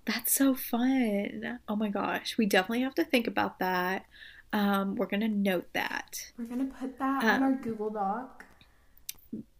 That's 0.04 0.32
so 0.32 0.54
fun. 0.54 1.60
Oh 1.68 1.76
my 1.76 1.88
gosh. 1.88 2.36
We 2.38 2.46
definitely 2.46 2.82
have 2.82 2.94
to 2.96 3.04
think 3.04 3.26
about 3.26 3.58
that. 3.58 4.04
Um, 4.52 4.96
we're 4.96 5.06
to 5.20 5.28
note 5.28 5.68
that. 5.74 6.30
We're 6.38 6.46
to 6.66 6.74
put 6.74 6.98
that 6.98 7.22
on 7.24 7.30
Um, 7.30 7.42
our 7.42 7.52
Google 7.52 7.90
Doc. 7.90 8.44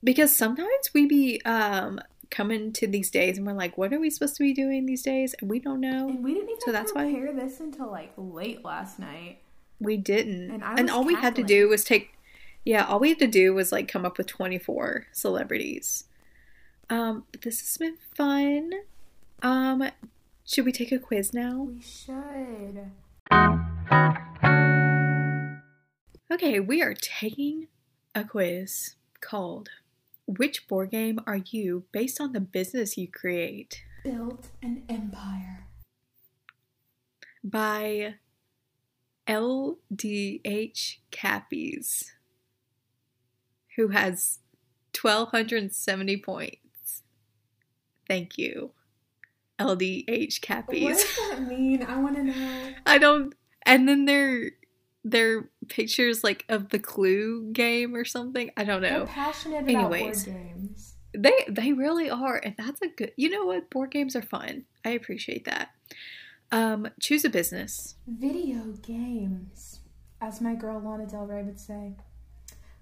Because 0.02 0.34
sometimes 0.36 0.90
we 0.94 1.06
be 1.06 1.40
um, 1.44 2.00
coming 2.30 2.72
to 2.74 2.86
these 2.86 3.10
days 3.10 3.38
and 3.38 3.46
we're 3.46 3.52
like, 3.54 3.76
what 3.78 3.92
are 3.92 4.00
we 4.00 4.10
supposed 4.10 4.36
to 4.36 4.42
be 4.42 4.52
doing 4.52 4.86
these 4.86 5.02
days? 5.02 5.34
And 5.40 5.50
we 5.50 5.58
don't 5.58 5.80
know. 5.80 6.08
And 6.08 6.22
we 6.22 6.34
didn't 6.34 6.50
even 6.50 6.60
so 6.60 6.72
that's 6.72 6.92
why- 6.94 7.10
prepare 7.12 7.32
this 7.32 7.60
until 7.60 7.90
like 7.90 8.12
late 8.16 8.64
last 8.64 8.98
night. 8.98 9.38
We 9.80 9.96
didn't. 9.96 10.50
And 10.50 10.62
And, 10.62 10.64
I 10.64 10.82
was 10.82 10.90
all 10.90 11.04
we 11.04 11.14
had 11.14 11.36
to 11.36 11.42
do 11.42 11.68
was 11.68 11.84
take 11.84 12.10
yeah, 12.64 12.84
all 12.84 12.98
we 12.98 13.08
had 13.10 13.18
to 13.20 13.26
do 13.26 13.54
was 13.54 13.72
like 13.72 13.88
come 13.88 14.04
up 14.04 14.18
with 14.18 14.26
24 14.26 15.06
celebrities. 15.12 16.04
Um, 16.90 17.24
but 17.32 17.42
this 17.42 17.60
has 17.60 17.76
been 17.78 17.96
fun. 18.14 18.72
Um, 19.42 19.88
should 20.44 20.64
we 20.66 20.72
take 20.72 20.92
a 20.92 20.98
quiz 20.98 21.32
now? 21.32 21.62
We 21.62 21.80
should. 21.80 22.90
Okay, 26.30 26.60
we 26.60 26.82
are 26.82 26.94
taking 26.94 27.68
a 28.14 28.24
quiz 28.24 28.96
called 29.20 29.70
Which 30.28 30.68
board 30.68 30.90
game 30.90 31.20
are 31.26 31.40
you 31.50 31.84
based 31.90 32.20
on 32.20 32.32
the 32.34 32.40
business 32.40 32.98
you 32.98 33.08
create? 33.08 33.82
Built 34.04 34.48
an 34.62 34.84
empire. 34.86 35.64
by 37.42 38.14
LDH 39.26 40.96
Cappies, 41.10 42.10
who 43.76 43.88
has 43.88 44.38
1,270 45.00 46.16
points. 46.18 47.02
Thank 48.06 48.38
you, 48.38 48.72
LDH 49.58 50.40
Cappies. 50.40 50.82
What 50.82 50.96
does 50.96 51.16
that 51.30 51.42
mean? 51.42 51.82
I 51.82 51.98
want 51.98 52.16
to 52.16 52.24
know. 52.24 52.74
I 52.86 52.98
don't. 52.98 53.34
And 53.66 53.88
then 53.88 54.06
their 54.06 54.52
their 55.10 55.48
pictures 55.68 56.22
like 56.24 56.44
of 56.48 56.68
the 56.70 56.78
Clue 56.78 57.50
game 57.52 57.94
or 57.94 58.04
something. 58.04 58.50
I 58.56 58.64
don't 58.64 58.82
They're 58.82 59.00
know. 59.00 59.06
passionate 59.06 59.68
about 59.68 59.90
board 59.90 60.16
games. 60.24 60.94
They 61.16 61.32
they 61.48 61.72
really 61.72 62.10
are, 62.10 62.36
and 62.36 62.54
that's 62.56 62.82
a 62.82 62.88
good. 62.88 63.12
You 63.16 63.30
know 63.30 63.46
what? 63.46 63.70
Board 63.70 63.90
games 63.90 64.14
are 64.14 64.22
fun. 64.22 64.64
I 64.84 64.90
appreciate 64.90 65.44
that. 65.46 65.70
Um, 66.52 66.88
choose 67.00 67.24
a 67.24 67.30
business. 67.30 67.96
Video 68.06 68.58
games, 68.82 69.80
as 70.20 70.40
my 70.40 70.54
girl 70.54 70.80
Lana 70.80 71.06
Del 71.06 71.26
Rey 71.26 71.42
would 71.42 71.60
say. 71.60 71.94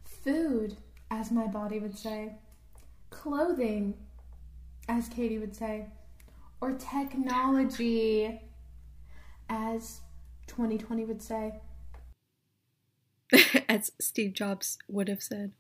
Food, 0.05 0.77
as 1.11 1.31
my 1.31 1.47
body 1.47 1.79
would 1.79 1.97
say. 1.97 2.35
Clothing, 3.11 3.95
as 4.89 5.09
Katie 5.09 5.39
would 5.39 5.55
say. 5.55 5.87
Or 6.61 6.72
technology, 6.72 8.41
as 9.49 10.01
2020 10.49 11.05
would 11.05 11.22
say. 11.22 11.61
as 13.68 13.93
Steve 14.01 14.33
Jobs 14.33 14.79
would 14.89 15.09
have 15.09 15.22
said. 15.22 15.53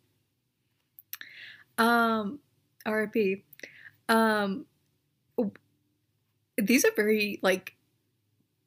Um, 1.78 2.40
RIP. 2.86 3.44
Um, 4.08 4.66
these 6.56 6.84
are 6.84 6.92
very 6.94 7.38
like 7.42 7.76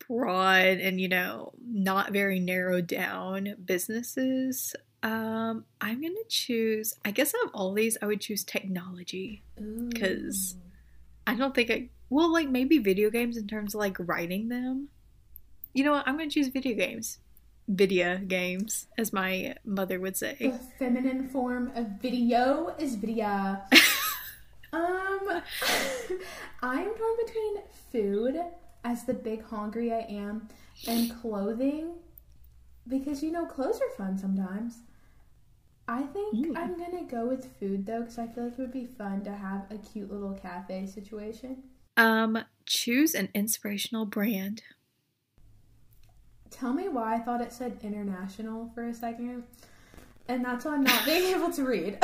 broad 0.08 0.78
and 0.80 1.00
you 1.00 1.08
know 1.08 1.54
not 1.64 2.12
very 2.12 2.40
narrowed 2.40 2.88
down 2.88 3.56
businesses. 3.64 4.76
Um, 5.02 5.66
I'm 5.80 6.02
gonna 6.02 6.16
choose. 6.28 6.96
I 7.06 7.12
guess 7.12 7.34
out 7.34 7.48
of 7.48 7.52
all 7.54 7.74
these, 7.74 7.98
I 8.02 8.06
would 8.06 8.22
choose 8.22 8.44
technology. 8.44 9.44
because 9.56 10.56
I 11.26 11.36
don't 11.36 11.56
think 11.56 11.72
I. 11.72 11.90
Well, 12.10 12.32
like 12.32 12.50
maybe 12.50 12.80
video 12.80 13.10
games 13.10 13.38
in 13.38 13.48
terms 13.48 13.76
of 13.76 13.80
like 13.80 13.98
writing 14.00 14.50
them. 14.50 14.90
You 15.74 15.84
know 15.84 15.92
what? 15.92 16.08
I'm 16.08 16.18
gonna 16.18 16.30
choose 16.30 16.48
video 16.50 16.76
games. 16.76 17.20
Video 17.70 18.18
games, 18.18 18.88
as 18.98 19.14
my 19.14 19.54
mother 19.64 20.00
would 20.00 20.18
say. 20.18 20.36
The 20.40 20.60
feminine 20.80 21.30
form 21.30 21.72
of 21.76 22.02
video 22.02 22.74
is 22.80 22.96
video. 22.96 23.62
Um, 24.72 25.42
I'm 26.62 26.90
torn 26.94 27.18
between 27.26 27.56
food, 27.92 28.40
as 28.84 29.04
the 29.04 29.16
big 29.16 29.44
hungry 29.44 29.92
I 29.92 30.02
am, 30.02 30.48
and 30.88 31.12
clothing, 31.22 31.96
because 32.88 33.24
you 33.24 33.32
know 33.32 33.46
clothes 33.48 33.82
are 33.82 33.90
fun 33.98 34.20
sometimes. 34.20 34.78
I 35.88 36.04
think 36.04 36.36
Mm. 36.36 36.56
I'm 36.56 36.78
gonna 36.78 37.04
go 37.04 37.26
with 37.26 37.48
food 37.60 37.88
though, 37.88 38.02
because 38.02 38.20
I 38.20 38.28
feel 38.28 38.44
like 38.44 38.54
it 38.54 38.60
would 38.60 38.72
be 38.72 38.86
fun 38.86 39.24
to 39.24 39.32
have 39.32 39.66
a 39.72 39.78
cute 39.80 40.12
little 40.12 40.36
cafe 40.36 40.86
situation. 40.86 41.64
Um, 41.98 42.38
choose 42.68 43.16
an 43.16 43.30
inspirational 43.34 44.06
brand. 44.06 44.62
Tell 46.52 46.74
me 46.74 46.90
why 46.90 47.16
I 47.16 47.20
thought 47.20 47.42
it 47.42 47.52
said 47.54 47.80
international 47.84 48.70
for 48.74 48.88
a 48.88 48.94
second, 48.94 49.44
and 50.28 50.44
that's 50.44 50.66
on 50.66 50.84
not 50.84 51.06
being 51.06 51.34
able 51.36 51.52
to 51.54 51.64
read. 51.64 52.00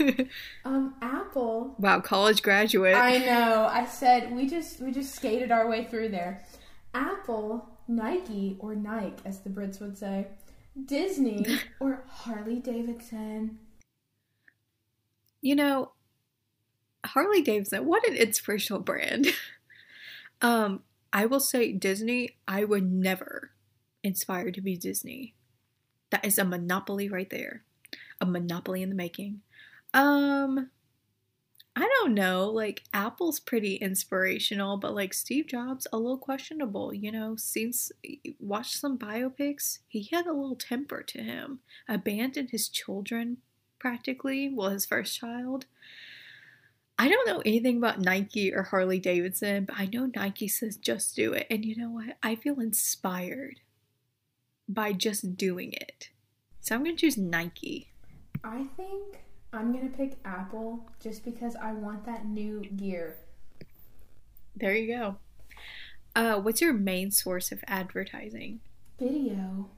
um, 0.64 0.94
Apple 1.02 1.74
wow, 1.78 2.00
college 2.00 2.42
graduate. 2.42 2.96
I 2.96 3.18
know. 3.18 3.68
I 3.70 3.84
said 3.86 4.34
we 4.34 4.46
just 4.48 4.80
we 4.80 4.92
just 4.92 5.14
skated 5.14 5.50
our 5.50 5.68
way 5.68 5.84
through 5.84 6.10
there. 6.10 6.44
Apple, 6.94 7.68
Nike 7.88 8.56
or 8.58 8.74
Nike 8.74 9.16
as 9.24 9.40
the 9.40 9.50
Brits 9.50 9.80
would 9.80 9.98
say, 9.98 10.28
Disney 10.84 11.44
or 11.80 12.04
Harley 12.08 12.58
Davidson. 12.60 13.58
you 15.42 15.54
know, 15.54 15.92
Harley 17.04 17.42
Davidson, 17.42 17.86
what 17.86 18.06
an 18.08 18.16
inspirational 18.16 18.80
brand. 18.80 19.28
um, 20.42 20.82
I 21.12 21.26
will 21.26 21.40
say 21.40 21.72
Disney, 21.72 22.36
I 22.46 22.64
would 22.64 22.90
never 22.90 23.52
inspire 24.02 24.50
to 24.50 24.60
be 24.60 24.76
Disney. 24.76 25.34
That 26.10 26.24
is 26.24 26.38
a 26.38 26.44
monopoly 26.44 27.08
right 27.08 27.30
there. 27.30 27.64
A 28.20 28.26
monopoly 28.26 28.82
in 28.82 28.88
the 28.88 28.94
making. 28.94 29.40
Um 29.94 30.70
I 31.78 31.86
don't 32.00 32.14
know, 32.14 32.48
like 32.48 32.84
Apple's 32.94 33.38
pretty 33.38 33.74
inspirational, 33.76 34.78
but 34.78 34.94
like 34.94 35.12
Steve 35.12 35.46
Jobs 35.46 35.86
a 35.92 35.98
little 35.98 36.16
questionable, 36.16 36.94
you 36.94 37.12
know, 37.12 37.36
since 37.36 37.92
watched 38.40 38.76
some 38.78 38.98
biopics, 38.98 39.80
he 39.86 40.08
had 40.10 40.26
a 40.26 40.32
little 40.32 40.56
temper 40.56 41.02
to 41.02 41.22
him. 41.22 41.60
Abandoned 41.86 42.48
his 42.50 42.70
children 42.70 43.38
practically, 43.78 44.50
well 44.50 44.70
his 44.70 44.86
first 44.86 45.18
child. 45.18 45.66
I 46.98 47.08
don't 47.08 47.26
know 47.26 47.42
anything 47.44 47.76
about 47.76 48.00
Nike 48.00 48.54
or 48.54 48.62
Harley 48.62 48.98
Davidson, 48.98 49.66
but 49.66 49.76
I 49.78 49.86
know 49.92 50.10
Nike 50.14 50.48
says 50.48 50.76
just 50.76 51.14
do 51.14 51.32
it. 51.34 51.46
And 51.50 51.64
you 51.64 51.76
know 51.76 51.90
what? 51.90 52.16
I 52.22 52.34
feel 52.36 52.58
inspired 52.60 53.60
by 54.68 54.92
just 54.92 55.36
doing 55.36 55.72
it. 55.72 56.08
So 56.60 56.74
I'm 56.74 56.82
going 56.82 56.96
to 56.96 57.00
choose 57.00 57.18
Nike. 57.18 57.88
I 58.42 58.64
think 58.76 59.18
I'm 59.52 59.72
gonna 59.72 59.88
pick 59.88 60.18
Apple 60.24 60.86
just 61.00 61.24
because 61.24 61.56
I 61.56 61.72
want 61.72 62.04
that 62.04 62.26
new 62.26 62.60
gear. 62.60 63.16
There 64.54 64.74
you 64.74 64.94
go. 64.94 65.16
Uh, 66.14 66.40
what's 66.40 66.60
your 66.60 66.72
main 66.72 67.10
source 67.10 67.52
of 67.52 67.64
advertising? 67.66 68.60
Video. 68.98 69.70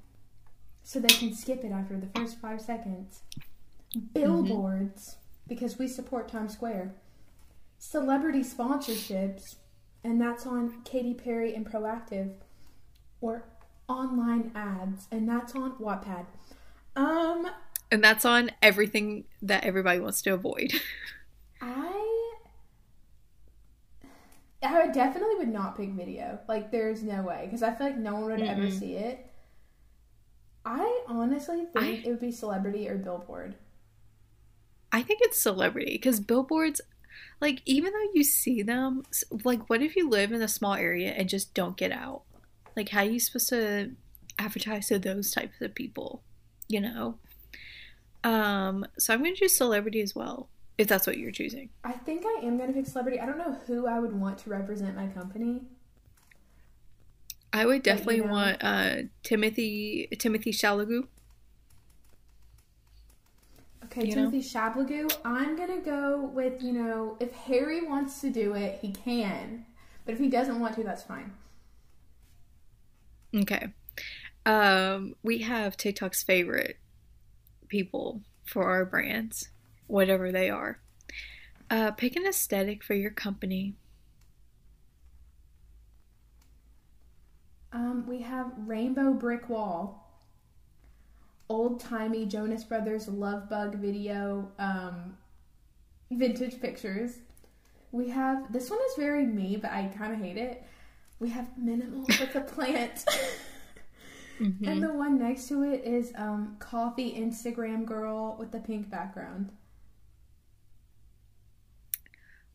So 0.83 1.01
they 1.01 1.09
can 1.09 1.35
skip 1.35 1.65
it 1.65 1.73
after 1.73 1.97
the 1.97 2.09
first 2.19 2.41
five 2.41 2.61
seconds. 2.61 3.21
Billboards, 4.13 5.17
because 5.47 5.79
we 5.79 5.89
support 5.89 6.29
Times 6.29 6.53
Square. 6.53 6.95
Celebrity 7.79 8.41
sponsorships, 8.45 9.57
and 10.05 10.21
that's 10.21 10.47
on 10.47 10.83
Katy 10.85 11.15
Perry 11.15 11.55
and 11.55 11.67
Proactiv. 11.67 12.35
Or 13.21 13.45
online 13.89 14.53
ads, 14.55 15.09
and 15.13 15.29
that's 15.29 15.55
on 15.55 15.73
Wattpad. 15.79 16.27
Um, 16.97 17.49
And 17.91 18.05
that's 18.05 18.25
on 18.25 18.51
everything 18.63 19.25
that 19.43 19.65
everybody 19.65 20.01
wants 20.01 20.23
to 20.23 20.35
avoid. 20.35 20.73
I 21.61 22.35
I 24.63 24.89
definitely 24.89 25.37
would 25.37 25.49
not 25.49 25.77
pick 25.77 25.91
video. 25.91 26.39
Like 26.49 26.71
there's 26.71 27.03
no 27.03 27.23
way 27.23 27.43
because 27.47 27.63
I 27.63 27.75
feel 27.75 27.87
like 27.89 27.99
no 27.99 28.15
one 28.15 28.25
would 28.31 28.43
ever 28.43 28.69
Mm-mm. 28.69 28.71
see 28.71 28.95
it. 28.95 29.27
I 30.65 31.03
honestly 31.09 31.65
think 31.67 31.99
I- 31.99 32.05
it 32.05 32.11
would 32.11 32.21
be 32.21 32.31
celebrity 32.31 32.89
or 32.89 32.97
billboard. 32.97 33.57
I 34.93 35.03
think 35.03 35.21
it's 35.23 35.41
celebrity 35.41 35.93
because 35.93 36.21
billboards, 36.21 36.81
like, 37.41 37.63
even 37.65 37.93
though 37.93 38.11
you 38.15 38.25
see 38.25 38.63
them, 38.63 39.05
like, 39.45 39.69
what 39.71 39.83
if 39.83 39.97
you 39.97 40.09
live 40.09 40.33
in 40.33 40.43
a 40.43 40.49
small 40.49 40.75
area 40.75 41.11
and 41.11 41.29
just 41.29 41.55
don't 41.55 41.77
get 41.77 41.93
out? 41.93 42.23
Like, 42.77 42.89
how 42.91 43.01
are 43.01 43.05
you 43.05 43.21
supposed 43.21 43.49
to 43.51 43.93
advertise 44.39 44.89
to 44.89 44.99
those 44.99 45.31
types 45.31 45.61
of 45.61 45.75
people? 45.75 46.23
You 46.69 46.81
know? 46.81 47.19
Um, 48.25 48.87
so 48.99 49.15
I'm 49.15 49.21
going 49.21 49.35
to 49.35 49.41
choose 49.41 49.57
celebrity 49.57 50.01
as 50.01 50.15
well, 50.15 50.49
if 50.77 50.87
that's 50.89 51.07
what 51.07 51.19
you're 51.19 51.31
choosing. 51.31 51.71
I 51.85 51.93
think 51.93 52.25
I 52.25 52.41
am 52.45 52.59
gonna 52.59 52.73
pick 52.73 52.87
celebrity. 52.87 53.21
I 53.21 53.27
don't 53.27 53.39
know 53.39 53.57
who 53.67 53.87
I 53.87 53.99
would 53.99 54.13
want 54.13 54.39
to 54.39 54.51
represent 54.51 54.97
my 54.97 55.07
company. 55.09 55.63
I 57.53 57.65
would 57.65 57.83
definitely 57.83 58.21
know- 58.21 58.33
want 58.33 58.63
uh, 58.63 58.97
Timothy 59.23 60.09
Timothy 60.19 60.53
Chalagoop. 60.53 61.09
Okay, 63.91 64.07
You? 64.07 64.15
Timothy 64.15 64.41
Chablagu. 64.43 65.11
I'm 65.25 65.57
gonna 65.57 65.81
go 65.81 66.31
with 66.35 66.63
you 66.63 66.73
know 66.73 67.17
if 67.21 67.33
Harry 67.33 67.87
wants 67.87 68.21
to 68.21 68.31
do 68.31 68.55
it, 68.55 68.79
he 68.83 68.93
can. 68.93 69.65
But 70.05 70.13
if 70.15 70.21
he 70.21 70.29
doesn't 70.29 70.61
want 70.61 70.75
to, 70.77 70.83
that's 70.83 71.03
fine. 71.03 71.33
Okay. 73.35 73.69
Um, 74.47 75.15
we 75.23 75.39
have 75.39 75.77
TikTok's 75.77 76.23
favorite 76.23 76.79
people 77.69 78.23
for 78.47 78.71
our 78.71 78.85
brands, 78.87 79.51
whatever 79.87 80.33
they 80.33 80.49
are. 80.49 80.81
Uh, 81.71 81.91
pick 81.91 82.17
an 82.17 82.27
aesthetic 82.27 82.83
for 82.83 82.95
your 82.95 83.11
company. 83.11 83.75
Um, 87.73 88.07
we 88.07 88.23
have 88.23 88.53
Rainbow 88.57 89.13
Brick 89.13 89.51
Wall. 89.51 90.08
Old 91.49 91.81
timey 91.81 92.27
Jonas 92.27 92.65
Brothers 92.65 93.09
Love 93.09 93.49
Bug 93.49 93.77
video, 93.77 94.51
um, 94.59 95.17
vintage 96.11 96.61
pictures. 96.61 97.19
We 97.91 98.09
have 98.11 98.53
this 98.53 98.69
one 98.71 98.79
is 98.91 98.95
very 98.99 99.25
me, 99.27 99.57
but 99.57 99.71
I 99.71 99.87
kind 99.97 100.13
of 100.13 100.19
hate 100.21 100.37
it. 100.37 100.63
We 101.21 101.31
have 101.31 101.47
minimal 101.57 102.03
with 102.09 102.35
a 102.35 102.43
plant, 102.43 103.05
Mhm. 104.41 104.67
and 104.69 104.83
the 104.83 104.93
one 104.93 105.19
next 105.19 105.49
to 105.49 105.63
it 105.63 105.85
is 105.85 106.13
um, 106.17 106.57
coffee 106.61 107.15
Instagram 107.19 107.85
girl 107.87 108.37
with 108.39 108.53
the 108.53 108.61
pink 108.61 108.89
background. 108.91 109.51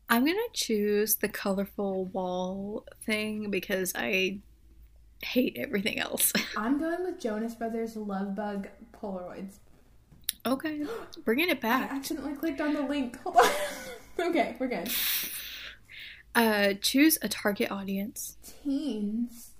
I'm 0.08 0.24
gonna 0.24 0.38
choose 0.52 1.16
the 1.16 1.28
colorful 1.28 2.06
wall 2.06 2.86
thing 3.04 3.50
because 3.50 3.92
I 3.94 4.40
hate 5.22 5.56
everything 5.58 5.98
else. 5.98 6.32
I'm 6.56 6.78
going 6.78 7.02
with 7.04 7.20
Jonas 7.20 7.54
Brothers 7.54 7.96
Love 7.96 8.34
Bug 8.34 8.68
Polaroids. 8.92 9.58
okay, 10.46 10.82
bringing 11.24 11.48
it 11.48 11.60
back. 11.60 11.92
I 11.92 11.96
accidentally 11.96 12.34
clicked 12.34 12.60
on 12.60 12.74
the 12.74 12.82
link. 12.82 13.18
Hold 13.22 13.36
on. 13.36 13.50
okay, 14.30 14.56
we're 14.58 14.68
good. 14.68 14.90
Uh, 16.36 16.74
choose 16.82 17.16
a 17.22 17.28
target 17.28 17.70
audience. 17.70 18.36
teens, 18.64 19.52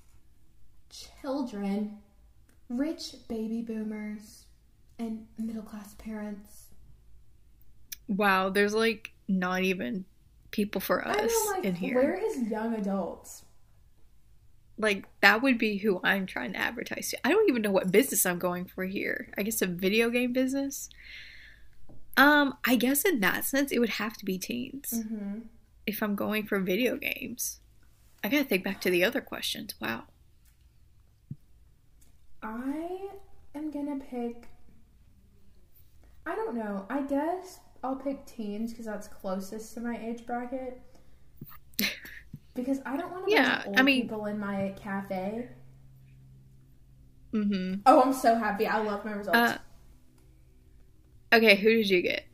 children, 0.90 1.98
rich 2.68 3.14
baby 3.28 3.62
boomers, 3.62 4.46
and 4.98 5.24
middle 5.38 5.62
class 5.62 5.94
parents. 5.94 6.64
Wow, 8.08 8.50
there's 8.50 8.74
like 8.74 9.12
not 9.28 9.62
even 9.62 10.04
people 10.50 10.80
for 10.80 11.06
us 11.06 11.30
know, 11.30 11.52
like, 11.52 11.64
in 11.64 11.76
here. 11.76 11.94
where 11.94 12.14
is 12.14 12.38
young 12.50 12.74
adults? 12.74 13.44
Like 14.76 15.04
that 15.20 15.40
would 15.42 15.58
be 15.58 15.76
who 15.78 16.00
I'm 16.02 16.26
trying 16.26 16.52
to 16.54 16.58
advertise 16.58 17.10
to. 17.10 17.18
I 17.26 17.30
don't 17.30 17.48
even 17.48 17.62
know 17.62 17.70
what 17.70 17.92
business 17.92 18.26
I'm 18.26 18.38
going 18.38 18.64
for 18.64 18.84
here. 18.84 19.28
I 19.38 19.42
guess 19.42 19.62
a 19.62 19.66
video 19.66 20.10
game 20.10 20.32
business. 20.32 20.88
Um, 22.16 22.54
I 22.64 22.76
guess 22.76 23.04
in 23.04 23.20
that 23.20 23.44
sense 23.44 23.72
it 23.72 23.78
would 23.78 23.88
have 23.90 24.16
to 24.18 24.24
be 24.24 24.38
teens 24.38 24.92
Mm-hmm. 24.94 25.40
if 25.86 26.02
I'm 26.02 26.14
going 26.16 26.46
for 26.46 26.58
video 26.60 26.96
games. 26.96 27.60
I 28.22 28.28
gotta 28.28 28.44
think 28.44 28.64
back 28.64 28.80
to 28.82 28.90
the 28.90 29.04
other 29.04 29.20
questions. 29.20 29.74
Wow. 29.80 30.04
I 32.42 33.08
am 33.54 33.70
gonna 33.70 33.98
pick. 34.10 34.48
I 36.26 36.34
don't 36.34 36.54
know. 36.56 36.86
I 36.88 37.02
guess 37.02 37.60
I'll 37.82 37.96
pick 37.96 38.24
teens 38.26 38.70
because 38.72 38.86
that's 38.86 39.08
closest 39.08 39.74
to 39.74 39.80
my 39.80 39.98
age 39.98 40.24
bracket. 40.26 40.80
Because 42.54 42.78
I 42.86 42.96
don't 42.96 43.10
want 43.10 43.26
to 43.26 43.32
Yeah, 43.32 43.62
old 43.66 43.78
I 43.78 43.82
mean- 43.82 44.02
people 44.02 44.26
in 44.26 44.38
my 44.38 44.74
cafe. 44.80 45.48
Mm-hmm. 47.32 47.80
Oh, 47.86 48.00
I'm 48.02 48.12
so 48.12 48.36
happy! 48.36 48.66
I 48.66 48.78
love 48.80 49.04
my 49.04 49.10
results. 49.12 49.36
Uh, 49.36 49.58
okay, 51.32 51.56
who 51.56 51.68
did 51.74 51.90
you 51.90 52.00
get? 52.02 52.24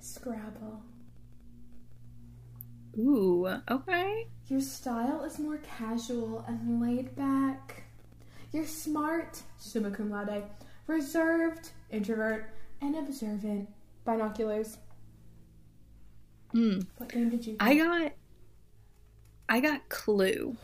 Scrabble. 0.00 0.82
Ooh, 2.98 3.46
okay. 3.70 4.26
Your 4.48 4.60
style 4.60 5.22
is 5.22 5.38
more 5.38 5.58
casual 5.58 6.44
and 6.48 6.80
laid 6.80 7.14
back. 7.14 7.84
You're 8.52 8.64
smart, 8.66 9.42
summa 9.58 9.90
cum 9.92 10.10
laude, 10.10 10.42
reserved, 10.88 11.70
introvert, 11.90 12.50
and 12.80 12.96
observant. 12.96 13.68
Binoculars. 14.04 14.78
Hmm. 16.52 16.80
What 16.96 17.10
game 17.12 17.28
did 17.28 17.46
you? 17.46 17.56
I 17.60 17.76
got 17.76 18.12
I 19.48 19.60
got 19.60 19.88
Clue. 19.88 20.56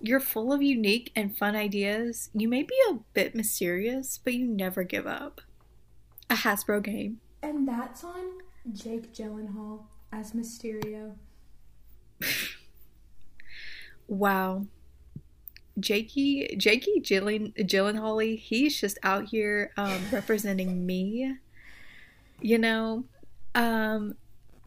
You're 0.00 0.20
full 0.20 0.52
of 0.52 0.60
unique 0.62 1.12
and 1.16 1.36
fun 1.36 1.54
ideas. 1.56 2.30
You 2.34 2.48
may 2.48 2.62
be 2.62 2.74
a 2.90 2.98
bit 3.14 3.34
mysterious, 3.34 4.18
but 4.22 4.34
you 4.34 4.46
never 4.46 4.82
give 4.84 5.06
up. 5.06 5.40
A 6.28 6.34
Hasbro 6.34 6.82
game. 6.82 7.20
and 7.42 7.66
that's 7.68 8.02
on 8.04 8.38
Jake 8.72 9.12
Gyllenhaal 9.14 9.84
as 10.12 10.32
Mysterio. 10.32 11.14
Wow. 14.06 14.66
Jakey 15.80 16.54
Jakey 16.58 17.00
Gyllen 17.00 17.54
Gyllenhaal, 17.56 18.38
he's 18.38 18.78
just 18.80 18.98
out 19.02 19.24
here 19.26 19.72
um, 19.76 20.00
representing 20.12 20.84
me. 20.86 21.36
You 22.40 22.58
know, 22.58 23.04
um, 23.54 24.16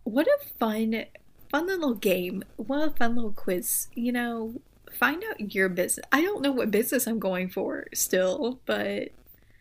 what 0.03 0.27
a 0.27 0.37
fun, 0.59 1.05
fun 1.49 1.67
little 1.67 1.93
game. 1.95 2.43
What 2.57 2.87
a 2.87 2.91
fun 2.91 3.15
little 3.15 3.31
quiz. 3.33 3.87
You 3.93 4.11
know, 4.11 4.61
find 4.91 5.23
out 5.29 5.53
your 5.53 5.69
business. 5.69 6.05
I 6.11 6.21
don't 6.21 6.41
know 6.41 6.51
what 6.51 6.71
business 6.71 7.07
I'm 7.07 7.19
going 7.19 7.49
for 7.49 7.85
still, 7.93 8.59
but 8.65 9.09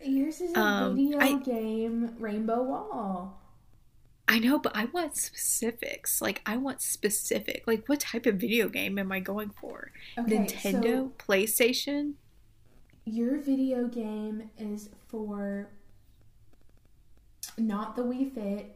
Yours 0.05 0.41
is 0.41 0.53
a 0.55 0.61
Um, 0.61 0.97
video 0.97 1.18
I- 1.18 1.39
game 1.39 2.14
Rainbow 2.18 2.62
Wall. 2.62 3.41
I 4.28 4.41
know, 4.41 4.59
but 4.59 4.76
I 4.76 4.87
want 4.87 5.16
specifics. 5.16 6.20
Like, 6.20 6.43
I 6.45 6.57
want 6.57 6.82
specific. 6.82 7.62
Like, 7.66 7.89
what 7.89 8.01
type 8.01 8.26
of 8.26 8.37
video 8.37 8.68
game 8.68 8.99
am 8.99 9.12
I 9.12 9.20
going 9.20 9.51
for? 9.51 9.93
Okay, 10.18 10.39
Nintendo, 10.39 10.82
so 10.82 11.12
PlayStation. 11.18 12.14
your 13.05 13.39
video 13.39 13.87
game 13.87 14.51
is 14.59 14.91
for 15.07 15.68
not 17.57 17.95
the 17.95 18.03
Wii 18.03 18.34
Fit. 18.34 18.75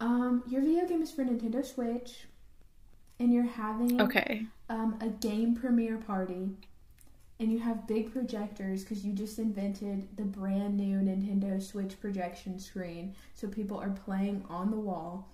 Um, 0.00 0.42
your 0.48 0.62
video 0.62 0.86
game 0.86 1.02
is 1.02 1.10
for 1.10 1.24
Nintendo 1.24 1.64
Switch, 1.64 2.26
and 3.18 3.32
you're 3.32 3.42
having 3.44 4.00
Okay. 4.00 4.46
um, 4.68 4.96
a 5.00 5.08
game 5.08 5.54
premiere 5.56 5.96
party, 5.96 6.50
and 7.40 7.50
you 7.52 7.58
have 7.58 7.86
big 7.86 8.12
projectors 8.12 8.82
because 8.84 9.04
you 9.04 9.12
just 9.12 9.38
invented 9.38 10.16
the 10.16 10.22
brand 10.24 10.76
new 10.76 10.98
Nintendo 10.98 11.60
Switch 11.62 12.00
projection 12.00 12.58
screen, 12.60 13.14
so 13.34 13.48
people 13.48 13.78
are 13.78 13.90
playing 13.90 14.44
on 14.48 14.70
the 14.70 14.76
wall. 14.78 15.28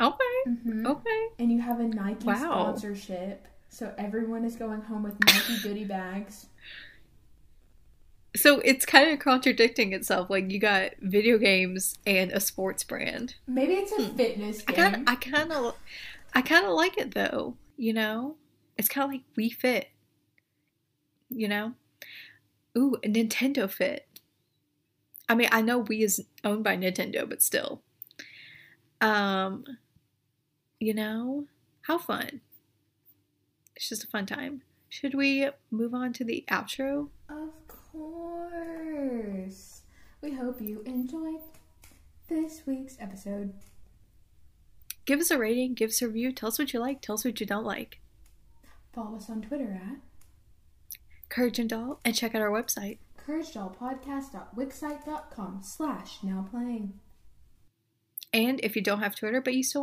Okay. 0.00 0.24
Mm-hmm. 0.48 0.86
Okay. 0.86 1.26
And 1.38 1.52
you 1.52 1.60
have 1.60 1.80
a 1.80 1.84
Nike 1.86 2.26
Wow. 2.26 2.36
sponsorship, 2.36 3.46
so 3.68 3.94
everyone 3.98 4.44
is 4.44 4.56
going 4.56 4.80
home 4.82 5.02
with 5.02 5.18
Nike 5.26 5.60
goodie 5.62 5.84
bags. 5.84 6.46
So 8.36 8.58
it's 8.60 8.84
kind 8.84 9.10
of 9.10 9.20
contradicting 9.20 9.92
itself. 9.92 10.28
Like 10.28 10.50
you 10.50 10.58
got 10.58 10.90
video 11.00 11.38
games 11.38 11.98
and 12.06 12.32
a 12.32 12.40
sports 12.40 12.82
brand. 12.82 13.36
Maybe 13.46 13.74
it's 13.74 13.92
a 13.92 14.02
Hmm. 14.06 14.16
fitness 14.16 14.64
I 14.66 14.72
game. 14.72 14.76
kind 14.92 14.94
of, 14.96 15.02
I 15.08 15.14
kind 15.16 15.52
of, 15.52 15.74
I 16.34 16.42
kind 16.42 16.66
of 16.66 16.72
like 16.72 16.98
it 16.98 17.14
though. 17.14 17.56
You 17.76 17.92
know, 17.92 18.36
it's 18.76 18.88
kind 18.88 19.04
of 19.04 19.10
like 19.12 19.22
Wii 19.38 19.52
Fit. 19.54 19.88
You 21.30 21.48
know, 21.48 21.74
ooh, 22.76 22.96
a 23.04 23.08
Nintendo 23.08 23.68
Fit. 23.70 24.06
I 25.28 25.34
mean, 25.34 25.48
I 25.52 25.62
know 25.62 25.82
Wii 25.82 26.02
is 26.02 26.24
owned 26.44 26.64
by 26.64 26.76
Nintendo, 26.76 27.28
but 27.28 27.42
still. 27.42 27.82
Um, 29.00 29.64
you 30.80 30.92
know, 30.94 31.46
how 31.82 31.98
fun. 31.98 32.40
It's 33.76 33.88
just 33.88 34.04
a 34.04 34.06
fun 34.08 34.26
time. 34.26 34.62
Should 34.88 35.14
we 35.14 35.48
move 35.70 35.94
on 35.94 36.12
to 36.14 36.24
the 36.24 36.44
outro? 36.50 37.08
Of 37.28 37.63
course. 37.94 39.82
We 40.20 40.32
hope 40.32 40.60
you 40.60 40.82
enjoyed 40.86 41.40
this 42.28 42.62
week's 42.66 42.96
episode. 43.00 43.54
Give 45.06 45.20
us 45.20 45.30
a 45.30 45.38
rating, 45.38 45.74
give 45.74 45.90
us 45.90 46.02
a 46.02 46.06
review, 46.06 46.32
tell 46.32 46.48
us 46.48 46.58
what 46.58 46.72
you 46.72 46.80
like, 46.80 47.02
tell 47.02 47.14
us 47.14 47.24
what 47.24 47.38
you 47.38 47.46
don't 47.46 47.64
like. 47.64 48.00
Follow 48.94 49.16
us 49.16 49.28
on 49.28 49.42
Twitter 49.42 49.78
at 49.82 49.98
Courage 51.28 51.58
and 51.58 51.68
Doll, 51.68 52.00
and 52.04 52.14
check 52.14 52.34
out 52.34 52.40
our 52.40 52.50
website. 52.50 52.98
couragedollpodcast.wixsite.com 53.26 55.60
slash 55.62 56.18
now 56.22 56.46
playing. 56.50 56.94
And 58.32 58.60
if 58.62 58.76
you 58.76 58.82
don't 58.82 59.00
have 59.00 59.14
Twitter 59.14 59.40
but 59.40 59.54
you 59.54 59.62
still 59.62 59.82